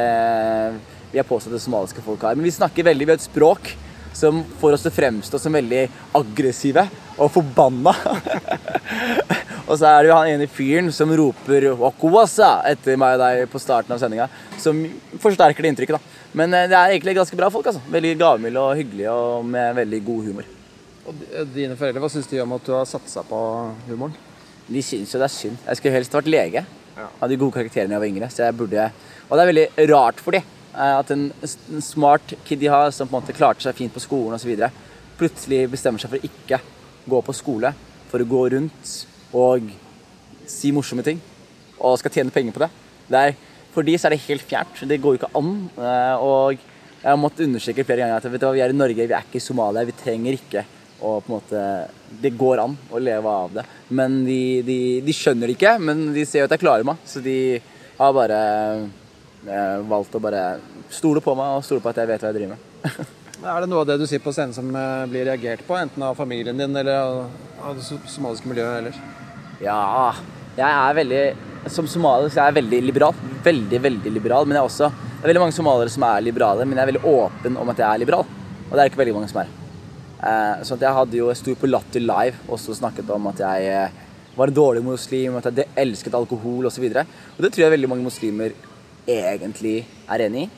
vil 1.12 1.20
jeg 1.20 1.28
påstå 1.28 1.52
det 1.52 1.62
somaliske 1.62 2.02
folk 2.02 2.24
har. 2.26 2.34
Men 2.34 2.48
vi 2.48 2.54
snakker 2.54 2.88
veldig 2.88 3.06
ved 3.08 3.20
et 3.20 3.26
språk 3.28 3.74
som 4.16 4.42
får 4.60 4.76
oss 4.76 4.84
til 4.84 4.92
å 4.92 4.96
fremstå 4.96 5.40
som 5.40 5.54
veldig 5.56 5.84
aggressive 6.18 6.84
og 7.16 7.30
forbanna. 7.32 7.94
og 9.72 9.78
så 9.80 9.88
er 9.88 10.02
det 10.04 10.10
jo 10.10 10.16
han 10.18 10.28
ene 10.28 10.48
fyren 10.52 10.90
som 10.92 11.12
roper 11.16 11.70
'Wakuwasa' 11.72 12.66
etter 12.68 12.98
meg 13.00 13.14
og 13.16 13.22
deg 13.22 13.46
på 13.48 13.60
starten 13.62 13.94
av 13.94 14.00
sendinga, 14.02 14.26
som 14.60 14.82
forsterker 15.22 15.64
det 15.64 15.70
inntrykket. 15.72 15.96
da. 15.96 16.26
Men 16.36 16.52
eh, 16.52 16.68
det 16.68 16.76
er 16.76 16.92
egentlig 16.92 17.16
ganske 17.16 17.36
bra 17.36 17.48
folk. 17.48 17.66
altså. 17.66 17.80
Veldig 17.88 18.18
gavmilde 18.20 18.60
og 18.60 18.76
hyggelige 18.76 19.10
og 19.10 19.44
med 19.44 19.74
veldig 19.80 20.04
god 20.04 20.24
humor. 20.28 20.50
Og 21.08 21.14
dine 21.54 21.76
foreldre, 21.76 22.00
hva 22.04 22.10
syns 22.12 22.28
de 22.28 22.42
om 22.42 22.52
at 22.52 22.66
du 22.66 22.72
har 22.76 22.84
satsa 22.84 23.24
på 23.24 23.38
humoren? 23.88 24.14
De 24.68 24.82
syns 24.84 25.14
jo 25.14 25.18
det 25.18 25.26
er 25.26 25.34
synd. 25.34 25.56
Jeg 25.66 25.76
skulle 25.76 25.96
helst 25.96 26.14
vært 26.14 26.30
lege. 26.30 26.64
Hadde 27.20 27.40
gode 27.40 27.56
karakterer 27.56 27.88
da 27.88 27.96
jeg 27.96 28.04
var 28.04 28.12
yngre. 28.12 28.28
Så 28.30 28.44
jeg 28.44 28.56
burde... 28.56 28.90
Og 29.28 29.38
det 29.38 29.42
er 29.42 29.52
veldig 29.52 29.88
rart 29.94 30.20
for 30.20 30.36
dem 30.36 30.44
at 30.72 31.10
en, 31.12 31.26
en 31.44 31.82
smart 31.84 32.34
kid 32.44 32.60
de 32.60 32.68
har, 32.72 32.90
som 32.92 33.08
på 33.08 33.16
en 33.16 33.20
måte 33.20 33.36
klarte 33.36 33.64
seg 33.64 33.76
fint 33.76 33.92
på 33.92 34.00
skolen 34.00 34.36
osv., 34.36 34.68
plutselig 35.20 35.66
bestemmer 35.72 36.00
seg 36.00 36.12
for 36.12 36.20
å 36.20 36.28
ikke 36.28 36.60
gå 37.12 37.18
på 37.26 37.34
skole, 37.36 37.72
for 38.08 38.22
å 38.22 38.28
gå 38.28 38.44
rundt 38.54 38.92
og 39.32 39.70
si 40.48 40.72
morsomme 40.74 41.04
ting, 41.06 41.20
og 41.80 41.98
skal 42.00 42.12
tjene 42.14 42.34
penger 42.34 42.54
på 42.54 42.62
det. 42.64 42.70
det 43.08 43.22
er, 43.28 43.34
for 43.72 43.82
de 43.86 43.94
så 43.96 44.08
er 44.08 44.14
det 44.16 44.26
helt 44.26 44.44
fjernt. 44.44 44.82
Det 44.88 45.00
går 45.00 45.16
jo 45.16 45.20
ikke 45.22 45.32
an. 45.38 45.52
eh, 45.78 46.16
Og 46.20 46.58
jeg 47.02 47.10
har 47.10 47.18
måttet 47.18 47.46
understreke 47.48 47.84
flere 47.84 48.04
ganger 48.04 48.20
at 48.20 48.28
vet 48.30 48.40
du 48.40 48.46
hva, 48.46 48.52
vi 48.54 48.60
er 48.62 48.70
i 48.70 48.76
Norge, 48.76 49.06
vi 49.08 49.14
er 49.16 49.24
ikke 49.24 49.40
i 49.40 49.42
Somalia. 49.42 49.82
Vi 49.88 49.94
trenger 49.96 50.36
ikke 50.36 50.64
å 51.02 51.16
på 51.18 51.32
en 51.32 51.34
måte 51.34 51.62
Det 52.22 52.30
går 52.38 52.60
an 52.62 52.76
å 52.92 53.00
leve 53.02 53.26
av 53.26 53.56
det. 53.56 53.64
Men 53.88 54.20
de, 54.26 54.62
de, 54.62 54.76
de 55.02 55.14
skjønner 55.16 55.48
det 55.48 55.56
ikke, 55.56 55.78
men 55.82 56.12
de 56.14 56.26
ser 56.28 56.44
jo 56.44 56.50
at 56.50 56.54
jeg 56.54 56.62
klarer 56.62 56.86
meg. 56.86 57.00
Så 57.08 57.24
de 57.24 57.38
har 57.96 58.12
bare 58.14 58.38
eh, 59.48 59.80
valgt 59.88 60.14
å 60.14 60.22
bare 60.22 60.44
stole 60.92 61.24
på 61.24 61.34
meg 61.38 61.56
og 61.56 61.64
stole 61.66 61.82
på 61.82 61.90
at 61.90 61.98
jeg 62.02 62.12
vet 62.12 62.22
hva 62.22 62.30
jeg 62.30 62.38
driver 62.38 62.54
med. 62.54 63.02
Er 63.42 63.64
det 63.64 63.72
noe 63.72 63.80
av 63.82 63.88
det 63.88 63.96
du 63.98 64.04
sier 64.06 64.22
på 64.22 64.30
scenen 64.30 64.54
som 64.54 64.68
eh, 64.70 65.08
blir 65.10 65.26
reagert 65.26 65.64
på, 65.66 65.74
enten 65.74 66.04
av 66.06 66.14
familien 66.14 66.54
din 66.60 66.76
eller 66.78 66.94
av, 67.00 67.74
det 67.74 67.82
somaliske 68.12 68.46
miljøet 68.46 68.78
ellers? 68.84 69.00
Ja, 69.62 70.12
jeg 70.56 70.66
er 70.66 70.96
veldig 70.98 71.22
Som 71.70 71.86
somalier 71.86 72.32
så 72.32 72.42
er 72.42 72.50
jeg 72.50 72.58
veldig 72.60 72.82
liberal. 72.82 73.18
Veldig, 73.44 73.78
veldig 73.86 74.12
liberal. 74.12 74.46
Men 74.46 74.58
jeg 74.58 74.62
er 74.62 74.70
også 74.70 74.90
Det 74.90 75.22
er 75.22 75.30
veldig 75.30 75.42
mange 75.44 75.56
somaliere 75.56 75.92
som 75.94 76.06
er 76.08 76.24
liberale, 76.26 76.64
men 76.66 76.78
jeg 76.78 76.82
er 76.82 76.92
veldig 76.92 77.10
åpen 77.12 77.58
om 77.62 77.68
at 77.70 77.82
jeg 77.82 77.88
er 77.88 78.00
liberal. 78.02 78.24
Og 78.68 78.72
det 78.72 78.80
er 78.82 78.90
ikke 78.90 79.02
veldig 79.04 79.14
mange 79.14 79.30
som 79.30 79.42
er. 79.44 79.52
Eh, 80.22 80.62
at 80.62 80.82
jeg 80.86 80.96
hadde 80.98 81.18
jo 81.18 81.28
Jeg 81.30 81.38
sto 81.38 81.54
på 81.54 81.70
Latter 81.70 82.02
Live 82.02 82.42
også 82.48 82.74
og 82.74 82.80
snakket 82.80 83.10
om 83.14 83.30
at 83.30 83.42
jeg 83.42 83.70
eh, 83.70 84.00
var 84.34 84.48
en 84.48 84.56
dårlig 84.56 84.82
muslim, 84.82 85.36
at 85.36 85.46
jeg 85.50 85.68
elsket 85.76 86.14
alkohol 86.16 86.66
osv. 86.66 86.84
Og, 86.88 86.92
så 86.92 87.06
og 87.36 87.44
det 87.44 87.52
tror 87.52 87.66
jeg 87.66 87.74
veldig 87.76 87.90
mange 87.92 88.06
muslimer 88.06 88.54
egentlig 89.06 89.84
er 90.08 90.26
enig 90.26 90.46
i. 90.46 90.50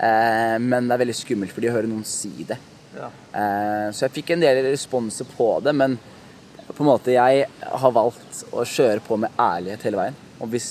Eh, 0.00 0.56
men 0.60 0.88
det 0.88 0.96
er 0.96 1.04
veldig 1.04 1.16
skummelt 1.16 1.54
for 1.54 1.64
de 1.64 1.70
å 1.70 1.76
høre 1.76 1.88
noen 1.88 2.04
si 2.08 2.32
det. 2.48 2.58
Eh, 2.96 3.88
så 3.94 4.06
jeg 4.06 4.16
fikk 4.18 4.34
en 4.34 4.44
del 4.44 4.64
responser 4.66 5.28
på 5.36 5.52
det, 5.64 5.74
men 5.76 5.96
på 6.80 6.84
en 6.86 6.94
måte 6.94 7.12
jeg 7.12 7.42
har 7.60 7.92
valgt 7.92 8.38
å 8.56 8.62
kjøre 8.64 9.02
på 9.04 9.18
med 9.20 9.34
ærlighet 9.36 9.82
hele 9.84 9.98
veien. 9.98 10.14
Og, 10.40 10.46
hvis, 10.48 10.68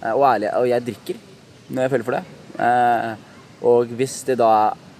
eh, 0.00 0.10
og, 0.10 0.24
ærlig, 0.26 0.48
og 0.58 0.66
jeg 0.66 0.82
drikker 0.88 1.20
når 1.68 1.84
jeg 1.84 1.92
føler 1.92 2.06
for 2.08 2.16
det. 2.16 2.22
Eh, 2.66 3.28
og 3.70 3.92
hvis 4.00 4.16
det 4.26 4.34
da 4.40 4.48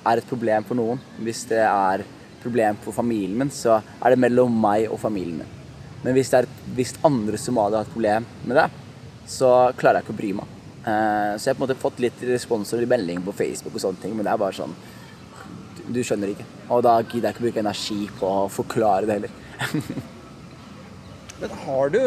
er 0.06 0.20
et 0.20 0.28
problem 0.30 0.68
for 0.68 0.78
noen, 0.78 1.02
hvis 1.26 1.42
det 1.50 1.58
er 1.66 2.04
et 2.04 2.38
problem 2.44 2.78
for 2.84 2.94
familien 2.94 3.34
min, 3.40 3.50
så 3.50 3.80
er 3.82 4.14
det 4.14 4.20
mellom 4.22 4.54
meg 4.62 4.86
og 4.94 5.02
familien 5.02 5.42
min. 5.42 5.58
Men 6.04 6.14
hvis, 6.14 6.30
det 6.30 6.44
er, 6.44 6.48
hvis 6.78 6.94
andre 7.02 7.42
somaliere 7.42 7.82
har 7.82 7.90
et 7.90 7.94
problem 7.96 8.30
med 8.46 8.60
det, 8.62 8.68
så 9.26 9.50
klarer 9.74 9.98
jeg 9.98 10.06
ikke 10.06 10.14
å 10.14 10.20
bry 10.22 10.32
meg. 10.38 10.54
Eh, 10.82 11.34
så 11.34 11.48
jeg 11.48 11.50
har 11.50 11.58
på 11.58 11.64
en 11.64 11.66
måte 11.66 11.80
fått 11.82 12.06
litt 12.06 12.24
responser 12.30 12.86
i 12.86 12.90
meldinger 12.94 13.26
på 13.26 13.34
Facebook 13.42 13.74
og 13.74 13.88
sånne 13.88 14.06
ting, 14.06 14.14
men 14.14 14.22
det 14.22 14.36
er 14.36 14.44
bare 14.46 14.60
sånn 14.62 14.78
du, 15.82 15.98
skjønner 16.06 16.30
ikke. 16.30 16.46
Og 16.70 16.86
da 16.86 17.00
gidder 17.02 17.32
jeg 17.32 17.34
ikke 17.34 17.48
bruke 17.48 17.62
energi 17.66 18.00
på 18.22 18.34
å 18.46 18.48
forklare 18.62 19.10
det 19.10 19.18
heller. 19.18 19.38
Men 21.42 21.54
har 21.64 21.90
du 21.90 22.00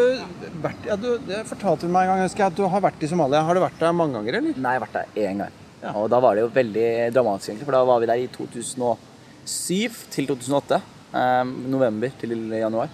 vært 0.63 0.85
ja, 0.87 0.95
du, 0.95 1.09
Det 1.27 1.41
fortalte 1.49 1.87
du 1.87 1.91
meg 1.91 2.07
en 2.07 2.13
gang, 2.13 2.23
husker 2.23 2.45
jeg, 2.45 2.53
at 2.53 2.59
du 2.59 2.65
har 2.71 2.83
vært 2.85 3.03
i 3.03 3.09
Somalia. 3.11 3.43
Har 3.43 3.57
du 3.57 3.63
vært 3.65 3.81
der 3.81 3.95
mange 3.95 4.15
ganger, 4.15 4.39
eller? 4.39 4.55
Nei, 4.55 4.75
jeg 4.75 4.79
har 4.79 4.85
vært 4.85 4.99
der 5.01 5.25
én 5.27 5.41
gang. 5.43 5.61
Og 5.91 6.07
da 6.09 6.19
var 6.23 6.37
det 6.37 6.45
jo 6.45 6.51
veldig 6.55 6.89
dramatisk, 7.13 7.51
egentlig. 7.51 7.67
For 7.67 7.75
da 7.75 7.81
var 7.85 7.99
vi 8.01 8.09
der 8.09 8.21
i 8.23 8.29
2007 8.31 9.97
til 10.15 10.29
2008. 10.31 10.79
Eh, 11.19 11.41
november 11.75 12.15
til 12.21 12.37
januar. 12.55 12.93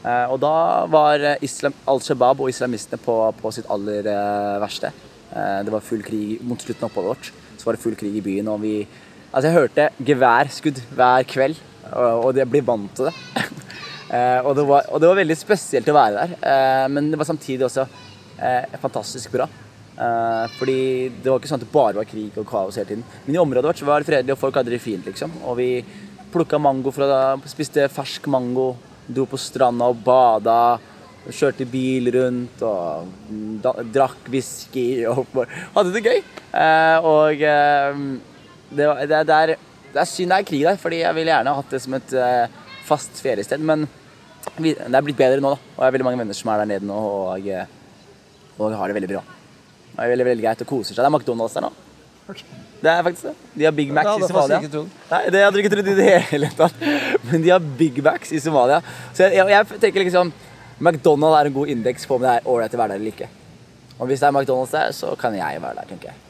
Eh, 0.00 0.26
og 0.30 0.38
da 0.40 0.54
var 0.88 1.26
islam, 1.44 1.74
Al 1.90 2.00
Shabaab 2.06 2.40
og 2.40 2.52
islamistene 2.52 3.00
på, 3.02 3.16
på 3.42 3.52
sitt 3.52 3.68
aller 3.74 4.06
eh, 4.08 4.56
verste. 4.62 4.92
Eh, 5.34 5.58
det 5.66 5.74
var 5.74 5.84
full 5.84 6.06
krig 6.06 6.38
mot 6.46 6.62
slutten 6.62 6.86
av 6.86 6.92
oppholdet 6.92 7.16
vårt. 7.16 7.32
Så 7.58 7.66
var 7.66 7.76
det 7.76 7.82
full 7.82 7.98
krig 7.98 8.14
i 8.16 8.24
byen, 8.24 8.52
og 8.52 8.62
vi 8.64 8.74
Altså, 9.30 9.46
jeg 9.46 9.54
hørte 9.60 9.84
geværskudd 10.02 10.78
hver 10.98 11.22
kveld, 11.30 11.58
og, 11.92 12.24
og 12.24 12.38
jeg 12.40 12.50
blir 12.50 12.64
vant 12.66 12.90
til 12.98 13.06
det. 13.06 13.12
Eh, 14.10 14.40
og, 14.42 14.56
det 14.58 14.66
var, 14.66 14.86
og 14.90 14.98
det 14.98 15.06
var 15.10 15.18
veldig 15.20 15.36
spesielt 15.38 15.88
å 15.90 15.94
være 15.94 16.22
der, 16.24 16.32
eh, 16.42 16.86
men 16.90 17.12
det 17.12 17.18
var 17.20 17.28
samtidig 17.28 17.62
også 17.68 17.84
eh, 17.86 18.78
fantastisk 18.82 19.36
bra. 19.38 19.48
Fordi 20.00 21.10
det 21.20 21.28
var 21.28 21.36
ikke 21.36 21.48
sånn 21.50 21.58
at 21.58 21.64
det 21.66 21.74
bare 21.74 21.98
var 21.98 22.06
krig 22.08 22.36
og 22.40 22.46
kaos 22.48 22.78
hele 22.78 22.88
tiden. 22.88 23.02
Men 23.26 23.34
i 23.34 23.40
området 23.42 23.68
vårt 23.68 23.80
så 23.82 23.84
var 23.84 24.00
det 24.00 24.08
fredelig, 24.08 24.32
og 24.32 24.40
folk 24.40 24.56
hadde 24.56 24.72
det 24.72 24.78
fint, 24.80 25.04
liksom. 25.04 25.34
Og 25.44 25.58
vi 25.58 25.66
plukka 26.32 26.56
mango 26.56 26.88
fra 26.94 27.34
Spiste 27.50 27.84
fersk 27.92 28.30
mango, 28.32 28.70
dro 29.04 29.26
på 29.28 29.36
stranda 29.36 29.90
og 29.92 30.00
bada. 30.06 30.56
Kjørte 31.28 31.68
bil 31.68 32.08
rundt 32.14 32.64
og 32.64 33.12
da, 33.60 33.74
drakk 33.92 34.32
whisky 34.32 34.86
og 35.10 35.36
hadde 35.76 35.92
det 35.98 36.04
gøy. 36.06 36.24
Og 37.04 37.44
det, 37.44 38.88
det, 39.04 39.20
det, 39.28 39.36
er, 39.36 39.56
det 39.92 40.00
er 40.00 40.12
synd 40.14 40.32
det 40.32 40.40
er 40.40 40.48
krig 40.54 40.64
der, 40.64 40.80
fordi 40.80 41.04
jeg 41.04 41.18
ville 41.18 41.34
gjerne 41.34 41.58
hatt 41.60 41.76
det 41.76 41.84
som 41.84 42.00
et 42.00 42.20
fast 42.88 43.20
feriested. 43.20 43.60
Men 43.60 43.84
det 44.58 44.88
er 44.88 45.04
blitt 45.04 45.18
bedre 45.18 45.42
nå, 45.42 45.52
da. 45.54 45.70
Og 45.76 45.82
jeg 45.82 45.86
har 45.86 45.94
veldig 45.96 46.08
mange 46.08 46.22
venner 46.22 46.36
som 46.36 46.50
er 46.52 46.62
der 46.62 46.72
nede 46.72 46.88
nå 46.88 46.96
og, 46.96 47.46
eh, 47.48 47.66
og 48.58 48.74
har 48.76 48.90
det 48.90 48.98
veldig 48.98 49.12
bra. 49.12 49.22
Det 49.90 50.02
er 50.04 50.12
veldig, 50.14 50.26
veldig 50.30 50.44
greit 50.46 50.64
og 50.64 50.68
koser 50.70 50.94
seg. 50.94 51.02
Det 51.02 51.08
er 51.08 51.14
McDonald's 51.14 51.56
der 51.56 51.66
nå. 51.66 51.72
Det 52.80 52.88
er 52.88 53.02
faktisk 53.04 53.26
det. 53.28 53.34
De 53.58 53.66
har 53.66 53.72
Big 53.76 53.90
Macs 53.92 54.10
i 54.10 54.28
Somalia. 54.28 54.60
faktisk 54.60 54.68
ikke 54.68 54.74
trodd. 54.76 54.92
Nei, 55.10 55.22
det 55.34 55.42
hadde 55.44 55.56
du 55.56 55.60
ikke 55.60 55.72
trodd 55.74 55.90
i 55.90 55.96
det 55.98 56.12
hele 56.30 56.50
tatt. 56.56 56.86
Men 57.26 57.42
de 57.44 57.50
har 57.52 57.66
Big 57.80 57.98
Macs 58.04 58.32
i 58.32 58.40
Somalia. 58.40 58.80
Så 59.12 59.26
jeg, 59.26 59.36
jeg, 59.40 59.50
jeg 59.56 59.82
tenker 59.82 60.06
liksom 60.06 60.32
McDonald's 60.80 61.36
er 61.40 61.50
en 61.50 61.58
god 61.58 61.74
indeks 61.74 62.08
på 62.08 62.16
om 62.16 62.24
det 62.24 62.38
er 62.38 62.48
ålreit 62.48 62.76
å 62.76 62.80
være 62.80 62.94
der 62.94 63.02
eller 63.02 63.12
ikke. 63.12 63.28
Og 64.00 64.08
hvis 64.08 64.22
det 64.22 64.30
er 64.30 64.32
McDonald's 64.32 64.72
der, 64.72 64.94
så 64.96 65.12
kan 65.20 65.36
jeg 65.36 65.60
være 65.60 65.82
der, 65.82 65.90
tenker 65.90 66.12
jeg. 66.12 66.26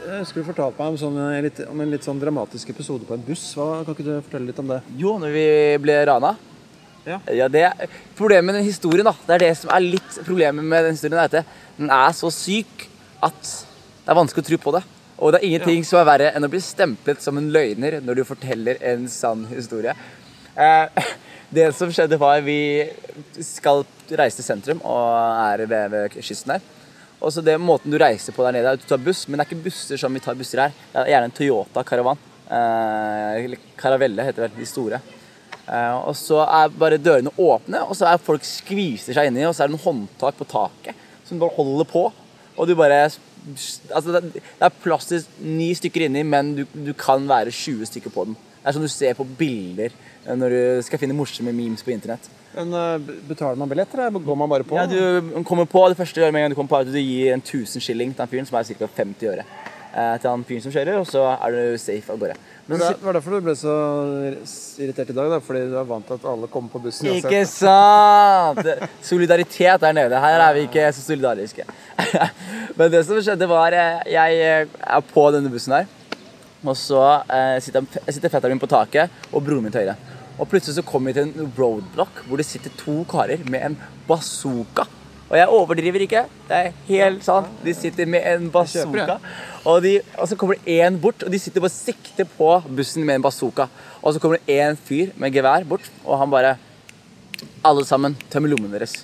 Jeg 0.00 0.18
husker 0.22 0.40
du 0.40 0.48
fortalte 0.48 0.80
meg 0.80 0.92
om, 0.92 0.98
sånn, 1.00 1.16
en 1.20 1.42
litt, 1.44 1.58
om 1.68 1.80
en 1.84 1.90
litt 1.92 2.04
sånn 2.04 2.20
dramatisk 2.20 2.70
episode 2.72 3.08
på 3.08 3.16
en 3.16 3.24
buss. 3.24 3.42
Hva, 3.56 3.82
kan 3.84 3.96
ikke 3.96 4.06
du 4.06 4.12
fortelle 4.18 4.48
litt 4.48 4.60
om 4.60 4.68
det? 4.72 4.80
Jo, 5.00 5.16
når 5.20 5.34
vi 5.34 5.46
ble 5.84 5.96
rana. 6.08 6.34
Ja. 7.06 7.48
det, 7.48 7.64
problemet 8.18 8.44
med 8.44 8.58
den 8.60 8.66
historien, 8.68 9.06
da, 9.06 9.14
det 9.26 9.36
er 9.36 9.44
det 9.46 9.54
som 9.58 9.72
er 9.72 9.84
litt 9.84 10.18
problemet 10.26 10.64
med 10.64 10.84
den 10.84 10.96
historien, 10.96 11.18
er 11.18 11.30
at 11.30 11.52
den 11.78 11.92
er 11.94 12.16
så 12.16 12.30
syk 12.34 12.86
at 13.24 13.40
det 13.40 14.12
er 14.12 14.18
vanskelig 14.18 14.44
å 14.44 14.48
tro 14.50 14.58
på 14.60 14.74
det. 14.76 14.82
Og 15.20 15.32
det 15.32 15.40
er 15.40 15.48
ingenting 15.50 15.84
som 15.84 16.00
er 16.00 16.08
verre 16.08 16.30
enn 16.32 16.46
å 16.46 16.50
bli 16.52 16.60
stemplet 16.64 17.20
som 17.20 17.36
en 17.36 17.50
løgner 17.52 17.98
når 18.04 18.20
du 18.20 18.26
forteller 18.28 18.80
en 18.92 19.04
sann 19.12 19.44
historie. 19.52 19.94
Eh, 20.56 21.08
det 21.56 21.70
som 21.76 21.92
skjedde, 21.92 22.18
var 22.20 22.40
vi 22.44 22.88
skal 23.44 23.84
reise 24.16 24.40
til 24.40 24.48
sentrum 24.48 24.80
og 24.80 25.04
er 25.44 25.66
ved, 25.68 25.92
ved 25.92 26.20
kysten 26.24 26.56
her. 26.56 26.64
Og 27.20 27.34
så 27.34 27.44
det 27.44 27.58
Måten 27.60 27.92
du 27.92 27.98
reiser 28.00 28.32
på 28.32 28.44
der 28.46 28.56
nede, 28.56 28.72
er 28.72 28.78
at 28.78 28.82
du 28.82 28.88
tar 28.88 29.02
buss, 29.04 29.26
men 29.28 29.36
det 29.36 29.44
er 29.44 29.50
ikke 29.50 29.66
busser 29.68 30.00
som 30.00 30.14
vi 30.16 30.24
tar 30.24 30.38
busser 30.38 30.64
her. 30.64 30.76
Det 30.92 31.02
er 31.02 31.14
gjerne 31.14 31.28
en 31.28 31.36
Toyota 31.36 31.84
Caravan. 31.84 32.20
Eh, 32.50 33.58
Caravelle 33.78 34.24
heter 34.24 34.48
det 34.48 34.56
de 34.56 34.68
store. 34.68 35.02
Eh, 35.70 35.96
og 36.02 36.16
så 36.18 36.42
er 36.42 36.72
bare 36.74 36.98
dørene 36.98 37.30
åpne, 37.38 37.84
og 37.86 37.94
så 37.98 38.08
er 38.10 38.22
folk 38.22 38.46
skviser 38.46 39.14
seg 39.14 39.30
inni, 39.30 39.46
og 39.46 39.54
så 39.54 39.64
er 39.64 39.70
det 39.70 39.76
noen 39.76 39.86
håndtak 39.86 40.38
på 40.40 40.48
taket 40.50 41.06
som 41.28 41.38
bare 41.38 41.54
holder 41.54 41.86
på. 41.90 42.08
Og 42.56 42.68
du 42.68 42.76
bare 42.78 43.08
Altså, 43.40 44.20
det, 44.20 44.42
er 44.60 44.74
plass 44.82 45.06
til 45.08 45.22
ni 45.40 45.70
stykker 45.72 46.02
inni, 46.04 46.20
men 46.28 46.50
du, 46.58 46.66
du 46.76 46.90
kan 46.92 47.22
være 47.24 47.48
20 47.48 47.88
stykker 47.88 48.12
på 48.12 48.26
den. 48.28 48.34
Det 48.36 48.68
er 48.68 48.74
sånn 48.76 48.84
du 48.84 48.92
ser 48.92 49.14
på 49.16 49.24
bilder 49.24 49.94
eh, 49.94 50.34
når 50.36 50.52
du 50.52 50.82
skal 50.84 51.00
finne 51.00 51.16
morsomme 51.16 51.54
memes 51.56 51.80
på 51.80 51.94
internett. 51.94 52.28
Men 52.52 52.74
eh, 52.76 53.14
Betaler 53.30 53.56
man 53.56 53.70
billetter, 53.70 54.02
eller 54.04 54.26
går 54.26 54.38
man 54.42 54.52
bare 54.52 54.66
på? 54.68 54.76
Ja, 54.76 54.84
du 54.84 55.40
kommer 55.48 55.64
på 55.64 55.86
det 55.88 55.96
første 55.96 56.20
med 56.28 56.36
en 56.36 56.44
gang 56.44 56.52
du 56.52 56.58
kommer 56.58 56.74
på, 56.74 56.82
at 56.84 56.92
du 56.92 57.00
gir 57.00 57.32
en 57.32 57.40
1000 57.40 57.80
shilling 57.80 58.12
til 58.12 58.26
han 58.26 58.32
fyren, 58.34 58.50
som 58.50 58.60
er 58.60 58.68
ca. 58.68 58.90
50 59.00 59.32
øre. 59.32 59.48
Eh, 59.94 60.16
Til 60.22 60.30
han 60.30 60.44
fyren 60.48 60.64
som 60.64 60.72
kjører, 60.74 60.98
og 61.00 61.06
så 61.08 61.26
er 61.34 61.56
du 61.56 61.78
safe 61.80 62.12
av 62.12 62.18
gårde. 62.22 62.38
Men 62.70 62.78
da, 62.78 62.90
var 63.02 63.16
derfor 63.16 63.34
du 63.34 63.46
ble 63.48 63.54
så 63.58 63.72
irritert 64.78 65.10
i 65.10 65.14
dag? 65.16 65.30
da, 65.32 65.40
Fordi 65.42 65.64
du 65.72 65.76
er 65.80 65.88
vant 65.88 66.06
til 66.06 66.20
at 66.20 66.26
alle 66.32 66.46
kommer 66.52 66.70
på 66.70 66.82
bussen? 66.84 67.08
uansett. 67.10 67.26
Ikke 67.26 67.46
sant! 67.50 68.92
Solidaritet 69.02 69.80
der 69.82 69.96
nede. 69.96 70.20
Her 70.22 70.44
er 70.44 70.54
vi 70.54 70.66
ikke 70.68 70.84
så 70.94 71.02
solidariske. 71.02 71.66
Men 72.78 72.92
det 72.92 73.02
som 73.08 73.18
skjedde, 73.18 73.48
var 73.50 73.74
eh, 73.74 74.04
Jeg 74.12 74.38
er 74.44 75.02
på 75.10 75.26
denne 75.34 75.50
bussen 75.50 75.74
her. 75.74 75.90
Og 76.60 76.76
så 76.76 77.00
eh, 77.32 77.56
sitter, 77.64 77.86
sitter 78.06 78.28
fetteren 78.30 78.54
min 78.54 78.62
på 78.62 78.68
taket 78.70 79.10
og 79.32 79.42
broren 79.42 79.64
min 79.64 79.72
til 79.74 79.86
høyre. 79.86 79.96
Og 80.40 80.48
plutselig 80.48 80.78
så 80.78 80.86
kommer 80.86 81.10
vi 81.10 81.18
til 81.18 81.28
en 81.28 81.52
roadblock 81.58 82.22
hvor 82.28 82.40
det 82.40 82.46
sitter 82.48 82.72
to 82.80 83.00
karer 83.10 83.42
med 83.50 83.66
en 83.66 83.78
bazooka. 84.08 84.86
Og 85.30 85.36
jeg 85.38 85.46
overdriver 85.54 86.02
ikke. 86.02 86.24
Det 86.48 86.56
er 86.56 86.72
helt 86.88 87.22
sant. 87.22 87.50
De 87.62 87.74
sitter 87.74 88.08
med 88.10 88.24
en 88.26 88.48
bazooka. 88.50 89.18
Og, 89.64 89.76
de, 89.84 89.92
og 90.18 90.26
så 90.26 90.36
kommer 90.40 90.56
det 90.58 90.78
én 90.80 90.96
bort, 90.98 91.22
og 91.22 91.30
de 91.30 91.38
sitter 91.38 91.62
bare 91.62 91.70
sikter 91.70 92.26
på 92.36 92.48
bussen 92.74 93.04
med 93.06 93.20
en 93.20 93.22
bazooka. 93.28 93.68
Og 94.02 94.14
så 94.16 94.22
kommer 94.22 94.40
det 94.40 94.56
én 94.58 94.74
fyr 94.88 95.12
med 95.20 95.30
gevær 95.36 95.66
bort, 95.70 95.86
og 96.04 96.18
han 96.18 96.30
bare 96.32 96.56
Alle 97.64 97.84
sammen, 97.88 98.16
tøm 98.32 98.44
lommene 98.50 98.74
deres. 98.76 98.98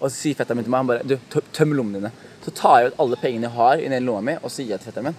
Og 0.00 0.06
så 0.08 0.14
sier 0.16 0.36
fetteren 0.38 0.56
min 0.60 0.64
til 0.64 0.72
meg 0.72 0.80
han 0.80 0.88
bare, 0.88 1.02
du, 1.04 1.16
tø- 1.32 1.42
tøm 1.52 1.74
lommene 1.76 1.98
dine. 1.98 2.12
Så 2.44 2.54
tar 2.56 2.78
jeg 2.80 2.92
ut 2.92 3.00
alle 3.04 3.18
pengene 3.20 3.48
jeg 3.50 3.56
har 3.56 3.82
i 3.82 3.88
den 3.92 4.06
lomma 4.06 4.22
mi, 4.30 4.36
og 4.40 4.48
så 4.52 4.62
gir 4.64 4.70
jeg 4.76 4.80
til 4.80 4.88
fetteren 4.92 5.10
min. 5.10 5.18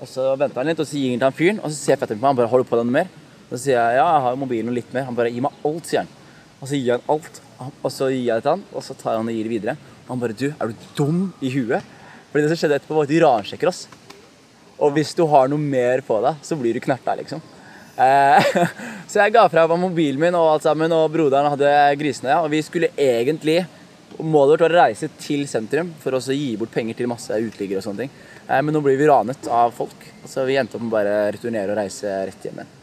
Og 0.00 0.08
så 0.08 0.30
venter 0.40 0.62
han 0.62 0.70
litt, 0.70 0.80
og 0.80 0.88
så 0.88 0.96
gir 0.96 1.10
han 1.12 1.20
til 1.20 1.28
han 1.28 1.36
fyren, 1.36 1.60
og 1.60 1.68
så 1.68 1.76
ser 1.76 2.00
fetteren 2.00 2.20
på 2.20 2.24
meg, 2.24 2.30
han 2.32 2.38
bare, 2.40 2.48
har 2.54 2.62
du 2.64 2.70
på 2.70 2.78
deg 2.80 2.88
noe 2.88 2.96
mer? 2.96 3.10
Og 3.50 3.52
så 3.58 3.60
sier 3.66 3.76
jeg, 3.76 3.98
ja, 3.98 4.06
jeg 4.14 4.24
har 4.28 4.38
mobilen 4.40 4.72
og 4.72 4.76
litt 4.78 4.94
mer. 4.96 5.04
Han 5.10 5.18
bare, 5.18 5.32
gi 5.34 5.42
meg 5.44 5.58
alt, 5.68 5.90
sier 5.90 6.04
han. 6.06 6.14
Og 6.62 6.70
så 6.70 6.78
gir 6.78 6.94
han 6.94 7.08
alt, 7.10 7.40
og 7.82 7.90
så 7.90 8.08
gir 8.12 8.28
jeg 8.28 8.38
det 8.38 8.44
til 8.46 8.54
han, 8.54 8.62
og 8.70 8.84
så 8.86 8.94
tar 8.94 9.18
han 9.18 9.26
og 9.26 9.34
gir 9.34 9.48
det 9.48 9.52
videre. 9.56 9.74
Og 10.04 10.12
han 10.14 10.22
bare, 10.22 10.36
du, 10.38 10.46
er 10.54 10.70
du 10.70 10.86
dum 10.94 11.24
i 11.42 11.50
huet? 11.50 11.82
Fordi 12.30 12.44
det 12.44 12.52
som 12.52 12.60
skjedde 12.60 12.78
etterpå 12.78 12.96
var 12.96 13.08
at 13.08 13.12
de 13.12 13.22
ransjekker 13.24 13.70
oss. 13.70 13.82
Og 14.82 14.94
hvis 14.94 15.10
du 15.18 15.24
har 15.30 15.50
noe 15.50 15.60
mer 15.60 16.04
på 16.06 16.20
deg, 16.22 16.38
så 16.46 16.58
blir 16.58 16.78
du 16.78 16.82
knerta, 16.82 17.16
liksom. 17.18 17.42
Eh, 17.98 18.54
så 19.10 19.24
jeg 19.24 19.34
ga 19.34 19.44
fra 19.52 19.66
meg 19.68 19.82
mobilen 19.82 20.22
min 20.22 20.38
og 20.38 20.54
alt 20.54 20.66
sammen, 20.68 20.94
og 20.94 21.10
broderen 21.12 21.50
hadde 21.52 21.72
grisene. 22.00 22.32
Ja, 22.32 22.40
og 22.44 22.52
vi 22.54 22.62
skulle 22.64 22.94
egentlig 22.96 23.64
Målet 24.12 24.52
vårt 24.52 24.62
var 24.66 24.74
å 24.74 24.80
reise 24.82 25.08
til 25.16 25.46
sentrum 25.48 25.94
for 26.02 26.12
å 26.12 26.18
gi 26.20 26.50
bort 26.60 26.70
penger 26.74 26.98
til 26.98 27.08
masse 27.08 27.32
uteliggere 27.32 27.80
og 27.80 27.86
sånne 27.86 28.04
ting. 28.04 28.12
Eh, 28.44 28.60
men 28.60 28.76
nå 28.76 28.82
blir 28.84 29.00
vi 29.00 29.08
ranet 29.08 29.48
av 29.48 29.72
folk, 29.72 30.04
så 30.28 30.44
vi 30.44 30.58
endte 30.60 30.76
opp 30.76 30.84
med 30.84 30.92
bare 30.92 31.16
returnere 31.32 31.72
og 31.72 31.80
reise 31.80 32.12
rett 32.28 32.44
hjem 32.44 32.60
igjen. 32.60 32.74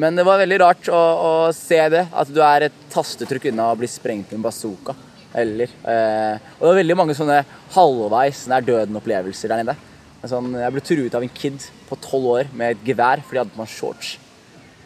Men 0.00 0.16
det 0.16 0.24
var 0.24 0.40
veldig 0.40 0.58
rart 0.62 0.88
å, 0.88 0.98
å 0.98 1.32
se 1.56 1.78
det, 1.92 2.06
at 2.08 2.30
du 2.32 2.40
er 2.44 2.68
et 2.68 2.84
tastetrykk 2.92 3.50
unna 3.50 3.72
å 3.72 3.78
bli 3.78 3.88
sprengt 3.90 4.30
med 4.30 4.40
en 4.40 4.46
bazooka. 4.46 4.94
Eller, 5.36 5.68
eh, 5.88 6.36
og 6.56 6.64
det 6.64 6.70
var 6.70 6.78
veldig 6.78 6.96
mange 6.96 7.16
sånne 7.16 7.42
halvveis 7.74 8.46
nær 8.52 8.64
døden-opplevelser 8.64 9.52
der 9.52 9.62
nede. 9.62 9.76
Sånn, 10.28 10.52
jeg 10.54 10.72
ble 10.74 10.82
truet 10.86 11.14
av 11.18 11.24
en 11.24 11.34
kid 11.34 11.64
på 11.88 11.98
tolv 12.04 12.28
år 12.36 12.50
med 12.54 12.76
et 12.76 12.84
gevær 12.86 13.24
fordi 13.24 13.40
jeg 13.40 13.44
hadde 13.44 13.54
på 13.56 13.62
meg 13.62 13.72
shorts. 13.72 14.14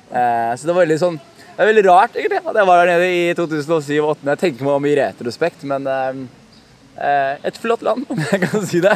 Eh, 0.09 0.53
så 0.57 0.66
det 0.66 0.73
var 0.73 0.85
veldig 0.85 1.01
sånn 1.03 1.16
Det 1.19 1.64
er 1.64 1.69
veldig 1.71 1.83
rart 1.88 2.14
egentlig 2.14 2.38
at 2.38 2.59
jeg 2.61 2.69
var 2.69 2.79
der 2.79 2.90
nede 2.92 3.07
i 3.11 3.21
2007-2008. 3.37 4.27
Jeg 4.31 4.40
tenker 4.42 4.66
meg 4.66 4.75
om 4.77 4.87
i 4.87 4.97
retrospekt, 4.99 5.62
men 5.69 5.88
eh, 5.88 6.23
et 6.96 7.59
flott 7.61 7.82
land, 7.85 8.06
om 8.09 8.20
jeg 8.32 8.40
kan 8.46 8.62
si 8.66 8.80
det. 8.80 8.94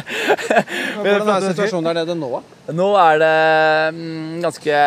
Hvordan 0.97 1.29
er 1.35 1.45
situasjonen 1.51 1.89
der 1.91 1.99
nede 2.01 2.15
nå? 2.17 2.29
Nå 2.73 2.87
er 2.97 3.19
det 3.21 3.31
mm, 3.97 4.41
ganske 4.43 4.81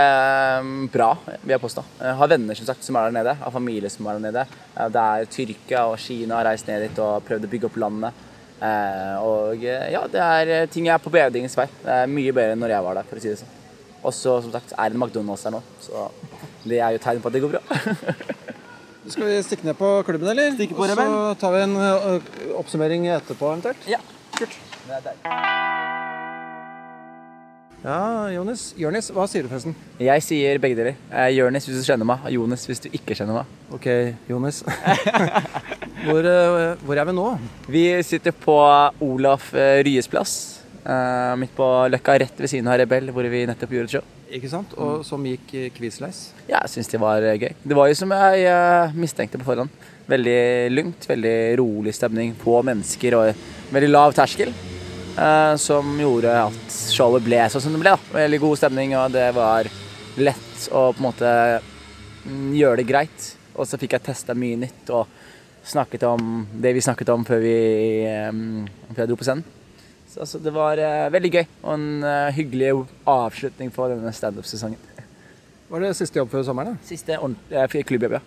mm, 0.66 0.74
bra, 0.94 1.11
vil 1.42 1.55
jeg 1.55 1.62
påstå. 1.62 1.85
Jeg 2.00 2.18
har 2.20 2.31
venner 2.35 2.59
som 2.59 2.68
sagt 2.68 2.87
som 2.87 2.98
er 2.98 3.09
der 3.09 3.16
nede, 3.20 3.35
har 3.40 3.55
familie 3.55 3.90
som 3.92 4.07
er 4.11 4.18
der 4.18 4.24
nede. 4.29 4.46
Eh, 4.74 4.88
Det 4.94 5.05
er 5.05 5.29
Tyrkia 5.31 5.85
og 5.90 5.98
Kina 6.03 6.40
har 6.40 6.48
reist 6.50 6.66
ned 6.70 6.88
dit 6.88 7.03
og 7.05 7.22
prøvd 7.29 7.46
å 7.46 7.53
bygge 7.55 7.70
opp 7.70 7.79
landet. 7.85 8.22
Eh, 8.61 9.16
Og 9.22 9.64
eh, 9.64 9.88
ja, 9.94 10.05
det 10.11 10.22
er 10.22 10.70
ting 10.72 10.87
jeg 10.88 10.94
er 10.96 11.03
på 11.05 11.12
bedringens 11.14 11.57
vei. 11.59 11.68
Det 11.85 12.00
er 12.03 12.11
mye 12.11 12.33
bedre 12.35 12.57
enn 12.57 12.64
når 12.64 12.74
jeg 12.77 12.88
var 12.88 12.98
der, 13.00 13.11
for 13.11 13.20
å 13.20 13.24
si 13.24 13.31
det 13.33 13.40
sånn. 13.42 13.61
Og 14.05 14.12
så 14.12 14.38
som 14.44 14.53
sagt 14.53 14.74
er 14.77 14.90
det 14.92 14.98
McDonald's 15.00 15.46
her 15.46 15.55
nå, 15.55 15.62
så 15.81 16.09
det 16.64 16.81
er 16.81 16.92
jo 16.92 17.00
tegn 17.00 17.22
på 17.24 17.31
at 17.31 17.37
det 17.38 17.44
går 17.44 17.55
bra. 17.57 17.62
Skal 19.09 19.27
vi 19.29 19.43
stikke 19.45 19.67
ned 19.69 19.77
på 19.77 19.88
klubben, 20.07 20.29
eller? 20.33 20.55
Stikke 20.57 20.75
på, 20.77 20.85
Og 20.85 20.90
Rebell. 20.90 21.12
Så 21.12 21.35
tar 21.43 21.53
vi 21.57 21.64
en 21.67 21.77
oppsummering 22.61 23.07
etterpå, 23.19 23.51
eventuelt. 23.53 23.88
ja, 23.90 24.01
kult. 24.38 24.57
Det 24.87 24.97
er 24.97 25.05
deilig. 25.11 25.35
Ja, 27.85 28.31
Jonis. 28.33 28.62
Jonis, 28.81 29.11
hva 29.12 29.27
sier 29.29 29.45
du 29.45 29.51
forresten? 29.51 29.75
Jeg 30.01 30.23
sier 30.25 30.57
begge 30.62 30.79
deler. 30.79 30.95
Eh, 31.12 31.35
Jonis 31.37 31.67
hvis 31.69 31.83
du 31.83 31.85
kjenner 31.85 32.09
meg, 32.09 32.23
og 32.25 32.33
Jonis 32.33 32.64
hvis 32.71 32.81
du 32.81 32.88
ikke 32.97 33.12
kjenner 33.19 33.43
meg. 33.43 33.51
Ok, 33.77 33.88
Jonis. 34.31 34.62
hvor, 36.07 36.29
hvor 36.87 36.97
er 37.03 37.11
vi 37.11 37.17
nå? 37.19 37.27
Vi 37.69 37.85
sitter 38.09 38.33
på 38.33 38.57
Olaf 39.05 39.51
eh, 39.53 39.83
Ryes 39.85 40.09
plass, 40.09 40.35
eh, 40.81 41.35
midt 41.45 41.53
på 41.59 41.69
Løkka, 41.93 42.17
rett 42.25 42.40
ved 42.40 42.55
siden 42.55 42.73
av 42.73 42.81
Rebell, 42.81 43.12
hvor 43.12 43.29
vi 43.29 43.45
nettopp 43.53 43.77
gjorde 43.77 43.90
et 43.92 43.98
show. 43.98 44.13
Ikke 44.35 44.51
sant? 44.51 44.73
Og 44.83 45.05
som 45.07 45.23
gikk 45.29 45.53
eh, 45.55 45.71
quizleis. 45.75 46.33
Ja, 46.49 46.59
jeg 46.65 46.73
syns 46.73 46.91
det 46.91 46.99
var 46.99 47.23
eh, 47.23 47.37
gøy. 47.39 47.53
Det 47.63 47.77
var 47.79 47.91
jo 47.91 47.99
som 47.99 48.11
jeg 48.17 48.49
eh, 48.51 48.97
mistenkte 48.99 49.39
på 49.39 49.47
forhånd. 49.47 49.71
Veldig 50.11 50.41
lugnt, 50.75 51.07
veldig 51.07 51.37
rolig 51.61 51.95
stemning. 51.95 52.35
på 52.41 52.59
mennesker 52.67 53.15
og 53.15 53.45
veldig 53.73 53.91
lav 53.93 54.17
terskel. 54.17 54.53
som 55.63 56.01
gjorde 56.01 56.33
at 56.35 56.77
showet 56.91 57.23
ble 57.23 57.39
sånn 57.49 57.63
som 57.63 57.77
det 57.77 57.81
ble. 57.85 57.95
da. 57.95 58.19
Veldig 58.19 58.41
god 58.43 58.59
stemning, 58.59 58.97
og 58.99 59.13
det 59.15 59.29
var 59.37 59.71
lett 60.19 60.67
å 60.75 60.91
på 60.91 60.99
en 60.99 61.07
måte 61.07 61.31
mm, 62.27 62.51
gjøre 62.59 62.83
det 62.83 62.89
greit. 62.91 63.29
Og 63.55 63.69
så 63.71 63.79
fikk 63.79 63.95
jeg 63.95 64.09
testa 64.11 64.35
mye 64.35 64.59
nytt 64.59 64.91
og 64.91 65.07
snakket 65.65 66.03
om 66.11 66.43
det 66.51 66.75
vi 66.75 66.83
snakket 66.83 67.15
om 67.15 67.25
før 67.25 67.41
vi 67.41 67.59
før 68.03 69.05
jeg 69.05 69.13
dro 69.13 69.17
på 69.17 69.29
scenen. 69.31 69.47
Så 70.15 70.23
altså, 70.23 70.38
det 70.38 70.52
var 70.54 70.79
uh, 70.79 71.10
veldig 71.10 71.31
gøy 71.33 71.42
og 71.65 71.73
en 71.75 71.88
uh, 72.06 72.31
hyggelig 72.37 72.71
avslutning 73.10 73.73
på 73.75 73.88
denne 73.90 74.12
standup-sesongen. 74.15 74.79
Var 75.73 75.83
det 75.83 75.96
siste 75.98 76.21
jobb 76.21 76.31
før 76.31 76.44
sommeren? 76.46 76.77
da? 76.77 76.87
Siste 76.87 77.19
ordentlig 77.19 77.83
uh, 77.83 77.88
klubbjobb, 77.90 78.15
ja. 78.21 78.23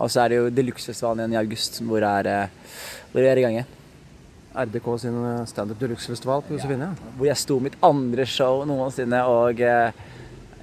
Og 0.00 0.08
så 0.08 0.22
er 0.22 0.32
det 0.32 0.38
jo 0.38 0.52
Deluxe-festivalen 0.54 1.20
igjen 1.20 1.34
i 1.36 1.40
august, 1.42 1.76
hvor, 1.84 2.04
er, 2.06 2.28
eh, 2.30 2.78
hvor 3.12 3.20
jeg 3.20 3.34
er 3.34 3.40
i 3.40 3.44
gang 3.44 3.58
igjen. 3.58 3.76
RDK 4.50 4.86
sin 4.98 5.18
standup 5.46 5.78
deluxe-festival 5.78 6.42
på 6.46 6.56
Josefine. 6.56 6.88
Ja. 6.88 7.10
Hvor 7.18 7.28
jeg 7.28 7.38
sto 7.38 7.58
mitt 7.62 7.76
andre 7.86 8.24
show 8.26 8.64
noensinne 8.66 9.20
og 9.30 9.60
eh, 9.62 9.92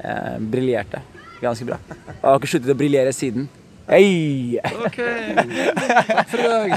eh, 0.01 0.33
briljerte 0.41 1.03
ganske 1.39 1.67
bra. 1.69 1.77
Og 1.77 2.09
jeg 2.09 2.25
har 2.25 2.41
ikke 2.41 2.51
sluttet 2.55 2.73
å 2.73 2.79
briljere 2.81 3.13
siden. 3.15 3.45
Hei! 3.87 4.59
Ok, 4.83 4.97
takk 6.11 6.27
for 6.27 6.41
i 6.43 6.47
dag. 6.51 6.73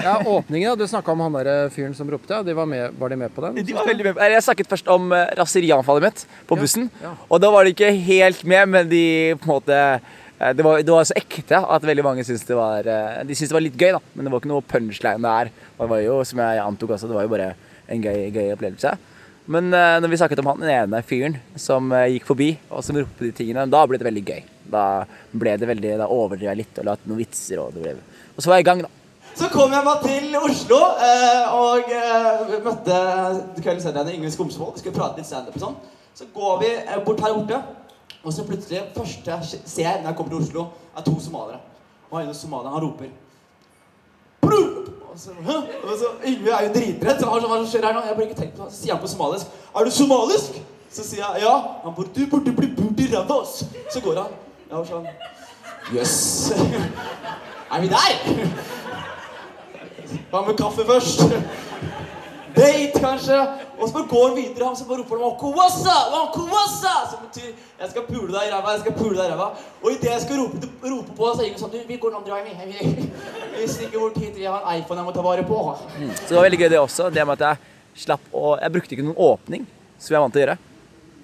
Ja, 0.00 0.14
åpningen. 0.24 0.78
Du 0.80 0.86
snakka 0.88 1.12
om 1.12 1.20
han 1.20 1.34
der 1.36 1.68
fyren 1.74 1.92
som 1.96 2.08
ropte. 2.10 2.32
Ja. 2.32 2.42
De 2.46 2.54
var, 2.56 2.64
med, 2.70 2.94
var 2.96 3.12
de 3.12 3.18
med 3.20 3.34
på 3.34 3.44
den? 3.44 3.58
De 3.60 3.74
var 3.76 3.84
veldig 3.84 4.06
med. 4.08 4.14
på- 4.16 4.28
Jeg 4.32 4.44
snakket 4.46 4.70
først 4.72 4.88
om 4.94 5.12
eh, 5.12 5.26
raserianfallet 5.36 6.06
mitt 6.06 6.22
på 6.48 6.56
bussen. 6.56 6.88
ja. 7.02 7.12
Og 7.28 7.42
da 7.44 7.50
var 7.52 7.64
de 7.68 7.74
ikke 7.76 7.90
helt 8.06 8.40
med, 8.48 8.68
men 8.72 8.88
de 8.88 9.02
på 9.36 9.44
en 9.44 9.52
måte 9.52 9.76
eh, 9.76 10.54
det 10.56 10.64
var, 10.64 10.80
det 10.80 10.94
var 10.96 11.04
så 11.10 11.18
ekte 11.20 11.60
at 11.60 11.84
veldig 11.92 12.06
mange 12.08 12.24
syntes 12.24 12.48
det 12.48 12.56
var 12.56 12.88
eh, 12.88 13.20
De 13.28 13.36
syntes 13.36 13.52
det 13.52 13.58
var 13.60 13.66
litt 13.68 13.76
gøy, 13.76 13.92
da. 13.98 14.02
Men 14.16 14.24
det 14.24 14.32
var 14.32 14.40
ikke 14.44 14.52
noe 14.54 14.64
punchline 14.72 15.28
der. 15.28 15.52
Det 15.76 15.90
var 15.92 16.04
jo, 16.06 16.16
som 16.32 16.40
jeg 16.46 16.64
antok 16.64 16.96
også, 16.96 17.12
det 17.12 17.20
var 17.20 17.28
jo 17.28 17.34
bare 17.36 17.52
en 17.92 18.00
gøy, 18.08 18.30
gøy 18.32 18.48
opplevelse. 18.56 18.96
Men 19.52 19.68
eh, 19.76 20.00
når 20.00 20.08
vi 20.10 20.24
snakket 20.24 20.40
om 20.40 20.48
han 20.54 20.64
den 20.64 20.72
ene 20.72 21.04
fyren 21.06 21.36
som 21.60 21.92
eh, 21.92 22.08
gikk 22.16 22.32
forbi, 22.32 22.54
og 22.72 22.80
som 22.82 22.96
ropte 22.96 23.28
de 23.28 23.34
tingene, 23.44 23.68
da 23.70 23.84
ble 23.86 24.00
det 24.00 24.08
veldig 24.08 24.24
gøy. 24.32 24.44
Da 24.70 24.84
ble 25.32 25.56
det 25.60 25.68
veldig, 25.70 25.96
da 26.02 26.10
overdrev 26.12 26.50
jeg 26.50 26.60
litt 26.62 26.80
og 26.82 26.88
la 26.88 26.96
noen 27.04 27.20
vitser, 27.22 27.60
og 27.62 27.74
det 27.74 27.84
ble 27.84 27.96
Og 28.36 28.42
så 28.42 28.50
var 28.50 28.60
jeg 28.60 28.66
i 28.66 28.70
gang, 28.70 28.84
da. 28.86 28.92
Så 29.36 29.50
kom 29.52 29.72
jeg 29.74 29.84
meg 29.84 29.98
til 30.00 30.36
Oslo 30.40 30.78
eh, 31.04 31.50
og 31.52 31.90
eh, 31.92 32.54
møtte 32.64 33.00
kveldens 33.60 33.84
headliner 33.84 34.14
Ingrid 34.14 34.32
Skomsvold. 34.32 34.78
Skulle 34.80 34.96
prate 34.96 35.20
litt 35.20 35.28
standup 35.28 35.58
og 35.58 35.60
sånn. 35.60 35.74
Så 36.16 36.28
går 36.32 36.54
vi 36.62 36.70
eh, 36.72 37.02
bort 37.04 37.20
her 37.20 37.34
borte, 37.36 37.58
og 38.22 38.32
så 38.32 38.46
plutselig 38.48 38.86
første 38.94 39.34
jeg 39.34 39.60
ser 39.68 39.98
når 40.00 40.08
jeg 40.08 40.18
kommer 40.22 40.32
til 40.32 40.40
Oslo, 40.40 40.64
er 40.96 41.04
to 41.04 41.12
somaliere. 41.20 41.60
Og 42.08 42.22
en 42.22 42.32
av 42.32 42.38
somalierne 42.38 42.72
han 42.78 42.84
roper 42.86 43.12
Og 45.16 45.94
så, 45.98 46.10
Yngve 46.28 46.52
er 46.54 46.66
jo 46.66 46.72
dritredd. 46.78 47.20
Så 47.20 47.28
han 47.34 47.46
hva 47.50 47.60
skjer 47.68 47.86
her 47.88 47.94
nå? 47.96 48.02
Jeg 48.06 48.16
bare 48.16 48.26
ikke 48.30 48.40
tenkt 48.40 48.56
på. 48.56 48.70
Så 48.70 48.80
sier 48.80 48.94
han 48.94 49.02
på 49.02 49.10
somalisk 49.10 49.52
Er 49.74 49.84
du 49.84 49.92
somalisk? 49.92 50.58
Så 50.92 51.04
sier 51.04 51.24
jeg 51.24 51.44
ja. 51.44 51.54
Han 51.84 51.96
bare 51.96 52.12
Du 52.16 52.24
burde 52.30 52.56
bli 52.56 52.68
burt 52.76 53.00
i 53.04 53.08
ræva, 53.12 53.40
ass. 53.42 53.64
Så 53.92 54.00
går 54.04 54.22
han. 54.22 54.34
Jeg 54.66 54.78
var 54.78 54.86
sånn 54.88 55.06
Jøss. 55.94 56.50
Er 57.70 57.82
vi 57.84 57.88
der? 57.92 58.16
Hva 60.32 60.40
med 60.42 60.56
kaffe 60.58 60.82
først? 60.88 61.22
Date, 62.56 62.98
kanskje? 62.98 63.36
Og 63.76 63.90
så 63.92 64.02
går 64.10 64.24
han 64.26 64.36
videre, 64.36 64.70
og 64.70 64.76
som 64.78 64.88
bare 64.88 65.04
roper 65.04 65.16
han 65.16 65.24
'Wankowassa! 65.26 65.94
Wankowassa!' 66.14 67.10
Som 67.10 67.18
betyr 67.26 67.52
'Jeg 67.52 67.90
skal 67.90 68.02
pule 68.08 68.32
deg 68.32 68.48
i 68.48 68.50
ræva', 68.50 68.70
jeg 68.72 68.80
skal 68.80 68.92
pule 68.92 69.16
deg 69.18 69.26
i 69.26 69.32
ræva. 69.32 69.48
Og 69.82 69.92
idet 69.92 70.10
jeg 70.10 70.20
skal 70.20 70.36
rope, 70.40 70.68
rope 70.90 71.12
på, 71.16 71.24
så 71.34 71.42
er 71.42 71.48
han 71.50 71.58
sånn 71.58 71.70
'Du, 71.70 71.78
vi 71.86 71.96
går 71.96 72.10
den 72.10 72.18
andre 72.18 72.32
veien, 72.32 72.68
vi. 72.68 72.78
Vi, 72.96 73.10
vi 73.60 73.68
stikker 73.68 73.98
bort 73.98 74.16
hit, 74.16 74.36
vi 74.36 74.44
har 74.44 74.62
en 74.62 74.80
iPhone 74.80 74.98
jeg 75.00 75.06
må 75.06 75.12
ta 75.12 75.22
vare 75.22 75.42
på'. 75.42 75.76
Så 76.14 76.28
det 76.28 76.36
var 76.36 76.48
veldig 76.48 76.60
gøy 76.60 76.68
det 76.68 76.78
også. 76.78 77.10
Det 77.14 77.26
med 77.26 77.40
at 77.40 77.48
jeg 77.48 77.56
slapp 77.94 78.24
å 78.32 78.58
Jeg 78.60 78.72
brukte 78.72 78.92
ikke 78.94 79.04
noen 79.04 79.22
åpning 79.30 79.66
som 79.98 80.14
jeg 80.14 80.18
er 80.18 80.24
vant 80.24 80.32
til 80.32 80.42
å 80.42 80.46
gjøre. 80.46 80.58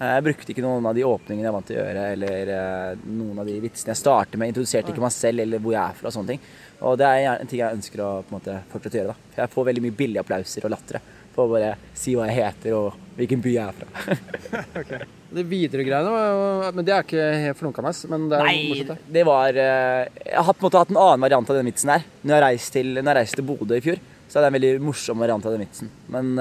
Eh, 0.02 0.12
Jeg 0.18 0.24
brukte 0.26 0.50
ikke 0.54 0.64
noen 0.64 0.86
av 0.90 0.96
de 0.98 1.04
åpningene 1.06 1.46
jeg 1.46 1.52
er 1.52 1.56
vant 1.56 1.68
til 1.70 1.78
å 1.78 1.82
gjøre, 1.84 2.04
eller 2.16 2.52
eh, 2.56 3.06
noen 3.06 3.38
av 3.42 3.48
de 3.48 3.56
vitsene 3.62 3.94
jeg 3.94 4.00
starter 4.02 4.40
med. 4.40 4.50
Introduserte 4.52 4.90
ikke 4.94 5.04
meg 5.04 5.14
selv 5.14 5.44
eller 5.46 5.62
hvor 5.62 5.76
jeg 5.76 5.82
er 5.84 5.98
fra 6.00 6.10
og 6.10 6.16
sånne 6.18 6.34
ting. 6.34 6.44
Og 6.82 6.96
det 6.98 7.06
er 7.08 7.26
en 7.36 7.50
ting 7.50 7.62
jeg 7.62 7.78
ønsker 7.78 8.02
å 8.02 8.12
på 8.26 8.32
en 8.32 8.38
måte 8.40 8.56
fortsette 8.72 8.98
å 8.98 9.02
gjøre. 9.02 9.14
da. 9.14 9.32
For 9.36 9.44
jeg 9.44 9.52
får 9.56 9.68
veldig 9.70 9.84
mye 9.86 9.98
billige 10.02 10.24
applauser 10.24 10.66
og 10.66 10.74
latter 10.74 11.02
for 11.32 11.46
å 11.46 11.52
bare 11.54 11.68
si 11.96 12.12
hva 12.12 12.26
jeg 12.28 12.42
heter 12.42 12.74
og 12.76 12.96
hvilken 13.16 13.40
by 13.44 13.52
jeg 13.54 13.64
er 13.64 13.76
fra. 13.78 15.06
Det 15.32 15.46
videre 15.48 15.80
greiene 15.86 16.72
Men 16.76 16.84
det 16.84 16.92
er 16.92 17.06
ikke 17.06 17.22
helt 17.46 17.56
flunkende, 17.56 17.92
men 18.12 18.26
det 18.28 18.36
er 18.36 18.42
Nei, 18.44 18.56
morsomt, 18.68 18.90
det. 18.90 19.12
det 19.14 19.22
var 19.24 19.56
eh, 19.62 20.10
Jeg 20.26 20.42
har 20.44 20.52
på 20.52 20.60
en 20.60 20.66
måte 20.66 20.82
hatt 20.82 20.92
en 20.92 20.98
annen 21.00 21.24
variant 21.24 21.52
av 21.54 21.56
den 21.56 21.70
vitsen 21.70 21.92
her. 21.94 22.04
Når 22.20 22.34
jeg 22.36 22.44
reiste 22.44 22.74
til, 22.76 22.90
når 22.98 23.08
jeg 23.08 23.18
reiste 23.22 23.38
til 23.40 23.46
Bodø 23.48 23.78
i 23.78 23.84
fjor, 23.86 24.02
så 24.28 24.36
hadde 24.36 24.50
jeg 24.50 24.52
en 24.52 24.58
veldig 24.58 24.84
morsom 24.90 25.24
variant 25.24 25.48
av 25.48 25.56
den 25.56 25.64
vitsen. 25.64 25.88
Men 26.12 26.34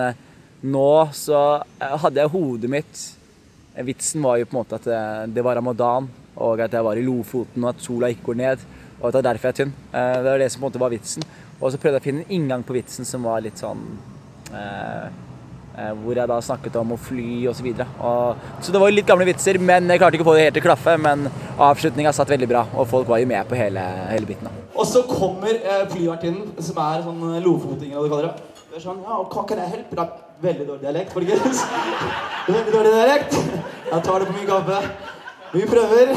nå 0.75 0.89
så 1.15 1.39
hadde 1.79 2.19
jeg 2.25 2.33
hodet 2.35 2.73
mitt 2.75 3.05
Vitsen 3.75 4.21
var 4.23 4.37
jo 4.41 4.45
på 4.45 4.57
en 4.57 4.61
måte 4.65 4.75
at 4.81 4.87
eh, 4.91 5.25
det 5.31 5.43
var 5.45 5.55
ramadan, 5.55 6.09
og 6.35 6.59
at 6.59 6.71
jeg 6.75 6.83
var 6.83 6.99
i 6.99 7.03
Lofoten, 7.05 7.63
og 7.63 7.69
at 7.71 7.81
sola 7.83 8.09
ikke 8.11 8.25
går 8.31 8.39
ned, 8.41 8.65
og 9.01 9.07
at 9.07 9.13
det 9.15 9.19
er 9.21 9.27
derfor 9.31 9.47
jeg 9.47 9.53
er 9.55 9.59
tynn. 9.63 9.73
Eh, 9.93 10.13
Det 10.21 10.29
var 10.31 10.37
det 10.43 10.51
som 10.51 10.61
på 10.61 10.65
en 10.65 10.71
måte 10.71 10.79
var 10.83 10.89
vitsen. 10.93 11.23
Og 11.61 11.71
så 11.71 11.77
prøvde 11.77 11.99
jeg 11.99 12.01
å 12.01 12.07
finne 12.09 12.23
en 12.25 12.31
inngang 12.37 12.63
på 12.65 12.73
vitsen 12.75 13.05
som 13.05 13.23
var 13.23 13.41
litt 13.45 13.59
sånn 13.61 13.81
eh, 14.51 15.07
eh, 15.77 15.91
hvor 16.03 16.17
jeg 16.17 16.27
da 16.27 16.39
snakket 16.41 16.75
om 16.81 16.91
å 16.95 16.99
fly 16.99 17.47
osv. 17.47 17.59
Så, 17.61 17.63
videre. 17.63 17.87
Og- 18.01 18.35
så 18.61 18.71
det 18.73 18.81
var 18.81 18.89
jo 18.89 18.95
litt 18.97 19.07
gamle 19.07 19.25
vitser, 19.29 19.59
men 19.61 19.87
jeg 19.87 19.99
klarte 20.01 20.17
ikke 20.17 20.25
å 20.25 20.31
få 20.31 20.35
det 20.35 20.43
helt 20.49 20.57
til 20.57 20.63
å 20.63 20.67
klaffe. 20.67 20.97
Men 20.99 21.29
avslutninga 21.57 22.11
satt 22.13 22.27
veldig 22.33 22.49
bra, 22.49 22.65
og 22.75 22.87
folk 22.87 23.07
var 23.07 23.19
jo 23.19 23.27
med 23.27 23.47
på 23.47 23.55
hele, 23.55 23.79
hele 24.09 24.25
biten. 24.25 24.49
da. 24.49 24.51
Og 24.75 24.85
så 24.85 25.03
kommer 25.07 25.53
eh, 25.53 25.85
flyvertinnen, 25.87 26.51
som 26.59 26.77
er 26.77 27.03
sånn 27.05 27.21
eh, 27.31 27.37
eller 27.37 27.47
hva 27.61 27.79
de 27.79 27.89
kaller 27.93 28.27
det. 28.27 28.35
Det 28.71 28.77
er 28.77 28.85
sånn, 28.89 29.01
ja, 29.05 29.17
og 29.21 29.29
hva 29.31 29.45
kan 29.47 29.57
jeg 29.57 29.71
hjelpe 29.77 29.95
deg? 29.95 30.09
Veldig 30.41 30.63
dårlig 30.65 30.81
dialekt, 30.81 31.11
folkens. 31.13 31.59
Veldig 32.47 32.71
dårlig 32.73 32.91
dialekt. 32.95 33.35
Jeg 33.91 34.03
tar 34.07 34.23
det 34.23 34.29
på 34.31 34.33
min 34.33 34.47
kaffe. 34.47 34.79
Vi 35.53 35.65
prøver. 35.69 36.13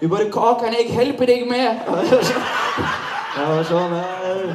Vi 0.00 0.08
bare, 0.08 0.28
kan 0.32 0.72
jeg 0.72 0.86
hjelpe 0.88 1.28
deg 1.28 1.44
med? 1.50 1.82
Jeg 3.32 3.66
sånn, 3.68 3.92
eh, 3.92 4.54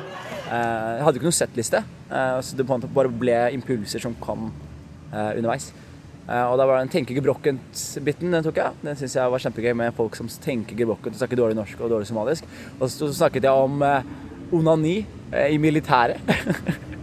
Jeg 0.49 1.03
hadde 1.05 1.13
ikke 1.19 1.29
noe 1.29 1.37
settliste, 1.37 1.83
eh, 2.09 2.39
så 2.41 2.57
det 2.57 2.65
bare 2.65 3.09
ble 3.09 3.37
impulser 3.53 4.01
som 4.01 4.17
kom 4.19 4.49
eh, 5.13 5.37
underveis. 5.37 5.69
Og 6.27 6.57
da 6.59 6.65
var 6.65 6.81
den 6.81 6.89
tenke 6.91 7.13
gebrokkent-biten 7.15 8.33
den 8.33 8.43
tok 8.43 8.57
jeg. 8.59 8.81
Den 8.81 8.97
syns 8.99 9.15
jeg 9.15 9.31
var 9.31 9.39
kjempegøy 9.39 9.73
med 9.77 9.93
folk 9.95 10.17
som 10.17 10.27
tenker 10.27 10.75
gebrokkent 10.75 11.13
og 11.15 11.21
snakker 11.21 11.39
dårlig 11.39 11.55
norsk 11.55 11.79
og 11.79 11.93
dårlig 11.93 12.09
somalisk. 12.09 12.43
Og 12.81 12.89
så 12.91 13.13
snakket 13.13 13.47
jeg 13.47 13.53
om 13.53 13.79
onani 14.51 14.97
i 15.31 15.57
militæret. 15.61 16.19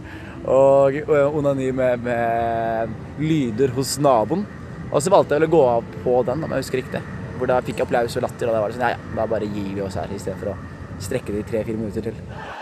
og 0.45 0.95
eh, 1.01 1.35
onani 1.37 1.71
med, 1.73 2.03
med 2.05 2.93
lyder 3.21 3.73
hos 3.73 3.97
naboen. 4.01 4.45
Og 4.91 5.01
så 5.01 5.11
valgte 5.11 5.35
jeg 5.39 5.47
å 5.47 5.51
gå 5.51 5.61
av 5.67 5.87
på 6.03 6.19
den, 6.27 6.43
om 6.45 6.53
jeg 6.53 6.65
husker 6.65 6.81
riktig. 6.83 7.01
Hvor 7.39 7.49
da 7.49 7.57
fikk 7.65 7.81
jeg 7.81 7.87
applaus 7.87 8.15
og 8.15 8.23
latter, 8.23 8.47
og 8.47 8.55
da 8.55 8.61
var 8.61 8.71
det 8.71 8.77
sånn 8.77 8.85
ja 8.85 8.93
ja, 8.93 8.99
da 9.17 9.25
bare 9.27 9.49
gir 9.49 9.71
vi 9.73 9.83
oss 9.83 9.97
her 9.99 10.11
i 10.13 10.19
stedet 10.21 10.37
for 10.39 10.53
å 10.53 11.01
strekke 11.03 11.33
det 11.33 11.41
i 11.41 11.47
tre-fire 11.49 11.79
minutter 11.79 12.05
til. 12.07 12.19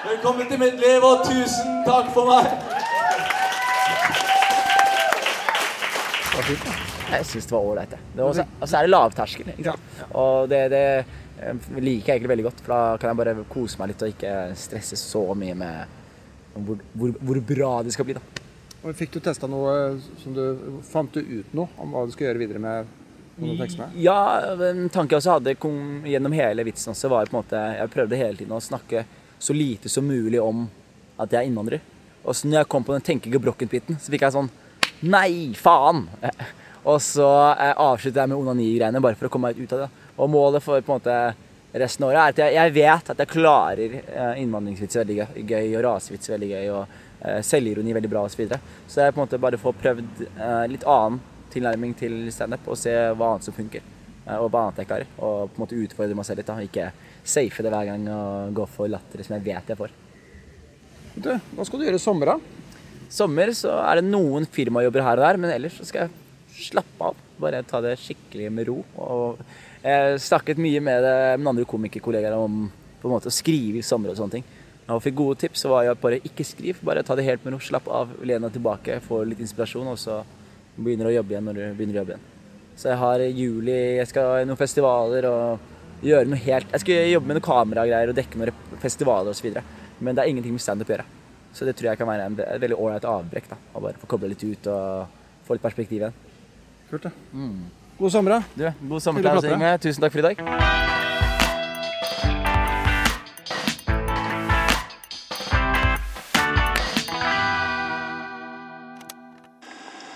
velkommen 0.08 0.48
til 0.50 0.62
mitt 0.62 0.80
liv, 0.82 1.04
og 1.06 1.28
tusen 1.28 1.84
takk 1.86 2.10
for 2.16 2.32
meg. 2.32 2.48
Det 6.24 6.40
var 6.40 6.48
fint, 6.48 6.64
da. 6.66 6.80
Jeg 7.14 7.28
syns 7.30 7.46
det 7.46 7.54
var 7.54 7.68
ålreit. 7.74 7.92
det. 7.94 8.24
Og 8.24 8.34
så 8.40 8.78
er 8.80 8.88
det 8.88 8.90
lavterskel. 8.90 9.52
ikke 9.54 9.68
sant? 9.68 10.00
Og 10.18 10.48
det, 10.50 10.64
det 10.74 10.86
eh, 11.04 11.68
liker 11.78 12.08
jeg 12.08 12.16
egentlig 12.16 12.32
veldig 12.32 12.48
godt, 12.48 12.64
for 12.64 12.74
da 12.74 12.80
kan 12.98 13.12
jeg 13.12 13.20
bare 13.20 13.36
kose 13.52 13.78
meg 13.82 13.92
litt 13.92 14.08
og 14.08 14.16
ikke 14.16 14.34
stresse 14.58 14.98
så 14.98 15.28
mye 15.38 15.60
med 15.60 16.00
hvor, 16.54 16.82
hvor, 16.94 17.14
hvor 17.20 17.40
bra 17.48 17.72
det 17.86 17.94
skal 17.96 18.08
bli. 18.08 18.18
da. 18.18 18.44
Og 18.84 18.98
Fikk 18.98 19.16
du 19.16 19.22
testa 19.24 19.48
noe 19.48 19.96
som 20.20 20.36
du 20.36 20.44
Fant 20.84 21.14
du 21.16 21.22
ut 21.22 21.56
noe 21.56 21.72
om 21.80 21.94
hva 21.96 22.04
du 22.06 22.14
skal 22.16 22.30
gjøre 22.30 22.42
videre 22.42 22.62
med 22.64 22.90
noen 23.40 23.60
tekstene? 23.62 23.90
Ja, 24.04 24.18
en 24.52 24.90
tanke 24.94 25.16
jeg 25.16 25.24
også 25.24 25.38
hadde 25.38 25.56
kom 25.60 26.04
gjennom 26.08 26.36
hele 26.36 26.66
vitsen 26.68 26.92
også, 26.92 27.12
var 27.12 27.30
på 27.30 27.38
en 27.38 27.40
måte 27.42 27.62
Jeg 27.78 27.94
prøvde 27.94 28.20
hele 28.20 28.40
tiden 28.40 28.56
å 28.56 28.64
snakke 28.64 29.06
så 29.44 29.56
lite 29.56 29.92
som 29.92 30.06
mulig 30.08 30.40
om 30.40 30.68
at 31.20 31.32
jeg 31.32 31.44
er 31.44 31.50
innvandrer. 31.50 31.82
Og 32.24 32.36
så 32.36 32.48
når 32.48 32.62
jeg 32.62 32.70
kom 32.72 32.86
på 32.88 32.94
den 32.96 33.04
tenke 33.04 33.32
gebrokken-biten, 33.32 33.98
så 34.00 34.12
fikk 34.14 34.28
jeg 34.28 34.36
sånn 34.36 34.52
Nei, 35.04 35.52
faen! 35.60 36.06
Og 36.88 37.00
så 37.04 37.28
eh, 37.56 37.74
avsluttet 37.80 38.20
jeg 38.20 38.32
med 38.32 38.40
onani-greiene, 38.40 39.02
bare 39.04 39.16
for 39.20 39.28
å 39.28 39.32
komme 39.32 39.52
meg 39.52 39.60
ut 39.60 39.74
av 39.76 39.86
det. 39.86 39.90
Og 40.20 40.32
målet 40.32 40.64
for 40.64 40.84
på 40.84 40.92
en 40.92 41.00
måte 41.00 41.18
resten 41.74 42.06
av 42.06 42.12
året 42.12 42.20
er 42.22 42.34
at 42.34 42.42
jeg, 42.44 42.56
jeg 42.58 42.74
vet 42.76 43.10
at 43.14 43.22
jeg 43.24 43.32
klarer 43.32 43.96
eh, 44.02 44.42
innvandringsvitser 44.44 45.04
veldig 45.04 45.48
gøy, 45.50 45.72
og 45.74 45.84
rasevits 45.88 46.32
veldig 46.34 46.50
gøy, 46.52 46.68
og 46.76 47.24
eh, 47.26 47.40
selvironi 47.46 47.96
veldig 47.98 48.12
bra 48.12 48.26
osv. 48.28 48.36
Så, 48.36 48.42
videre. 48.44 48.60
så 48.88 49.06
jeg 49.06 49.16
på 49.16 49.20
en 49.20 49.26
måte 49.26 49.42
bare 49.42 49.62
får 49.62 49.80
prøvd 49.82 50.24
eh, 50.28 50.66
litt 50.74 50.86
annen 50.90 51.22
tilnærming 51.54 51.96
til 51.98 52.18
standup 52.34 52.70
og 52.70 52.80
se 52.80 52.94
hva 52.94 53.34
annet 53.34 53.48
som 53.48 53.58
funker. 53.58 53.90
Og 54.40 54.48
hva 54.48 54.68
annet 54.68 54.80
jeg 54.82 54.88
klarer. 54.90 55.10
Og 55.20 55.52
på 55.52 55.58
en 55.58 55.64
måte 55.66 55.78
utfordre 55.78 56.16
meg 56.16 56.26
selv 56.26 56.40
litt. 56.40 56.48
da, 56.48 56.56
Ikke 56.64 56.90
safe 57.28 57.66
det 57.66 57.74
hver 57.74 57.90
gang 57.90 58.06
og 58.10 58.56
gå 58.56 58.66
for 58.72 58.90
latter 58.90 59.22
som 59.22 59.36
jeg 59.36 59.46
vet 59.50 59.70
jeg 59.74 59.80
får. 59.80 59.94
Du, 61.14 61.30
hva 61.30 61.66
skal 61.68 61.82
du 61.82 61.86
gjøre 61.86 62.00
i 62.00 62.02
sommer, 62.02 62.32
da? 62.32 62.64
Sommer 63.14 63.52
så 63.54 63.76
er 63.84 64.00
det 64.00 64.08
noen 64.08 64.48
firmajobber 64.50 65.04
her 65.06 65.20
og 65.20 65.28
der, 65.28 65.40
men 65.44 65.54
ellers 65.54 65.76
så 65.78 65.86
skal 65.86 66.08
jeg 66.08 66.72
slappe 66.72 67.12
av. 67.12 67.20
Bare 67.44 67.62
ta 67.68 67.84
det 67.84 67.98
skikkelig 68.02 68.50
med 68.56 68.72
ro. 68.72 68.80
Og 68.98 69.44
jeg 69.84 70.20
snakket 70.24 70.58
mye 70.58 70.80
med 70.82 71.04
det- 71.04 71.48
andre 71.48 71.66
komikerkollegaer 71.66 72.38
om 72.38 72.72
på 73.02 73.10
en 73.10 73.16
måte 73.20 73.28
å 73.28 73.32
skrive 73.32 73.78
i 73.78 73.82
sommer 73.82 74.10
og 74.12 74.18
sånne 74.18 74.32
ting. 74.32 74.44
Og 74.90 75.02
fikk 75.02 75.16
gode 75.16 75.40
tips, 75.40 75.64
så 75.64 75.70
var 75.70 75.84
jeg 75.84 76.00
bare 76.02 76.20
ikke 76.20 76.44
skriv. 76.44 76.76
Bare 76.84 77.04
ta 77.04 77.16
det 77.16 77.24
helt 77.26 77.44
med 77.46 77.54
ro. 77.54 77.60
Slapp 77.60 77.88
av, 77.88 78.10
len 78.24 78.42
deg 78.42 78.54
tilbake, 78.54 79.00
få 79.02 79.26
litt 79.28 79.40
inspirasjon, 79.40 79.88
og 79.88 79.98
så 79.98 80.24
begynner 80.78 81.08
du 81.08 81.12
å 81.12 81.18
jobbe 81.24 81.32
igjen 81.32 81.46
når 81.46 81.54
du 81.54 81.74
begynner 81.78 81.96
å 81.96 82.02
jobbe 82.04 82.16
igjen. 82.16 82.26
Så 82.76 82.90
jeg 82.90 82.98
har 82.98 83.20
juli 83.20 83.98
Jeg 83.98 84.08
skal 84.08 84.42
i 84.42 84.46
noen 84.46 84.58
festivaler 84.58 85.28
og 85.30 85.60
gjøre 86.02 86.26
noe 86.28 86.40
helt 86.42 86.72
Jeg 86.72 86.82
skal 86.82 87.12
jobbe 87.12 87.28
med 87.28 87.38
noen 87.38 87.46
kameragreier 87.46 88.10
og 88.10 88.16
dekke 88.16 88.40
noen 88.42 88.80
festivaler 88.82 89.30
osv. 89.30 89.62
Men 90.02 90.16
det 90.16 90.24
er 90.24 90.30
ingenting 90.34 90.52
med 90.56 90.62
standup 90.62 90.90
å 90.90 90.96
gjøre. 90.98 91.06
Så 91.54 91.66
det 91.66 91.76
tror 91.76 91.92
jeg 91.92 91.98
kan 92.00 92.08
være 92.08 92.26
en, 92.26 92.40
et 92.40 92.62
veldig 92.62 92.80
ålreit 92.80 93.06
avbrekk. 93.06 93.50
da, 93.50 93.58
Å 93.76 93.82
bare 93.82 94.00
få 94.02 94.08
kobla 94.08 94.28
litt 94.28 94.44
ut 94.44 94.68
og 94.68 95.08
få 95.48 95.54
litt 95.54 95.62
perspektiv 95.62 96.02
igjen. 96.02 96.14
Kult, 96.90 97.04
det. 97.04 97.12
God 98.00 98.12
sommer, 98.12 98.32
da. 98.32 98.44
Du, 98.58 98.88
God 98.90 99.00
sommer 99.00 99.22
til 99.22 99.42
deg, 99.42 99.54
Inge. 99.54 99.78
Tusen 99.78 100.02
takk 100.02 100.12
for 100.12 100.20
i 100.20 100.22
dag. 100.22 100.38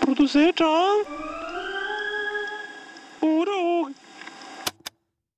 Produsert 0.02 0.62
av 0.66 1.37